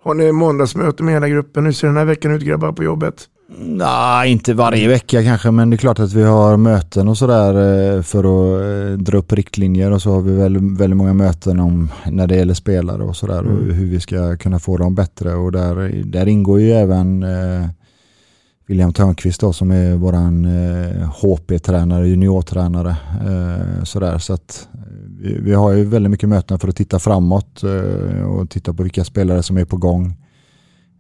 har 0.03 0.15
ni 0.15 0.33
måndagsmöte 0.33 1.03
med 1.03 1.15
hela 1.15 1.29
gruppen? 1.29 1.65
Hur 1.65 1.73
ser 1.73 1.87
den 1.89 1.97
här 1.97 2.05
veckan 2.05 2.33
ut 2.33 2.43
grabbar 2.43 2.73
på 2.73 2.85
jobbet? 2.85 3.29
Nej, 3.59 4.33
inte 4.33 4.55
varje 4.55 4.89
vecka 4.89 5.23
kanske, 5.23 5.51
men 5.51 5.71
det 5.71 5.77
är 5.77 5.79
klart 5.79 5.99
att 5.99 6.13
vi 6.13 6.23
har 6.23 6.57
möten 6.57 7.09
och 7.09 7.19
sådär 7.19 7.55
eh, 7.97 8.03
för 8.03 8.19
att 8.19 8.63
eh, 8.63 8.99
dra 8.99 9.19
upp 9.19 9.33
riktlinjer 9.33 9.91
och 9.91 10.03
så 10.03 10.13
har 10.13 10.21
vi 10.21 10.33
väldigt, 10.33 10.81
väldigt 10.81 10.97
många 10.97 11.13
möten 11.15 11.61
om 11.61 11.91
när 12.11 12.27
det 12.27 12.37
gäller 12.37 12.55
spelare 12.55 13.03
och 13.03 13.17
sådär 13.17 13.39
och 13.47 13.53
Mm. 13.63 13.71
hur 13.75 13.87
vi 13.87 14.01
ska 14.01 14.37
kunna 14.37 14.59
få 14.59 14.77
dem 14.77 14.95
bättre 14.95 15.35
och 15.35 15.53
där, 15.53 16.03
där 16.05 16.29
ingår 16.29 16.61
ju 16.61 16.73
även 16.73 17.23
eh, 17.23 17.67
William 18.67 18.93
Törnqvist 18.93 19.41
då, 19.41 19.53
som 19.53 19.71
är 19.71 19.95
våran 19.97 20.45
eh, 20.45 21.09
HP-tränare, 21.23 22.09
juniortränare. 22.09 22.97
Eh, 23.27 23.85
sådär. 23.85 24.19
Så 24.19 24.33
att, 24.33 24.69
eh, 24.75 24.81
vi, 25.21 25.39
vi 25.41 25.53
har 25.55 25.73
ju 25.73 25.85
väldigt 25.85 26.11
mycket 26.11 26.29
möten 26.29 26.59
för 26.59 26.69
att 26.69 26.77
titta 26.77 26.99
framåt 26.99 27.63
eh, 27.63 28.23
och 28.23 28.51
titta 28.51 28.75
på 28.75 28.83
vilka 28.83 29.05
spelare 29.05 29.43
som 29.43 29.57
är 29.59 29.65
på 29.65 29.77
gång. 29.77 30.15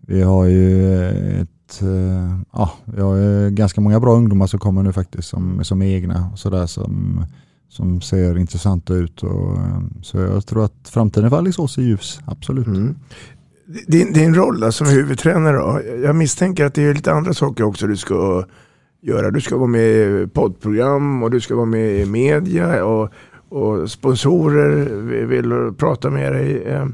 Vi 0.06 0.22
har 0.22 0.44
ju 0.44 0.94
ett, 1.42 1.48
eh, 1.82 2.38
ja, 2.52 2.72
jag 2.96 3.04
har 3.04 3.50
ganska 3.50 3.80
många 3.80 4.00
bra 4.00 4.14
ungdomar 4.14 4.46
som 4.46 4.60
kommer 4.60 4.82
nu 4.82 4.92
faktiskt 4.92 5.28
som, 5.28 5.64
som 5.64 5.82
är 5.82 5.86
egna 5.86 6.30
och 6.32 6.38
sådär 6.38 6.66
som, 6.66 7.24
som 7.68 8.00
ser 8.00 8.38
intressanta 8.38 8.94
ut. 8.94 9.22
Och, 9.22 9.56
eh, 9.56 9.80
så 10.02 10.18
jag 10.18 10.46
tror 10.46 10.64
att 10.64 10.88
framtiden 10.88 11.30
för 11.30 11.38
Alingsås 11.38 11.78
är 11.78 11.82
ljus, 11.82 12.20
absolut. 12.24 12.66
Mm. 12.66 12.94
Din, 13.86 14.12
din 14.12 14.34
roll 14.34 14.60
då, 14.60 14.72
som 14.72 14.86
huvudtränare 14.86 15.56
då? 15.56 15.80
Jag 16.04 16.16
misstänker 16.16 16.64
att 16.64 16.74
det 16.74 16.82
är 16.82 16.94
lite 16.94 17.12
andra 17.12 17.34
saker 17.34 17.64
också 17.64 17.86
du 17.86 17.96
ska 17.96 18.44
göra. 19.02 19.30
Du 19.30 19.40
ska 19.40 19.56
vara 19.56 19.68
med 19.68 19.82
i 19.82 20.26
poddprogram 20.32 21.22
och 21.22 21.30
du 21.30 21.40
ska 21.40 21.54
vara 21.54 21.66
med 21.66 22.00
i 22.00 22.06
media 22.06 22.84
och, 22.84 23.10
och 23.48 23.90
sponsorer 23.90 24.84
vill 25.26 25.74
prata 25.78 26.10
med 26.10 26.32
dig. 26.32 26.62
Eh, 26.62 26.86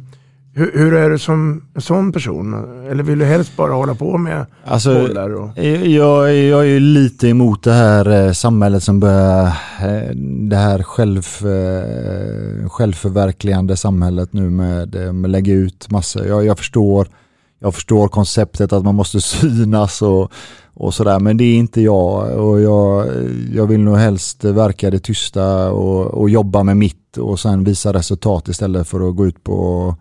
Eh, 0.59 0.65
Hur, 0.65 0.73
hur 0.75 0.95
är 0.95 1.11
du 1.11 1.19
som 1.19 1.63
en 1.75 1.81
sån 1.81 2.13
person? 2.13 2.55
Eller 2.91 3.03
vill 3.03 3.19
du 3.19 3.25
helst 3.25 3.57
bara 3.57 3.73
hålla 3.73 3.95
på 3.95 4.19
med 4.19 4.47
Alltså, 4.65 4.95
bollar? 4.95 5.35
Och... 5.35 5.59
Jag, 5.59 6.37
jag 6.37 6.61
är 6.61 6.65
ju 6.65 6.81
lite 6.81 7.29
emot 7.29 7.63
det 7.63 7.73
här 7.73 8.27
eh, 8.27 8.33
samhället 8.33 8.83
som 8.83 9.01
börjar, 9.01 9.47
eh, 9.81 10.15
det 10.49 10.57
här 10.57 10.83
själv, 10.83 11.27
eh, 11.43 12.69
självförverkligande 12.69 13.77
samhället 13.77 14.33
nu 14.33 14.51
med, 14.51 14.95
eh, 14.95 15.13
med 15.13 15.31
lägga 15.31 15.53
ut 15.53 15.91
massor. 15.91 16.27
Jag, 16.27 16.47
jag, 16.47 16.59
förstår, 16.59 17.09
jag 17.61 17.75
förstår 17.75 18.09
konceptet 18.09 18.73
att 18.73 18.85
man 18.85 18.95
måste 18.95 19.21
synas 19.41 20.03
och, 20.03 20.33
och 20.75 20.95
sådär 20.95 21.21
men 21.21 21.37
det 21.37 21.45
är 21.45 21.57
inte 21.57 21.81
jag 21.81 22.39
och 22.39 22.61
jag, 22.61 23.07
jag 23.55 23.67
vill 23.67 23.81
nog 23.81 23.97
helst 23.97 24.45
verka 24.45 24.91
det 24.91 24.99
tysta 24.99 25.71
och, 25.71 26.07
och 26.07 26.31
jobba 26.31 26.63
med 26.63 26.77
mitt 26.77 27.17
och 27.17 27.41
sen 27.41 27.65
visa 27.65 27.93
resultat 27.93 28.49
istället 28.49 28.89
för 28.89 29.09
att 29.09 29.17
gå 29.17 29.27
ut 29.27 29.45
på 29.45 29.95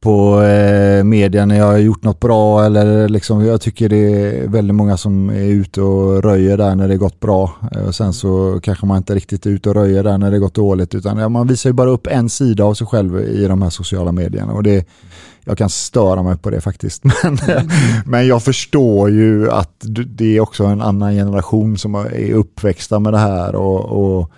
på 0.00 0.42
eh, 0.42 1.04
media 1.04 1.46
när 1.46 1.58
jag 1.58 1.66
har 1.66 1.78
gjort 1.78 2.02
något 2.02 2.20
bra 2.20 2.64
eller 2.64 3.08
liksom 3.08 3.44
jag 3.44 3.60
tycker 3.60 3.88
det 3.88 3.96
är 3.96 4.48
väldigt 4.48 4.74
många 4.74 4.96
som 4.96 5.30
är 5.30 5.44
ute 5.44 5.82
och 5.82 6.22
röjer 6.22 6.56
där 6.56 6.74
när 6.74 6.88
det 6.88 6.96
gått 6.96 7.20
bra. 7.20 7.52
Eh, 7.72 7.82
och 7.82 7.94
sen 7.94 8.12
så 8.12 8.60
kanske 8.62 8.86
man 8.86 8.96
inte 8.96 9.14
riktigt 9.14 9.46
är 9.46 9.50
ute 9.50 9.68
och 9.68 9.74
röjer 9.74 10.04
där 10.04 10.18
när 10.18 10.30
det 10.30 10.38
gått 10.38 10.54
dåligt 10.54 10.94
utan 10.94 11.18
ja, 11.18 11.28
man 11.28 11.46
visar 11.46 11.70
ju 11.70 11.74
bara 11.74 11.90
upp 11.90 12.06
en 12.06 12.28
sida 12.28 12.64
av 12.64 12.74
sig 12.74 12.86
själv 12.86 13.20
i 13.20 13.46
de 13.46 13.62
här 13.62 13.70
sociala 13.70 14.12
medierna 14.12 14.52
och 14.52 14.62
det 14.62 14.88
jag 15.44 15.58
kan 15.58 15.70
störa 15.70 16.22
mig 16.22 16.36
på 16.36 16.50
det 16.50 16.60
faktiskt. 16.60 17.04
Men, 17.22 17.38
men 18.06 18.26
jag 18.26 18.42
förstår 18.42 19.10
ju 19.10 19.50
att 19.50 19.84
det 20.06 20.36
är 20.36 20.40
också 20.40 20.64
en 20.64 20.80
annan 20.80 21.12
generation 21.12 21.78
som 21.78 21.94
är 21.94 22.32
uppväxta 22.32 22.98
med 22.98 23.12
det 23.12 23.18
här 23.18 23.54
och, 23.54 23.84
och 23.84 24.30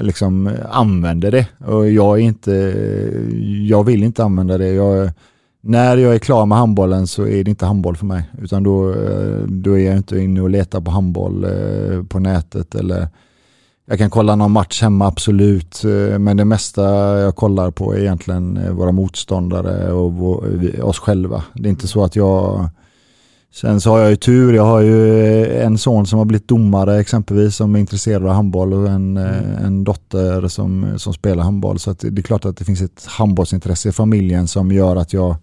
liksom 0.00 0.50
använder 0.70 1.30
det. 1.30 1.46
Och 1.66 1.90
jag 1.90 2.18
är 2.18 2.22
inte, 2.22 2.52
jag 3.68 3.84
vill 3.84 4.02
inte 4.02 4.24
använda 4.24 4.58
det. 4.58 4.68
Jag, 4.68 5.10
när 5.60 5.96
jag 5.96 6.14
är 6.14 6.18
klar 6.18 6.46
med 6.46 6.58
handbollen 6.58 7.06
så 7.06 7.26
är 7.26 7.44
det 7.44 7.50
inte 7.50 7.66
handboll 7.66 7.96
för 7.96 8.06
mig. 8.06 8.30
Utan 8.42 8.62
då, 8.62 8.90
eh, 8.90 9.38
då 9.48 9.78
är 9.78 9.86
jag 9.86 9.96
inte 9.96 10.18
inne 10.18 10.40
och 10.40 10.50
letar 10.50 10.80
på 10.80 10.90
handboll 10.90 11.44
eh, 11.44 12.02
på 12.02 12.18
nätet 12.18 12.74
eller 12.74 13.08
jag 13.88 13.98
kan 13.98 14.10
kolla 14.10 14.36
någon 14.36 14.50
match 14.50 14.82
hemma 14.82 15.06
absolut, 15.06 15.84
eh, 15.84 16.18
men 16.18 16.36
det 16.36 16.44
mesta 16.44 16.82
jag 17.18 17.36
kollar 17.36 17.70
på 17.70 17.94
är 17.94 17.98
egentligen 17.98 18.76
våra 18.76 18.92
motståndare 18.92 19.92
och 19.92 20.12
vår, 20.12 20.44
oss 20.82 20.98
själva. 20.98 21.44
Det 21.54 21.68
är 21.68 21.70
inte 21.70 21.88
så 21.88 22.04
att 22.04 22.16
jag 22.16 22.68
Sen 23.52 23.80
så 23.80 23.90
har 23.90 23.98
jag 23.98 24.10
ju 24.10 24.16
tur, 24.16 24.52
jag 24.52 24.64
har 24.64 24.80
ju 24.80 25.24
eh, 25.24 25.66
en 25.66 25.78
son 25.78 26.06
som 26.06 26.18
har 26.18 26.26
blivit 26.26 26.48
domare 26.48 27.00
exempelvis 27.00 27.56
som 27.56 27.74
är 27.74 27.80
intresserad 27.80 28.26
av 28.26 28.32
handboll 28.32 28.72
och 28.72 28.88
en, 28.88 29.16
eh, 29.16 29.64
en 29.64 29.84
dotter 29.84 30.48
som, 30.48 30.98
som 30.98 31.12
spelar 31.12 31.44
handboll. 31.44 31.78
Så 31.78 31.92
det 31.92 32.20
är 32.20 32.22
klart 32.22 32.44
att 32.44 32.56
det 32.56 32.64
finns 32.64 32.80
ett 32.80 33.06
handbollsintresse 33.06 33.88
i 33.88 33.92
familjen 33.92 34.48
som 34.48 34.72
gör 34.72 34.96
att 34.96 35.12
jag, 35.12 35.36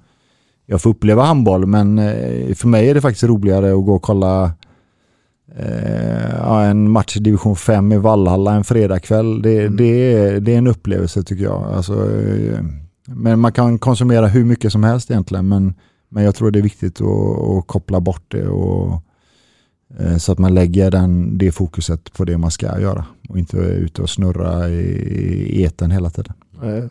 jag 0.65 0.81
får 0.81 0.89
uppleva 0.89 1.23
handboll. 1.23 1.65
Men 1.65 1.99
eh, 1.99 2.55
för 2.55 2.67
mig 2.67 2.89
är 2.89 2.93
det 2.93 3.01
faktiskt 3.01 3.23
roligare 3.23 3.73
att 3.73 3.85
gå 3.85 3.93
och 3.93 4.01
kolla 4.01 4.51
eh, 5.57 6.69
en 6.69 6.89
match 6.91 7.17
i 7.17 7.19
division 7.19 7.55
5 7.55 7.91
i 7.91 7.97
Vallhalla 7.97 8.53
en 8.53 8.63
fredagkväll. 8.63 9.41
Det, 9.41 9.67
det, 9.67 10.13
är, 10.13 10.39
det 10.39 10.53
är 10.53 10.57
en 10.57 10.67
upplevelse 10.67 11.23
tycker 11.23 11.43
jag. 11.43 11.63
Alltså, 11.73 11.93
eh, 11.93 12.59
men 13.05 13.39
man 13.39 13.51
kan 13.51 13.79
konsumera 13.79 14.27
hur 14.27 14.45
mycket 14.45 14.71
som 14.71 14.83
helst 14.83 15.11
egentligen. 15.11 15.47
Men 15.47 15.73
men 16.13 16.23
jag 16.23 16.35
tror 16.35 16.51
det 16.51 16.59
är 16.59 16.63
viktigt 16.63 17.01
att, 17.01 17.39
att 17.57 17.67
koppla 17.67 17.99
bort 17.99 18.23
det 18.27 18.47
och, 18.47 19.01
eh, 19.99 20.17
så 20.17 20.31
att 20.31 20.39
man 20.39 20.53
lägger 20.53 20.91
den, 20.91 21.37
det 21.37 21.51
fokuset 21.51 22.13
på 22.13 22.25
det 22.25 22.37
man 22.37 22.51
ska 22.51 22.79
göra 22.79 23.05
och 23.29 23.37
inte 23.39 23.57
är 23.57 23.71
ute 23.71 24.01
och 24.01 24.09
snurra 24.09 24.69
i, 24.69 24.81
i 25.59 25.63
eten 25.63 25.91
hela 25.91 26.09
tiden. 26.09 26.33
Eh, 26.63 26.85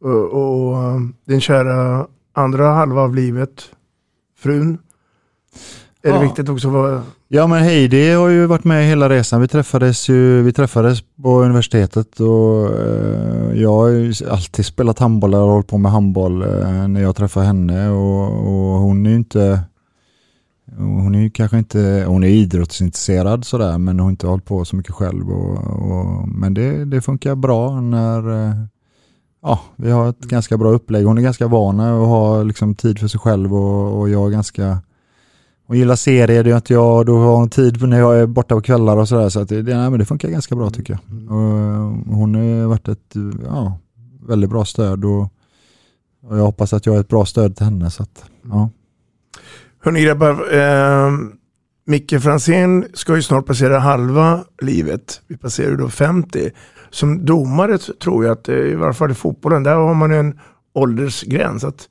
Och, 0.00 0.24
och 0.32 0.82
eh, 0.82 1.00
din 1.26 1.40
kära 1.40 2.06
andra 2.32 2.68
halva 2.68 3.00
av 3.00 3.14
livet, 3.14 3.62
frun? 4.36 4.78
Är 6.04 6.12
det 6.12 6.16
Ja. 6.16 6.20
viktigt 6.22 6.48
också 6.48 6.68
vara... 6.68 7.02
Ja 7.28 7.46
men 7.46 7.62
Heidi 7.62 8.12
har 8.12 8.28
ju 8.28 8.46
varit 8.46 8.64
med 8.64 8.86
hela 8.88 9.08
resan. 9.08 9.40
Vi 9.40 9.48
träffades 9.48 10.08
ju 10.08 10.42
vi 10.42 10.52
träffades 10.52 10.98
på 11.22 11.42
universitetet 11.42 12.20
och 12.20 12.80
eh, 12.80 13.60
jag 13.62 13.72
har 13.72 13.88
ju 13.88 14.14
alltid 14.30 14.66
spelat 14.66 14.98
handboll 14.98 15.34
och 15.34 15.40
hållit 15.40 15.66
på 15.66 15.78
med 15.78 15.92
handboll 15.92 16.42
eh, 16.42 16.88
när 16.88 17.02
jag 17.02 17.16
träffar 17.16 17.42
henne 17.42 17.88
och, 17.90 18.28
och 18.32 18.80
hon 18.80 19.06
är 19.06 19.10
ju 19.10 19.16
inte 19.16 19.60
hon 20.76 21.14
är 21.14 21.20
ju 21.20 21.30
kanske 21.30 21.58
inte, 21.58 22.04
hon 22.06 22.24
är 22.24 22.28
idrottsintresserad 22.28 23.44
sådär 23.44 23.78
men 23.78 23.98
hon 23.98 24.04
har 24.04 24.10
inte 24.10 24.26
hållit 24.26 24.44
på 24.44 24.64
så 24.64 24.76
mycket 24.76 24.94
själv. 24.94 25.30
Och, 25.30 25.56
och, 25.90 26.28
men 26.28 26.54
det, 26.54 26.84
det 26.84 27.00
funkar 27.00 27.34
bra 27.34 27.80
när 27.80 28.48
eh, 28.48 28.54
ja, 29.42 29.60
vi 29.76 29.90
har 29.90 30.08
ett 30.08 30.20
ganska 30.20 30.56
bra 30.56 30.70
upplägg. 30.70 31.06
Hon 31.06 31.18
är 31.18 31.22
ganska 31.22 31.46
van 31.46 31.80
att 31.80 32.06
ha 32.08 32.42
liksom, 32.42 32.74
tid 32.74 32.98
för 32.98 33.08
sig 33.08 33.20
själv 33.20 33.54
och, 33.54 34.00
och 34.00 34.08
jag 34.08 34.26
är 34.26 34.30
ganska 34.30 34.78
hon 35.66 35.78
gillar 35.78 35.96
serier, 35.96 36.44
det 36.44 36.50
gör 36.50 36.56
inte 36.56 36.72
jag. 36.72 37.06
Då 37.06 37.18
har 37.18 37.36
hon 37.36 37.50
tid 37.50 37.82
när 37.82 37.98
jag 37.98 38.18
är 38.18 38.26
borta 38.26 38.54
på 38.54 38.60
kvällar 38.60 38.96
och 38.96 39.08
sådär. 39.08 39.28
Så 39.28 39.40
att 39.40 39.48
det, 39.48 39.62
nej, 39.62 39.90
men 39.90 39.98
det 39.98 40.04
funkar 40.04 40.28
ganska 40.28 40.56
bra 40.56 40.70
tycker 40.70 40.92
jag. 40.92 41.22
Och 41.30 41.36
hon 42.14 42.34
har 42.34 42.66
varit 42.66 42.88
ett 42.88 43.14
ja, 43.44 43.78
väldigt 44.26 44.50
bra 44.50 44.64
stöd 44.64 45.04
och, 45.04 45.22
och 46.22 46.38
jag 46.38 46.44
hoppas 46.44 46.72
att 46.72 46.86
jag 46.86 46.96
är 46.96 47.00
ett 47.00 47.08
bra 47.08 47.26
stöd 47.26 47.56
till 47.56 47.64
henne. 47.64 47.90
Så 47.90 48.02
att, 48.02 48.24
ja. 48.42 48.70
Hörni 49.82 50.02
grabbar, 50.02 50.54
eh, 50.54 51.12
Micke 51.86 52.22
Franzén 52.22 52.84
ska 52.94 53.16
ju 53.16 53.22
snart 53.22 53.46
passera 53.46 53.78
halva 53.78 54.44
livet. 54.62 55.20
Vi 55.26 55.36
passerar 55.36 55.70
ju 55.70 55.76
då 55.76 55.88
50. 55.88 56.50
Som 56.90 57.24
domare 57.24 57.78
tror 57.78 58.24
jag 58.24 58.32
att, 58.32 58.48
eh, 58.48 58.54
i 58.54 58.74
varje 58.74 58.94
fall 58.94 59.10
i 59.10 59.14
fotbollen, 59.14 59.62
där 59.62 59.74
har 59.74 59.94
man 59.94 60.12
en 60.12 60.38
åldersgräns. 60.72 61.64
Att 61.64 61.88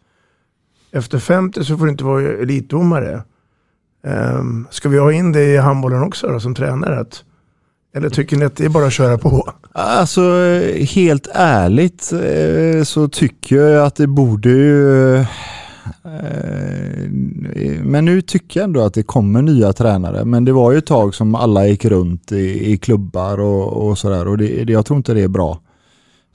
efter 0.91 1.19
50 1.19 1.63
så 1.63 1.77
får 1.77 1.85
du 1.85 1.91
inte 1.91 2.03
vara 2.03 2.21
elitdomare. 2.21 3.23
Um, 4.07 4.67
ska 4.71 4.89
vi 4.89 4.99
ha 4.99 5.11
in 5.11 5.31
det 5.31 5.43
i 5.43 5.57
handbollen 5.57 6.03
också 6.03 6.27
då, 6.27 6.39
som 6.39 6.55
tränare? 6.55 6.99
Att, 6.99 7.23
eller 7.95 8.09
tycker 8.09 8.37
ni 8.37 8.45
att 8.45 8.55
det 8.55 8.65
är 8.65 8.69
bara 8.69 8.85
att 8.85 8.93
köra 8.93 9.17
på? 9.17 9.53
Alltså 9.71 10.21
helt 10.79 11.27
ärligt 11.33 12.13
eh, 12.13 12.83
så 12.83 13.07
tycker 13.07 13.55
jag 13.55 13.85
att 13.85 13.95
det 13.95 14.07
borde 14.07 14.49
ju 14.49 15.15
eh, 15.15 15.25
men 17.83 18.05
nu 18.05 18.21
tycker 18.21 18.59
jag 18.59 18.65
ändå 18.65 18.81
att 18.81 18.93
det 18.93 19.03
kommer 19.03 19.41
nya 19.41 19.73
tränare. 19.73 20.25
Men 20.25 20.45
det 20.45 20.51
var 20.51 20.71
ju 20.71 20.77
ett 20.77 20.85
tag 20.85 21.15
som 21.15 21.35
alla 21.35 21.67
gick 21.67 21.85
runt 21.85 22.31
i, 22.31 22.71
i 22.71 22.77
klubbar 22.77 23.39
och, 23.39 23.87
och 23.87 23.97
sådär 23.97 24.27
och 24.27 24.37
det, 24.37 24.69
jag 24.69 24.85
tror 24.85 24.97
inte 24.97 25.13
det 25.13 25.21
är 25.21 25.27
bra. 25.27 25.59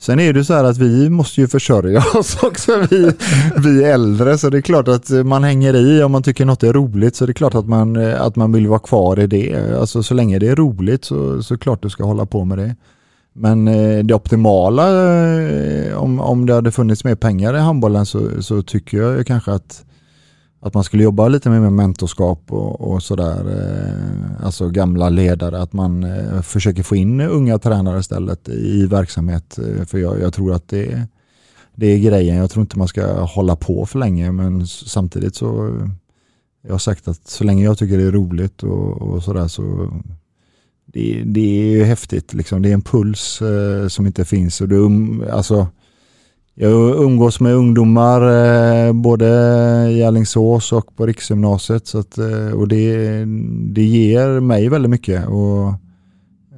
Sen 0.00 0.20
är 0.20 0.32
det 0.32 0.44
så 0.44 0.54
här 0.54 0.64
att 0.64 0.78
vi 0.78 1.10
måste 1.10 1.40
ju 1.40 1.48
försörja 1.48 2.04
oss 2.14 2.42
också, 2.42 2.86
vi, 2.90 3.12
vi 3.56 3.84
äldre, 3.84 4.38
så 4.38 4.50
det 4.50 4.58
är 4.58 4.62
klart 4.62 4.88
att 4.88 5.10
man 5.10 5.44
hänger 5.44 5.74
i 5.76 6.02
om 6.02 6.12
man 6.12 6.22
tycker 6.22 6.44
något 6.44 6.62
är 6.62 6.72
roligt 6.72 7.16
så 7.16 7.26
det 7.26 7.32
är 7.32 7.34
klart 7.34 7.54
att 7.54 7.68
man, 7.68 7.96
att 7.96 8.36
man 8.36 8.52
vill 8.52 8.68
vara 8.68 8.78
kvar 8.78 9.20
i 9.20 9.26
det. 9.26 9.76
Alltså 9.80 10.02
så 10.02 10.14
länge 10.14 10.38
det 10.38 10.48
är 10.48 10.56
roligt 10.56 11.04
så, 11.04 11.42
så 11.42 11.58
klart 11.58 11.82
du 11.82 11.90
ska 11.90 12.04
hålla 12.04 12.26
på 12.26 12.44
med 12.44 12.58
det. 12.58 12.74
Men 13.32 13.68
eh, 13.68 14.04
det 14.04 14.14
optimala, 14.14 14.88
eh, 15.40 15.96
om, 15.96 16.20
om 16.20 16.46
det 16.46 16.54
hade 16.54 16.70
funnits 16.70 17.04
mer 17.04 17.14
pengar 17.14 17.56
i 17.56 17.58
handbollen 17.58 18.06
så, 18.06 18.42
så 18.42 18.62
tycker 18.62 18.98
jag 18.98 19.26
kanske 19.26 19.52
att, 19.52 19.84
att 20.60 20.74
man 20.74 20.84
skulle 20.84 21.02
jobba 21.02 21.28
lite 21.28 21.50
mer 21.50 21.60
med 21.60 21.72
mentorskap 21.72 22.52
och, 22.52 22.80
och 22.80 23.02
sådär. 23.02 23.44
Eh, 23.58 24.46
alltså 24.46 24.68
gamla 24.68 25.08
ledare, 25.08 25.62
att 25.62 25.72
man 25.72 26.04
eh, 26.04 26.42
försöker 26.42 26.82
få 26.82 26.96
in 26.96 27.20
unga 27.20 27.58
tränare 27.58 28.00
istället 28.00 28.48
i 28.48 28.86
verksamhet. 28.86 29.58
Eh, 29.58 29.84
för 29.84 29.98
jag, 29.98 30.20
jag 30.20 30.34
tror 30.34 30.52
att 30.52 30.68
det, 30.68 31.02
det 31.74 31.86
är 31.86 31.98
grejen. 31.98 32.36
Jag 32.36 32.50
tror 32.50 32.60
inte 32.60 32.78
man 32.78 32.88
ska 32.88 33.20
hålla 33.20 33.56
på 33.56 33.86
för 33.86 33.98
länge 33.98 34.32
men 34.32 34.66
samtidigt 34.66 35.36
så 35.36 35.78
jag 36.62 36.74
har 36.74 36.78
sagt 36.78 37.08
att 37.08 37.28
så 37.28 37.44
länge 37.44 37.64
jag 37.64 37.78
tycker 37.78 37.98
det 37.98 38.04
är 38.04 38.12
roligt 38.12 38.62
och, 38.62 39.02
och 39.02 39.22
sådär 39.22 39.48
så 39.48 39.90
det, 40.92 41.22
det 41.26 41.40
är 41.40 41.70
ju 41.70 41.84
häftigt. 41.84 42.34
Liksom. 42.34 42.62
Det 42.62 42.68
är 42.68 42.74
en 42.74 42.82
puls 42.82 43.42
eh, 43.42 43.88
som 43.88 44.06
inte 44.06 44.24
finns. 44.24 44.60
Och 44.60 44.68
det, 44.68 44.76
um, 44.76 45.24
alltså, 45.32 45.66
jag 46.60 47.02
umgås 47.04 47.40
med 47.40 47.54
ungdomar 47.54 48.20
eh, 48.86 48.92
både 48.92 49.26
i 49.90 50.04
Alingsås 50.04 50.72
och 50.72 50.96
på 50.96 51.06
Riksgymnasiet. 51.06 51.86
Så 51.86 51.98
att, 51.98 52.18
eh, 52.18 52.50
och 52.54 52.68
det, 52.68 53.24
det 53.74 53.84
ger 53.84 54.40
mig 54.40 54.68
väldigt 54.68 54.90
mycket 54.90 55.28
och, 55.28 55.68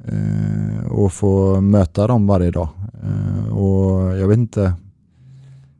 eh, 0.07 0.91
och 0.91 1.13
få 1.13 1.61
möta 1.61 2.07
dem 2.07 2.27
varje 2.27 2.51
dag. 2.51 2.67
Och 3.51 4.17
jag 4.17 4.27
vet 4.27 4.37
inte, 4.37 4.73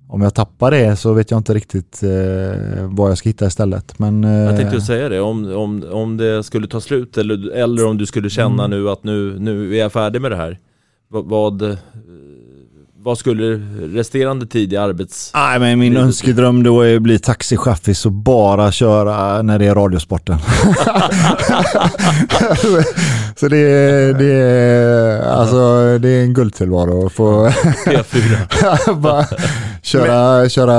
om 0.07 0.21
jag 0.21 0.33
tappar 0.35 0.71
det 0.71 0.95
så 0.95 1.13
vet 1.13 1.31
jag 1.31 1.37
inte 1.37 1.53
riktigt 1.53 2.03
eh, 2.03 2.87
vad 2.89 3.09
jag 3.11 3.17
ska 3.17 3.29
hitta 3.29 3.45
istället. 3.47 3.99
Men, 3.99 4.23
eh, 4.23 4.31
Jag 4.31 4.57
tänkte 4.57 4.81
säga 4.81 5.09
det, 5.09 5.19
om, 5.21 5.55
om, 5.55 5.83
om 5.91 6.17
det 6.17 6.43
skulle 6.43 6.67
ta 6.67 6.81
slut 6.81 7.17
eller, 7.17 7.51
eller 7.51 7.87
om 7.87 7.97
du 7.97 8.05
skulle 8.05 8.29
känna 8.29 8.65
Mm. 8.65 8.79
nu 8.79 8.89
att 8.89 9.03
nu, 9.03 9.39
nu 9.39 9.75
är 9.75 9.79
jag 9.79 9.91
färdig 9.91 10.21
med 10.21 10.31
det 10.31 10.37
här. 10.37 10.59
Vad, 11.07 11.25
vad, 11.25 11.77
vad 13.03 13.17
skulle 13.17 13.55
resterande 13.97 14.45
tid 14.45 14.73
i 14.73 14.77
arbets... 14.77 15.31
Nej 15.33 15.59
men 15.59 15.79
min 15.79 15.97
önskedröm 15.97 16.63
då 16.63 16.81
är 16.81 16.95
att 16.95 17.01
bli 17.01 17.19
taxichaffis 17.19 18.05
och 18.05 18.11
bara 18.11 18.71
köra 18.71 19.41
när 19.41 19.59
det 19.59 19.65
är 19.65 19.75
radiosporten. 19.75 20.37
så 23.35 23.47
det 23.47 23.57
är, 23.57 24.13
det 24.13 24.33
är, 24.33 25.21
alltså, 25.21 25.97
det 25.97 26.09
är 26.09 26.23
en 26.23 26.33
guldtillvaro 26.33 27.05
att 27.05 27.13
få 27.13 27.47
P4. 27.85 28.93
bara 29.01 29.25
köra, 29.81 30.49
köra 30.49 30.73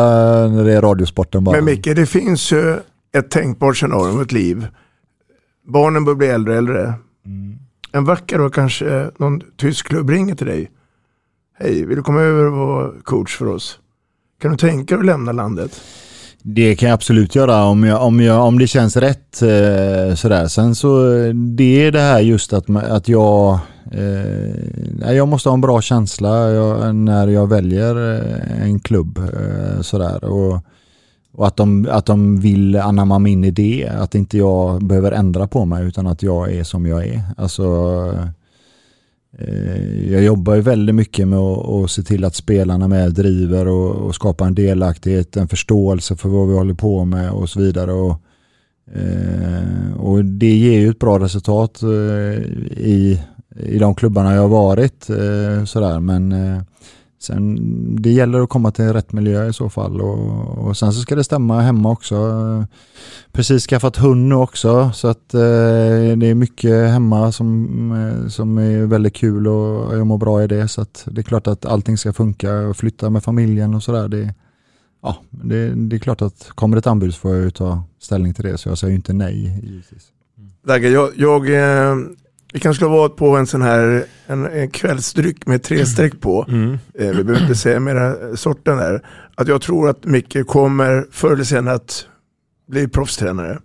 när 0.48 0.64
det 0.64 0.72
är 0.72 0.80
radiosporten 0.80 1.44
bara. 1.44 1.56
Men 1.56 1.64
Micke, 1.64 1.84
det 1.96 2.06
finns 2.06 2.52
ju 2.52 2.76
ett 3.16 3.30
tänkbart 3.30 3.76
scenario 3.76 4.12
om 4.12 4.20
ett 4.20 4.32
liv. 4.32 4.66
Barnen 5.72 6.04
börjar 6.04 6.16
bli 6.16 6.28
äldre 6.28 6.52
och 6.52 6.58
äldre. 6.58 6.94
En 7.92 8.04
vacker 8.04 8.38
dag 8.38 8.54
kanske 8.54 9.10
någon 9.18 9.40
tysk 9.56 9.86
klubb 9.86 10.10
ringer 10.10 10.34
till 10.34 10.46
dig. 10.46 10.70
Hej, 11.62 11.84
vill 11.84 11.96
du 11.96 12.02
komma 12.02 12.20
över 12.20 12.44
och 12.44 12.52
vara 12.52 12.90
coach 13.02 13.36
för 13.36 13.46
oss? 13.46 13.78
Kan 14.40 14.50
du 14.50 14.56
tänka 14.56 14.94
dig 14.94 15.00
att 15.00 15.06
lämna 15.06 15.32
landet? 15.32 15.80
Det 16.42 16.76
kan 16.76 16.88
jag 16.88 16.94
absolut 16.94 17.34
göra 17.34 17.64
om, 17.64 17.84
jag, 17.84 18.02
om, 18.02 18.20
jag, 18.20 18.46
om 18.46 18.58
det 18.58 18.66
känns 18.66 18.96
rätt. 18.96 19.42
Eh, 19.42 20.14
sådär. 20.14 20.46
Sen 20.48 20.74
så 20.74 21.06
det 21.34 21.86
är 21.86 21.92
det 21.92 22.00
här 22.00 22.20
just 22.20 22.52
att, 22.52 22.70
att 22.70 23.08
jag, 23.08 23.58
eh, 23.92 25.12
jag 25.12 25.28
måste 25.28 25.48
ha 25.48 25.54
en 25.54 25.60
bra 25.60 25.80
känsla 25.80 26.50
jag, 26.50 26.94
när 26.94 27.28
jag 27.28 27.46
väljer 27.48 28.14
eh, 28.14 28.62
en 28.62 28.80
klubb. 28.80 29.18
Eh, 29.18 29.80
sådär. 29.80 30.24
Och, 30.24 30.60
och 31.32 31.46
att, 31.46 31.56
de, 31.56 31.88
att 31.90 32.06
de 32.06 32.40
vill 32.40 32.76
anamma 32.76 33.18
min 33.18 33.44
idé. 33.44 33.90
Att 33.98 34.14
inte 34.14 34.38
jag 34.38 34.84
behöver 34.84 35.12
ändra 35.12 35.46
på 35.46 35.64
mig 35.64 35.86
utan 35.86 36.06
att 36.06 36.22
jag 36.22 36.52
är 36.52 36.64
som 36.64 36.86
jag 36.86 37.06
är. 37.06 37.22
Alltså, 37.36 37.64
Eh, 38.12 38.28
Eh, 39.38 40.12
jag 40.12 40.22
jobbar 40.22 40.54
ju 40.54 40.60
väldigt 40.60 40.94
mycket 40.94 41.28
med 41.28 41.38
att, 41.38 41.90
se 41.90 42.02
till 42.02 42.24
att 42.24 42.34
spelarna 42.34 42.88
med 42.88 43.12
driver 43.12 43.68
och, 43.68 43.90
och 43.90 44.14
skapa 44.14 44.46
en 44.46 44.54
delaktighet, 44.54 45.36
en 45.36 45.48
förståelse 45.48 46.16
för 46.16 46.28
vad 46.28 46.48
vi 46.48 46.54
håller 46.54 46.74
på 46.74 47.04
med 47.04 47.30
och 47.30 47.48
så 47.48 47.60
vidare. 47.60 47.92
Och, 47.92 48.20
eh, 48.94 49.96
och 50.00 50.24
det 50.24 50.54
ger 50.54 50.78
ju 50.78 50.90
ett 50.90 50.98
bra 50.98 51.18
resultat 51.18 51.82
eh, 51.82 52.42
i, 52.78 53.22
i 53.66 53.78
de 53.78 53.94
klubbarna 53.94 54.34
jag 54.34 54.42
har 54.42 54.48
varit. 54.48 55.04
Sådär. 55.68 56.00
Men 56.00 56.34
sen, 57.22 57.58
det 58.02 58.10
gäller 58.10 58.40
att 58.40 58.48
komma 58.48 58.70
till 58.70 58.92
rätt 58.92 59.12
miljö 59.12 59.48
i 59.48 59.52
så 59.52 59.68
fall. 59.68 60.00
Och, 60.00 60.58
och 60.58 60.76
sen 60.76 60.92
så 60.92 61.00
ska 61.00 61.14
det 61.14 61.24
stämma 61.24 61.60
hemma 61.60 61.90
också. 61.90 62.16
Precis 63.32 63.66
skaffat 63.66 63.96
hund 63.96 64.28
nu 64.28 64.34
också 64.34 64.90
så 64.94 65.08
att 65.08 65.34
eh, 65.34 65.40
det 66.16 66.26
är 66.26 66.34
mycket 66.34 66.90
hemma 66.90 67.32
som, 67.32 67.92
eh, 67.92 68.28
som 68.28 68.58
är 68.58 68.86
väldigt 68.86 69.14
kul 69.14 69.46
och 69.48 69.98
jag 69.98 70.06
mår 70.06 70.18
bra 70.18 70.42
i 70.42 70.46
det. 70.46 70.68
Så 70.68 70.80
att 70.80 71.08
det 71.10 71.20
är 71.20 71.22
klart 71.22 71.46
att 71.46 71.66
allting 71.66 71.98
ska 71.98 72.12
funka 72.12 72.54
och 72.54 72.76
flytta 72.76 73.10
med 73.10 73.24
familjen 73.24 73.74
och 73.74 73.82
sådär. 73.82 74.08
Det, 74.08 74.34
ja, 75.02 75.16
det, 75.30 75.74
det 75.74 75.96
är 75.96 76.00
klart 76.00 76.22
att 76.22 76.48
kommer 76.48 76.76
ett 76.76 76.86
anbud 76.86 77.14
så 77.14 77.20
får 77.20 77.34
jag 77.34 77.44
ju 77.44 77.50
ta 77.50 77.82
ställning 78.00 78.34
till 78.34 78.44
det 78.44 78.58
så 78.58 78.68
jag 78.68 78.78
säger 78.78 78.90
ju 78.90 78.96
inte 78.96 79.12
nej. 79.12 79.60
givetvis. 79.62 80.12
Dagge, 80.66 80.88
jag, 80.88 81.10
jag, 81.16 81.50
eh, 81.50 81.96
vi 82.52 82.60
kanske 82.60 82.80
ska 82.80 82.88
vara 82.88 83.08
på 83.08 83.36
en 83.36 83.46
sån 83.46 83.62
här 83.62 84.04
en, 84.26 84.46
en 84.46 84.70
kvällsdryck 84.70 85.46
med 85.46 85.62
tre 85.62 85.86
streck 85.86 86.20
på. 86.20 86.46
Mm. 86.48 86.72
Eh, 86.72 86.78
vi 87.08 87.24
behöver 87.24 87.40
inte 87.40 87.54
säga 87.54 87.80
mera 87.80 88.36
sorten 88.36 88.76
där. 88.76 89.02
Att 89.34 89.48
jag 89.48 89.62
tror 89.62 89.88
att 89.88 90.04
Micke 90.04 90.46
kommer 90.46 91.06
förr 91.10 91.32
eller 91.32 91.44
senare 91.44 91.74
att 91.74 92.04
bli 92.70 92.88
proffstränare. 92.88 93.58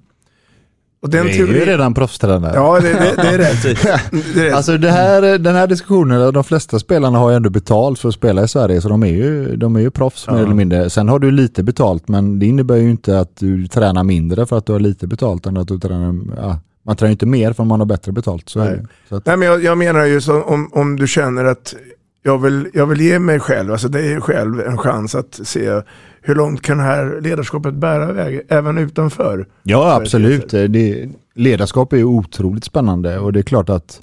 Och 1.02 1.10
den 1.10 1.26
Du 1.26 1.32
är 1.32 1.48
ju 1.60 1.66
redan 1.66 1.94
proffstränare. 1.94 2.52
Ja, 2.56 2.80
det, 2.80 2.94
det, 2.94 3.14
det 3.16 3.28
är 3.28 3.38
rätt. 3.38 3.62
Det 4.34 4.42
är 4.42 4.46
rätt. 4.46 4.54
Alltså 4.54 4.78
det 4.78 4.92
här, 4.92 5.38
den 5.38 5.56
här 5.56 5.68
diskussionen, 5.68 6.34
de 6.34 6.44
flesta 6.44 6.80
spelarna 6.80 7.18
har 7.18 7.30
ju 7.30 7.36
ändå 7.36 7.50
betalt 7.50 8.00
för 8.00 8.10
att 8.10 8.16
spela 8.16 8.44
i 8.44 8.48
Sverige 8.48 8.82
så 8.82 8.90
de 8.90 9.04
är 9.04 9.08
ju, 9.08 9.56
de 9.56 9.76
är 9.76 9.80
ju 9.80 9.92
proffs 9.92 10.28
mer 10.28 10.36
Ja. 10.36 10.44
eller 10.44 10.54
mindre. 10.54 10.90
Sen 10.90 11.10
har 11.10 11.20
du 11.20 11.32
lite 11.32 11.64
betalt 11.64 12.08
men 12.08 12.40
det 12.40 12.46
innebär 12.46 12.76
ju 12.76 12.90
inte 12.90 13.20
att 13.20 13.36
du 13.38 13.68
tränar 13.68 14.04
mindre 14.04 14.46
för 14.46 14.58
att 14.58 14.66
du 14.66 14.72
har 14.74 14.80
lite 14.80 15.08
betalt 15.08 15.46
än 15.46 15.58
att 15.58 15.68
du 15.68 15.80
tränar, 15.80 16.16
ja, 16.38 16.60
man 16.88 16.96
tränar 16.96 17.10
ju 17.10 17.12
inte 17.12 17.26
mer 17.26 17.54
för 17.54 17.64
man 17.64 17.80
har 17.80 17.86
bättre 17.86 18.12
betalt. 18.12 18.50
Så 18.50 18.60
Nej. 18.64 18.84
Så 19.10 19.16
att, 19.16 19.26
Nej, 19.26 19.38
men 19.38 19.48
jag, 19.48 19.64
jag 19.64 19.78
menar 19.78 20.06
ju 20.06 20.22
om, 20.32 20.70
om 20.74 20.96
du 20.96 21.08
känner 21.08 21.46
att 21.46 21.76
jag 22.24 22.38
vill, 22.38 22.70
jag 22.74 22.86
vill 22.86 23.02
ge 23.02 23.20
mig 23.20 23.40
själv, 23.40 23.72
alltså 23.72 23.88
dig 23.88 24.22
själv, 24.22 24.62
en 24.62 24.78
chans 24.78 25.16
att 25.16 25.40
se 25.44 25.82
hur 26.22 26.36
långt 26.36 26.62
kan 26.62 26.78
det 26.78 26.84
här 26.84 27.22
ledarskapet 27.22 27.74
bära 27.74 28.10
iväg, 28.10 28.42
även 28.50 28.78
utanför? 28.78 29.48
Ja, 29.64 29.96
absolut. 29.96 30.50
Det, 30.50 31.10
ledarskap 31.36 31.94
är 31.94 32.04
otroligt 32.04 32.64
spännande 32.64 33.20
och 33.20 33.34
det 33.34 33.40
är 33.40 33.44
klart 33.44 33.70
att, 33.70 34.02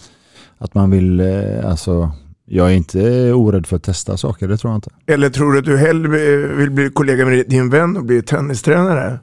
att 0.58 0.74
man 0.74 0.90
vill, 0.90 1.20
eh, 1.20 1.70
alltså, 1.70 2.12
jag 2.46 2.70
är 2.70 2.74
inte 2.74 3.32
orädd 3.32 3.66
för 3.66 3.76
att 3.76 3.82
testa 3.82 4.16
saker, 4.16 4.48
det 4.48 4.56
tror 4.56 4.72
jag 4.72 4.78
inte. 4.78 4.90
Eller 5.06 5.30
tror 5.30 5.52
du 5.52 5.58
att 5.58 5.64
du 5.64 5.76
hellre 5.76 6.36
vill 6.36 6.70
bli 6.70 6.90
kollega 6.90 7.26
med 7.26 7.44
din 7.48 7.70
vän 7.70 7.96
och 7.96 8.04
bli 8.04 8.22
tennistränare? 8.22 9.18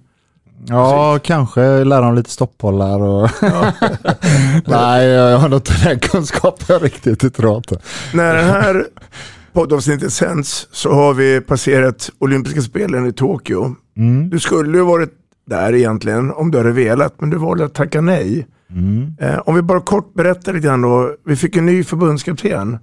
Ja, 0.68 1.14
Precis. 1.14 1.28
kanske 1.28 1.84
lära 1.84 2.02
dem 2.02 2.16
lite 2.16 2.30
stoppbollar 2.30 3.02
och... 3.02 3.30
Ja. 3.42 3.72
Nej, 4.66 5.08
jag 5.08 5.38
har 5.38 5.56
inte 5.56 5.74
den 5.84 6.00
kunskapen 6.00 6.80
riktigt, 6.80 7.20
det 7.20 7.30
tror 7.30 7.52
jag 7.52 7.58
inte. 7.58 7.78
När 8.14 8.36
den 8.36 8.46
här 8.46 8.86
poddavsnittet 9.54 10.14
sänds 10.14 10.68
så 10.72 10.94
har 10.94 11.14
vi 11.14 11.42
passerat 11.42 12.10
olympiska 12.20 12.62
spelen 12.62 13.06
i 13.06 13.14
Tokyo. 13.14 13.76
Mm. 13.98 14.30
Du 14.30 14.40
skulle 14.40 14.78
ju 14.78 14.84
varit 14.84 15.10
där 15.48 15.74
egentligen 15.74 16.32
om 16.32 16.52
du 16.52 16.58
hade 16.58 16.72
velat, 16.72 17.22
men 17.22 17.30
du 17.30 17.38
valde 17.38 17.66
att 17.66 17.74
tacka 17.74 18.02
nej. 18.02 18.48
Mm. 18.70 19.16
Eh, 19.20 19.40
om 19.46 19.56
vi 19.56 19.62
bara 19.62 19.80
kort 19.80 20.14
berättar 20.14 20.54
lite 20.54 20.68
grann 20.68 20.82
då. 20.82 21.16
Vi 21.26 21.36
fick 21.36 21.58
en 21.58 21.66
ny 21.66 21.84
förbundskapten 21.84 22.78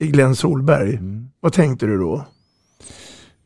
i 0.00 0.06
Glenn 0.06 0.36
Solberg. 0.36 0.96
Mm. 0.96 1.28
Vad 1.40 1.52
tänkte 1.52 1.86
du 1.86 1.98
då? 1.98 2.24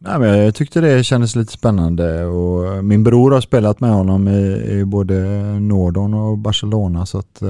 Nej, 0.01 0.18
men 0.18 0.38
jag 0.38 0.55
tyckte 0.55 0.80
det 0.80 1.05
kändes 1.05 1.36
lite 1.36 1.53
spännande 1.53 2.24
och 2.24 2.84
min 2.84 3.05
bror 3.05 3.30
har 3.30 3.40
spelat 3.40 3.80
med 3.80 3.90
honom 3.90 4.28
i, 4.28 4.70
i 4.70 4.84
både 4.84 5.14
Nordon 5.61 6.14
och 6.14 6.38
Barcelona 6.38 7.07
så 7.07 7.18
att 7.18 7.42
eh, 7.42 7.49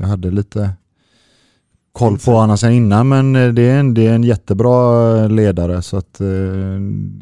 jag 0.00 0.08
hade 0.08 0.30
lite 0.30 0.70
koll 1.92 2.18
på 2.18 2.30
honom 2.30 2.58
sen 2.58 2.72
innan 2.72 3.08
men 3.08 3.36
eh, 3.36 3.48
det 3.48 3.62
är, 3.62 3.80
en, 3.80 3.94
det 3.94 4.06
är 4.06 4.14
en 4.14 4.24
jättebra 4.24 5.26
ledare 5.26 5.82
så 5.82 5.96
att 5.96 6.20
eh, 6.20 6.26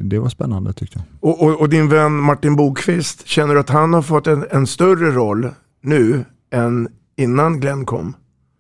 det 0.01 0.19
var 0.19 0.29
spännande 0.29 0.73
tyckte 0.73 0.99
jag. 0.99 1.31
Och, 1.31 1.43
och, 1.43 1.61
och, 1.61 1.69
din 1.69 1.89
vän 1.89 2.13
Martin 2.13 2.57
Bokvist, 2.57 3.27
känner 3.27 3.55
du 3.55 3.61
att 3.61 3.71
han 3.71 3.93
har 3.93 4.03
fått 4.03 4.27
en, 4.27 4.45
en 4.51 4.67
större 4.67 5.11
roll 5.11 5.49
nu 5.83 6.25
än 6.53 6.89
innan 7.17 7.61
Glenn 7.61 7.87
kom? 7.87 8.15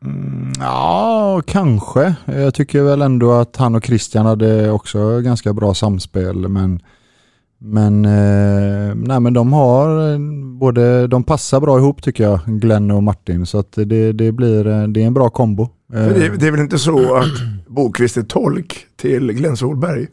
Mm, 0.04 0.52
ja, 0.60 1.42
kanske. 1.46 2.14
Jag 2.24 2.54
tycker 2.54 2.82
väl 2.82 3.02
ändå 3.02 3.32
att 3.32 3.56
han 3.56 3.74
och 3.74 3.84
Christian 3.84 4.26
hade 4.26 4.70
också 4.70 5.20
ganska 5.20 5.52
bra 5.52 5.74
samspel 5.74 6.48
men 6.48 6.82
men, 7.62 8.04
eh, 8.04 8.94
nej, 8.94 9.20
men 9.20 9.32
de 9.32 9.52
har 9.52 10.18
både, 10.58 11.06
de 11.06 11.24
passar 11.24 11.60
bra 11.60 11.78
ihop 11.78 12.02
tycker 12.02 12.24
jag, 12.24 12.40
Glenn 12.46 12.90
och 12.90 13.02
Martin. 13.02 13.46
Så 13.46 13.58
att 13.58 13.72
det, 13.72 14.12
det 14.12 14.32
blir, 14.32 14.86
det 14.86 15.02
är 15.02 15.06
en 15.06 15.14
bra 15.14 15.30
kombo. 15.30 15.68
Det, 15.86 16.36
det, 16.36 16.46
är 16.46 16.50
väl 16.50 16.60
inte 16.60 16.78
så 16.78 17.14
att 17.14 17.66
Bokvist 17.66 18.16
är 18.16 18.22
tolk 18.22 18.86
till 18.96 19.32
Glenn 19.32 19.56
Solberg? 19.56 20.06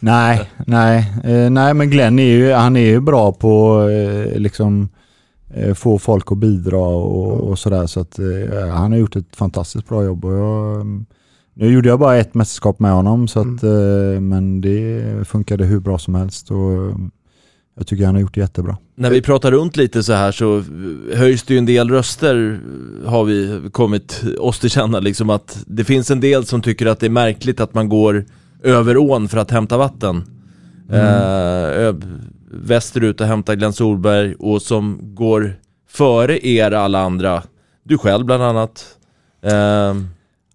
Nej, 0.00 0.50
nej, 0.66 1.12
eh, 1.24 1.50
nej 1.50 1.74
men 1.74 1.90
Glenn 1.90 2.18
är 2.18 2.36
ju, 2.36 2.52
han 2.52 2.76
är 2.76 2.86
ju 2.86 3.00
bra 3.00 3.32
på 3.32 3.82
eh, 3.88 4.38
liksom 4.38 4.82
eh, 4.82 4.88
få 5.74 5.98
folk 5.98 6.32
att 6.32 6.38
bidra 6.38 6.78
och, 6.78 7.50
och 7.50 7.58
sådär. 7.58 7.86
Så 7.86 8.00
att 8.00 8.18
eh, 8.18 8.68
han 8.68 8.92
har 8.92 8.98
gjort 8.98 9.16
ett 9.16 9.36
fantastiskt 9.36 9.88
bra 9.88 10.04
jobb. 10.04 10.24
Och 10.24 10.32
jag, 10.32 10.86
nu 11.54 11.72
gjorde 11.72 11.88
jag 11.88 11.98
bara 11.98 12.16
ett 12.16 12.34
mästerskap 12.34 12.78
med 12.78 12.92
honom 12.92 13.28
så 13.28 13.40
att, 13.40 13.62
mm. 13.62 14.14
Eh, 14.14 14.20
men 14.20 14.60
det 14.60 15.04
funkade 15.28 15.64
hur 15.64 15.80
bra 15.80 15.98
som 15.98 16.14
helst. 16.14 16.50
Och, 16.50 16.94
jag 17.74 17.86
tycker 17.86 18.06
han 18.06 18.14
har 18.14 18.20
gjort 18.22 18.34
det 18.34 18.40
jättebra. 18.40 18.76
När 18.94 19.10
vi 19.10 19.22
pratar 19.22 19.50
runt 19.50 19.76
lite 19.76 20.02
så 20.02 20.12
här 20.12 20.32
så 20.32 20.62
höjs 21.14 21.42
det 21.42 21.54
ju 21.54 21.58
en 21.58 21.66
del 21.66 21.90
röster 21.90 22.60
har 23.04 23.24
vi 23.24 23.60
kommit 23.72 24.22
oss 24.38 24.58
till 24.60 24.70
känna 24.70 25.00
liksom 25.00 25.30
att 25.30 25.64
det 25.66 25.84
finns 25.84 26.10
en 26.10 26.20
del 26.20 26.44
som 26.44 26.62
tycker 26.62 26.86
att 26.86 27.00
det 27.00 27.06
är 27.06 27.10
märkligt 27.10 27.60
att 27.60 27.74
man 27.74 27.88
går 27.88 28.24
över 28.62 28.96
ån 28.96 29.28
för 29.28 29.38
att 29.38 29.50
hämta 29.50 29.76
vatten. 29.78 30.24
Mm. 30.90 31.06
Eh, 31.86 31.94
västerut 32.52 33.20
och 33.20 33.26
hämtar 33.26 33.54
Glenn 33.54 33.72
Solberg 33.72 34.34
och 34.34 34.62
som 34.62 34.98
går 35.02 35.54
före 35.88 36.46
er 36.46 36.70
alla 36.70 37.00
andra. 37.00 37.42
Du 37.82 37.98
själv 37.98 38.24
bland 38.24 38.42
annat. 38.42 38.84
Eh, 39.42 39.94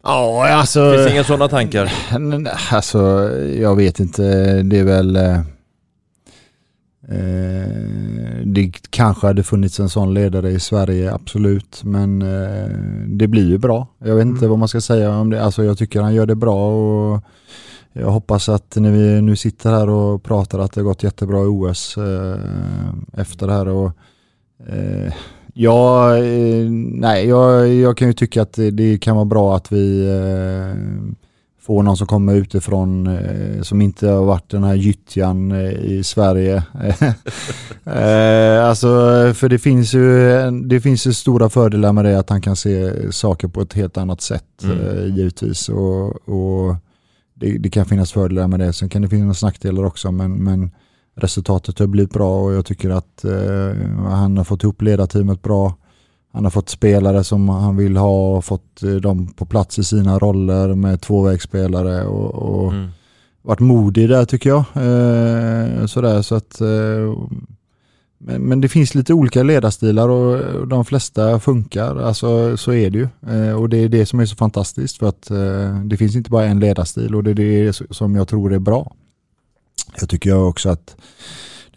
ja, 0.03 0.49
alltså... 0.49 0.91
Finns 0.91 1.05
det 1.05 1.11
inga 1.11 1.23
sådana 1.23 1.47
tankar? 1.47 1.93
Alltså, 2.71 3.31
jag 3.59 3.75
vet 3.75 3.99
inte. 3.99 4.21
Det 4.63 4.79
är 4.79 4.83
väl... 4.83 5.15
Eh 5.15 5.41
Eh, 7.09 8.41
det 8.45 8.71
kanske 8.89 9.27
hade 9.27 9.43
funnits 9.43 9.79
en 9.79 9.89
sån 9.89 10.13
ledare 10.13 10.49
i 10.49 10.59
Sverige, 10.59 11.13
absolut. 11.13 11.81
Men 11.83 12.21
eh, 12.21 12.69
det 13.07 13.27
blir 13.27 13.49
ju 13.49 13.57
bra. 13.57 13.87
Jag 13.99 14.15
vet 14.15 14.25
inte 14.25 14.39
mm. 14.39 14.49
vad 14.49 14.59
man 14.59 14.67
ska 14.67 14.81
säga 14.81 15.17
om 15.17 15.29
det. 15.29 15.43
Alltså 15.43 15.63
jag 15.63 15.77
tycker 15.77 16.01
han 16.01 16.13
gör 16.13 16.25
det 16.25 16.35
bra 16.35 16.71
och 16.71 17.23
jag 17.99 18.11
hoppas 18.11 18.49
att 18.49 18.75
när 18.75 18.91
vi 18.91 19.21
nu 19.21 19.35
sitter 19.35 19.69
här 19.69 19.89
och 19.89 20.23
pratar 20.23 20.59
att 20.59 20.71
det 20.71 20.81
har 20.81 20.85
gått 20.85 21.03
jättebra 21.03 21.43
i 21.43 21.45
OS 21.45 21.97
eh, 21.97 22.39
efter 23.13 23.47
det 23.47 23.53
här. 23.53 23.67
Och, 23.67 23.91
eh, 24.67 25.13
ja, 25.53 26.17
eh, 26.17 26.69
nej, 26.91 27.27
jag, 27.27 27.73
jag, 27.73 27.97
kan 27.97 28.07
ju 28.07 28.13
tycka 28.13 28.41
att 28.41 28.53
det, 28.53 28.71
det 28.71 28.97
kan 28.97 29.15
vara 29.15 29.25
bra 29.25 29.55
att 29.55 29.71
vi 29.71 30.07
eh, 30.07 30.75
få 31.61 31.81
någon 31.81 31.97
som 31.97 32.07
kommer 32.07 32.35
utifrån 32.35 33.07
eh, 33.07 33.61
som 33.61 33.81
inte 33.81 34.07
har 34.07 34.25
varit 34.25 34.49
den 34.49 34.63
här 34.63 34.75
gyttjan 34.75 35.51
eh, 35.51 35.71
i 35.71 36.03
Sverige. 36.03 36.63
alltså, 38.63 38.87
för 39.33 39.49
det 39.49 39.59
finns, 39.59 39.93
ju, 39.93 40.51
det 40.51 40.81
finns 40.81 41.07
ju 41.07 41.13
stora 41.13 41.49
fördelar 41.49 41.93
med 41.93 42.05
det 42.05 42.19
att 42.19 42.29
han 42.29 42.41
kan 42.41 42.55
se 42.55 42.91
saker 43.11 43.47
på 43.47 43.61
ett 43.61 43.73
helt 43.73 43.97
annat 43.97 44.21
sätt 44.21 44.63
mm. 44.63 45.15
givetvis. 45.15 45.69
Och, 45.69 46.29
och 46.29 46.75
det, 47.39 47.57
det, 47.57 47.69
kan 47.69 47.85
finnas 47.85 48.11
fördelar 48.11 48.47
med 48.47 48.59
det. 48.59 48.73
Sen 48.73 48.89
kan 48.89 49.01
det 49.01 49.09
finnas 49.09 49.43
nackdelar 49.43 49.85
också 49.85 50.11
men, 50.11 50.43
men 50.43 50.71
resultatet 51.15 51.79
har 51.79 51.87
blivit 51.87 52.13
bra 52.13 52.43
och 52.43 52.53
jag 52.53 52.65
tycker 52.65 52.89
att 52.89 53.25
eh, 53.25 53.89
han 54.09 54.37
har 54.37 54.43
fått 54.43 54.63
ihop 54.63 54.81
ledarteamet 54.81 55.41
bra. 55.41 55.75
Han 56.33 56.43
har 56.43 56.51
fått 56.51 56.69
spelare 56.69 57.23
som 57.23 57.49
han 57.49 57.77
vill 57.77 57.97
ha 57.97 58.37
och 58.37 58.45
fått 58.45 58.83
eh, 58.83 58.91
dem 58.91 59.27
på 59.27 59.45
plats 59.45 59.79
i 59.79 59.83
sina 59.83 60.19
roller 60.19 60.75
med 60.75 61.01
tvåvägsspelare 61.01 62.05
och, 62.05 62.35
och 62.35 62.73
mm. 62.73 62.89
varit 63.41 63.59
modig 63.59 64.09
där 64.09 64.25
tycker 64.25 64.49
jag. 64.49 64.59
Eh, 64.59 65.85
sådär, 65.85 66.21
så 66.21 66.35
att, 66.35 66.61
eh, 66.61 67.13
men, 68.17 68.41
men, 68.41 68.61
det 68.61 68.69
finns 68.69 68.95
lite 68.95 69.13
olika 69.13 69.43
ledarstilar 69.43 70.09
och 70.09 70.67
de 70.67 70.85
flesta 70.85 71.39
funkar, 71.39 71.95
alltså 71.95 72.57
så 72.57 72.73
är 72.73 72.89
det 72.89 72.97
ju. 72.97 73.07
Eh, 73.27 73.53
och 73.53 73.69
det 73.69 73.77
är 73.77 73.89
det 73.89 74.05
som 74.05 74.19
är 74.19 74.25
så 74.25 74.35
fantastiskt 74.35 74.97
för 74.97 75.09
att 75.09 75.31
eh, 75.31 75.81
det 75.83 75.97
finns 75.97 76.15
inte 76.15 76.29
bara 76.29 76.45
en 76.45 76.59
ledarstil 76.59 77.15
och 77.15 77.23
det 77.23 77.31
är 77.31 77.35
det 77.35 77.73
som 77.95 78.15
jag 78.15 78.27
tror 78.27 78.53
är 78.53 78.59
bra. 78.59 78.95
Jag 79.99 80.09
tycker 80.09 80.35
också 80.35 80.69
att 80.69 80.95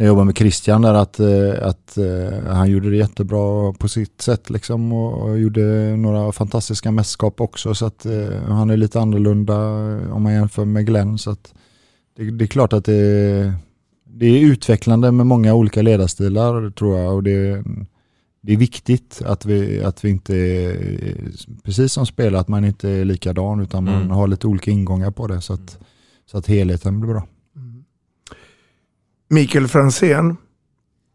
jag 0.01 0.07
jobbar 0.07 0.25
med 0.25 0.37
Christian 0.37 0.83
där 0.83 0.95
att, 0.95 1.21
eh, 1.21 1.67
att 1.69 1.99
eh, 1.99 2.53
han 2.53 2.71
gjorde 2.71 2.91
det 2.91 2.97
jättebra 2.97 3.73
på 3.73 3.89
sitt 3.89 4.23
sätt 4.23 4.51
liksom 4.51 4.93
och, 4.93 5.23
och 5.23 5.39
gjorde 5.39 5.97
några 5.97 6.33
fantastiska 6.33 6.91
mästerskap 6.91 7.41
också 7.41 7.75
så 7.75 7.87
att 7.87 8.07
eh, 8.07 8.43
han 8.49 8.71
är 8.71 8.77
lite 8.77 9.01
annorlunda 9.01 9.55
eh, 9.55 10.13
om 10.13 10.23
man 10.23 10.33
jämför 10.33 10.65
med 10.65 10.87
Glenn 10.87 11.19
så 11.19 11.31
att 11.31 11.55
det, 12.17 12.31
det 12.31 12.45
är 12.45 12.47
klart 12.47 12.73
att 12.73 12.85
det, 12.85 13.55
det 14.13 14.27
är 14.27 14.41
utvecklande 14.41 15.13
med 15.13 15.27
många 15.27 15.55
olika 15.55 15.83
ledarstilar 15.83 16.71
tror 16.71 16.99
jag 16.99 17.15
och 17.15 17.23
det, 17.23 17.65
det 18.41 18.53
är 18.53 18.57
viktigt 18.57 19.23
att 19.25 19.47
vi, 19.47 19.85
att 19.85 20.05
vi 20.05 20.11
inte, 20.11 20.33
precis 21.65 21.93
som 21.93 22.07
spelare, 22.07 22.41
att 22.41 22.49
man 22.49 22.65
inte 22.65 22.91
är 22.91 23.05
likadan 23.05 23.61
utan 23.61 23.85
man 23.85 23.95
mm. 23.95 24.11
har 24.11 24.27
lite 24.27 24.47
olika 24.47 24.71
ingångar 24.71 25.11
på 25.11 25.27
det 25.27 25.41
så 25.41 25.53
att, 25.53 25.79
så 26.27 26.39
att 26.39 26.47
helheten 26.47 27.01
blir 27.01 27.13
bra. 27.13 27.27
Mikael 29.29 29.69
Fransén. 29.69 30.37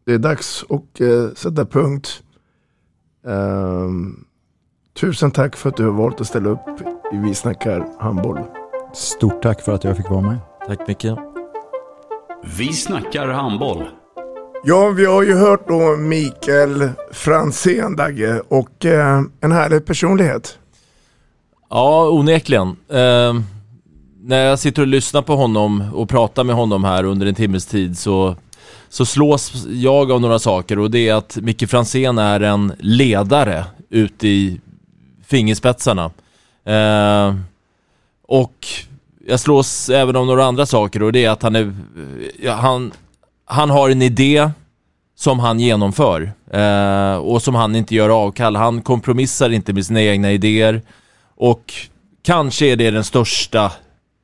Det 0.04 0.12
är 0.12 0.18
dags 0.18 0.64
att 0.68 1.00
eh, 1.00 1.34
sätta 1.34 1.66
punkt. 1.66 2.22
Um, 3.22 4.26
tusen 5.00 5.30
tack 5.30 5.56
för 5.56 5.68
att 5.68 5.76
du 5.76 5.84
har 5.84 5.92
valt 5.92 6.20
att 6.20 6.26
ställa 6.26 6.48
upp 6.48 6.80
i 7.12 7.16
Vi 7.16 7.34
snackar 7.34 7.86
handboll. 7.98 8.40
Stort 8.94 9.42
tack 9.42 9.60
för 9.60 9.72
att 9.74 9.84
jag 9.84 9.96
fick 9.96 10.10
vara 10.10 10.20
med. 10.20 10.38
Tack 10.66 10.88
mycket. 10.88 11.35
Vi 12.54 12.72
snackar 12.72 13.28
handboll. 13.28 13.84
Ja, 14.64 14.88
vi 14.88 15.04
har 15.04 15.22
ju 15.22 15.34
hört 15.34 15.68
då 15.68 15.96
Mikael 15.96 16.90
Fransén, 17.12 17.96
Dagge, 17.96 18.40
och 18.48 18.84
eh, 18.84 19.22
en 19.40 19.52
härlig 19.52 19.86
personlighet. 19.86 20.58
Ja, 21.70 22.10
onekligen. 22.10 22.76
Eh, 22.88 23.34
när 24.22 24.44
jag 24.44 24.58
sitter 24.58 24.82
och 24.82 24.88
lyssnar 24.88 25.22
på 25.22 25.36
honom 25.36 25.84
och 25.94 26.08
pratar 26.08 26.44
med 26.44 26.56
honom 26.56 26.84
här 26.84 27.04
under 27.04 27.26
en 27.26 27.34
timmes 27.34 27.66
tid 27.66 27.98
så, 27.98 28.36
så 28.88 29.06
slås 29.06 29.66
jag 29.68 30.12
av 30.12 30.20
några 30.20 30.38
saker 30.38 30.78
och 30.78 30.90
det 30.90 31.08
är 31.08 31.14
att 31.14 31.36
Micke 31.36 31.70
Fransén 31.70 32.18
är 32.18 32.40
en 32.40 32.72
ledare 32.78 33.64
ut 33.90 34.24
i 34.24 34.60
fingerspetsarna. 35.26 36.10
Eh, 36.64 37.34
och 38.28 38.66
jag 39.28 39.40
slås 39.40 39.88
även 39.88 40.16
av 40.16 40.26
några 40.26 40.44
andra 40.44 40.66
saker 40.66 41.02
och 41.02 41.12
det 41.12 41.24
är 41.24 41.30
att 41.30 41.42
han 41.42 41.56
är, 41.56 41.74
ja, 42.42 42.52
han, 42.52 42.92
han 43.44 43.70
har 43.70 43.90
en 43.90 44.02
idé 44.02 44.50
som 45.16 45.38
han 45.38 45.60
genomför 45.60 46.32
eh, 46.50 47.16
och 47.16 47.42
som 47.42 47.54
han 47.54 47.76
inte 47.76 47.94
gör 47.94 48.08
avkall. 48.08 48.56
Han 48.56 48.82
kompromissar 48.82 49.50
inte 49.50 49.72
med 49.72 49.86
sina 49.86 50.02
egna 50.02 50.32
idéer 50.32 50.82
och 51.36 51.74
kanske 52.22 52.66
är 52.66 52.76
det 52.76 52.90
den 52.90 53.04
största 53.04 53.72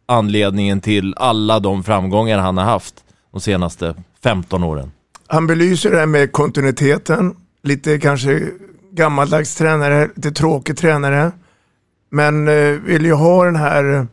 anledningen 0.06 0.80
till 0.80 1.14
alla 1.16 1.60
de 1.60 1.84
framgångar 1.84 2.38
han 2.38 2.58
har 2.58 2.64
haft 2.64 2.94
de 3.32 3.40
senaste 3.40 3.94
15 4.22 4.62
åren. 4.62 4.92
Han 5.26 5.46
belyser 5.46 5.90
det 5.90 5.98
här 5.98 6.06
med 6.06 6.32
kontinuiteten, 6.32 7.36
lite 7.62 7.98
kanske 7.98 8.42
gammaldags 8.92 9.54
tränare, 9.54 10.08
lite 10.14 10.30
tråkig 10.30 10.76
tränare. 10.76 11.32
Men 12.10 12.48
eh, 12.48 12.70
vill 12.70 13.04
ju 13.04 13.12
ha 13.12 13.44
den 13.44 13.56
här 13.56 14.06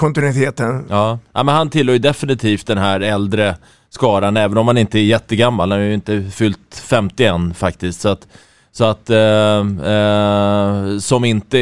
kontinuiteten. 0.00 0.86
Ja. 0.88 1.18
ja, 1.32 1.42
men 1.42 1.54
han 1.54 1.70
tillhör 1.70 1.92
ju 1.92 1.98
definitivt 1.98 2.66
den 2.66 2.78
här 2.78 3.00
äldre 3.00 3.56
skaran, 3.90 4.36
även 4.36 4.58
om 4.58 4.66
han 4.66 4.78
inte 4.78 4.98
är 4.98 5.02
jättegammal. 5.02 5.70
Han 5.70 5.80
har 5.80 5.86
ju 5.86 5.94
inte 5.94 6.22
fyllt 6.22 6.82
50 6.84 7.24
än 7.24 7.54
faktiskt. 7.54 8.00
Så 8.00 8.08
att, 8.08 8.26
så 8.72 8.84
att 8.84 9.10
eh, 9.10 9.58
eh, 9.94 10.98
som 10.98 11.24
inte 11.24 11.58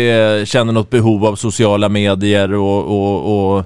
känner 0.47 0.73
något 0.73 0.91
behov 0.91 1.25
av 1.27 1.37
sociala 1.37 1.89
medier 1.89 2.53
och, 2.55 2.85
och, 2.85 3.57
och 3.57 3.65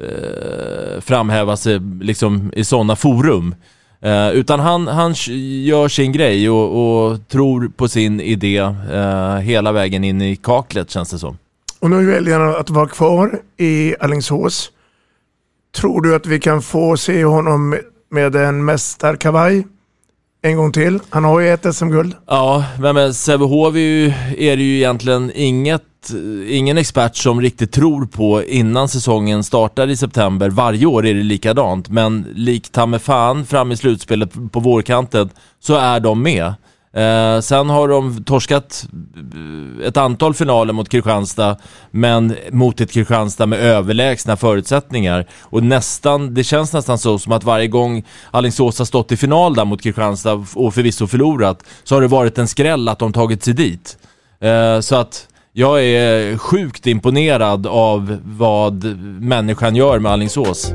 eh, 0.00 1.00
framhäva 1.00 1.56
sig 1.56 1.80
liksom 2.00 2.52
i 2.56 2.64
sådana 2.64 2.96
forum. 2.96 3.54
Eh, 4.00 4.30
utan 4.30 4.60
han, 4.60 4.86
han 4.86 5.14
gör 5.64 5.88
sin 5.88 6.12
grej 6.12 6.50
och, 6.50 7.06
och 7.06 7.28
tror 7.28 7.68
på 7.76 7.88
sin 7.88 8.20
idé 8.20 8.58
eh, 8.92 9.36
hela 9.36 9.72
vägen 9.72 10.04
in 10.04 10.22
i 10.22 10.36
kaklet 10.36 10.90
känns 10.90 11.10
det 11.10 11.18
som. 11.18 11.38
Och 11.86 11.90
nu 11.90 12.06
väljer 12.06 12.40
han 12.40 12.56
att 12.56 12.70
vara 12.70 12.88
kvar 12.88 13.40
i 13.56 13.94
Allingsås. 14.00 14.70
Tror 15.76 16.00
du 16.00 16.14
att 16.14 16.26
vi 16.26 16.40
kan 16.40 16.62
få 16.62 16.96
se 16.96 17.24
honom 17.24 17.76
med 18.10 18.36
en 18.36 18.64
mästarkavaj 18.64 19.66
en 20.42 20.56
gång 20.56 20.72
till? 20.72 21.00
Han 21.10 21.24
har 21.24 21.40
ju 21.40 21.48
ett 21.48 21.74
SM-guld. 21.74 22.14
Ja, 22.26 22.64
men 22.78 23.14
Sävehof 23.14 23.74
är 23.74 24.56
det 24.56 24.62
ju 24.62 24.76
egentligen 24.76 25.32
inget 25.34 25.82
ingen 26.48 26.78
expert 26.78 27.16
som 27.16 27.40
riktigt 27.40 27.72
tror 27.72 28.06
på 28.06 28.42
innan 28.42 28.88
säsongen 28.88 29.44
startar 29.44 29.88
i 29.88 29.96
september. 29.96 30.50
Varje 30.50 30.86
år 30.86 31.06
är 31.06 31.14
det 31.14 31.22
likadant, 31.22 31.88
men 31.88 32.26
likt 32.34 32.72
ta 32.72 32.98
fan 32.98 33.46
fram 33.46 33.72
i 33.72 33.76
slutspelet 33.76 34.52
på 34.52 34.60
vårkanten 34.60 35.30
så 35.60 35.74
är 35.74 36.00
de 36.00 36.22
med. 36.22 36.54
Eh, 36.96 37.40
sen 37.40 37.70
har 37.70 37.88
de 37.88 38.24
torskat 38.24 38.86
eh, 39.80 39.86
ett 39.86 39.96
antal 39.96 40.34
finaler 40.34 40.72
mot 40.72 40.88
Kristianstad, 40.88 41.56
men 41.90 42.36
mot 42.50 42.80
ett 42.80 42.92
Kristianstad 42.92 43.46
med 43.46 43.58
överlägsna 43.58 44.36
förutsättningar. 44.36 45.26
Och 45.40 45.62
nästan, 45.62 46.34
det 46.34 46.44
känns 46.44 46.72
nästan 46.72 46.98
så 46.98 47.18
som 47.18 47.32
att 47.32 47.44
varje 47.44 47.68
gång 47.68 48.04
Alingsås 48.30 48.78
har 48.78 48.86
stått 48.86 49.12
i 49.12 49.16
final 49.16 49.54
där 49.54 49.64
mot 49.64 49.82
Kristianstad 49.82 50.46
och 50.54 50.74
förvisso 50.74 51.06
förlorat, 51.06 51.62
så 51.84 51.94
har 51.94 52.02
det 52.02 52.08
varit 52.08 52.38
en 52.38 52.48
skräll 52.48 52.88
att 52.88 52.98
de 52.98 53.12
tagit 53.12 53.44
sig 53.44 53.54
dit. 53.54 53.98
Eh, 54.40 54.80
så 54.80 54.96
att 54.96 55.28
jag 55.52 55.84
är 55.84 56.38
sjukt 56.38 56.86
imponerad 56.86 57.66
av 57.66 58.18
vad 58.24 58.84
människan 59.20 59.76
gör 59.76 59.98
med 59.98 60.12
Alingsås. 60.12 60.72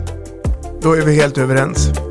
Då 0.81 0.93
är 0.93 1.01
vi 1.01 1.15
helt 1.15 1.37
överens. 1.37 2.10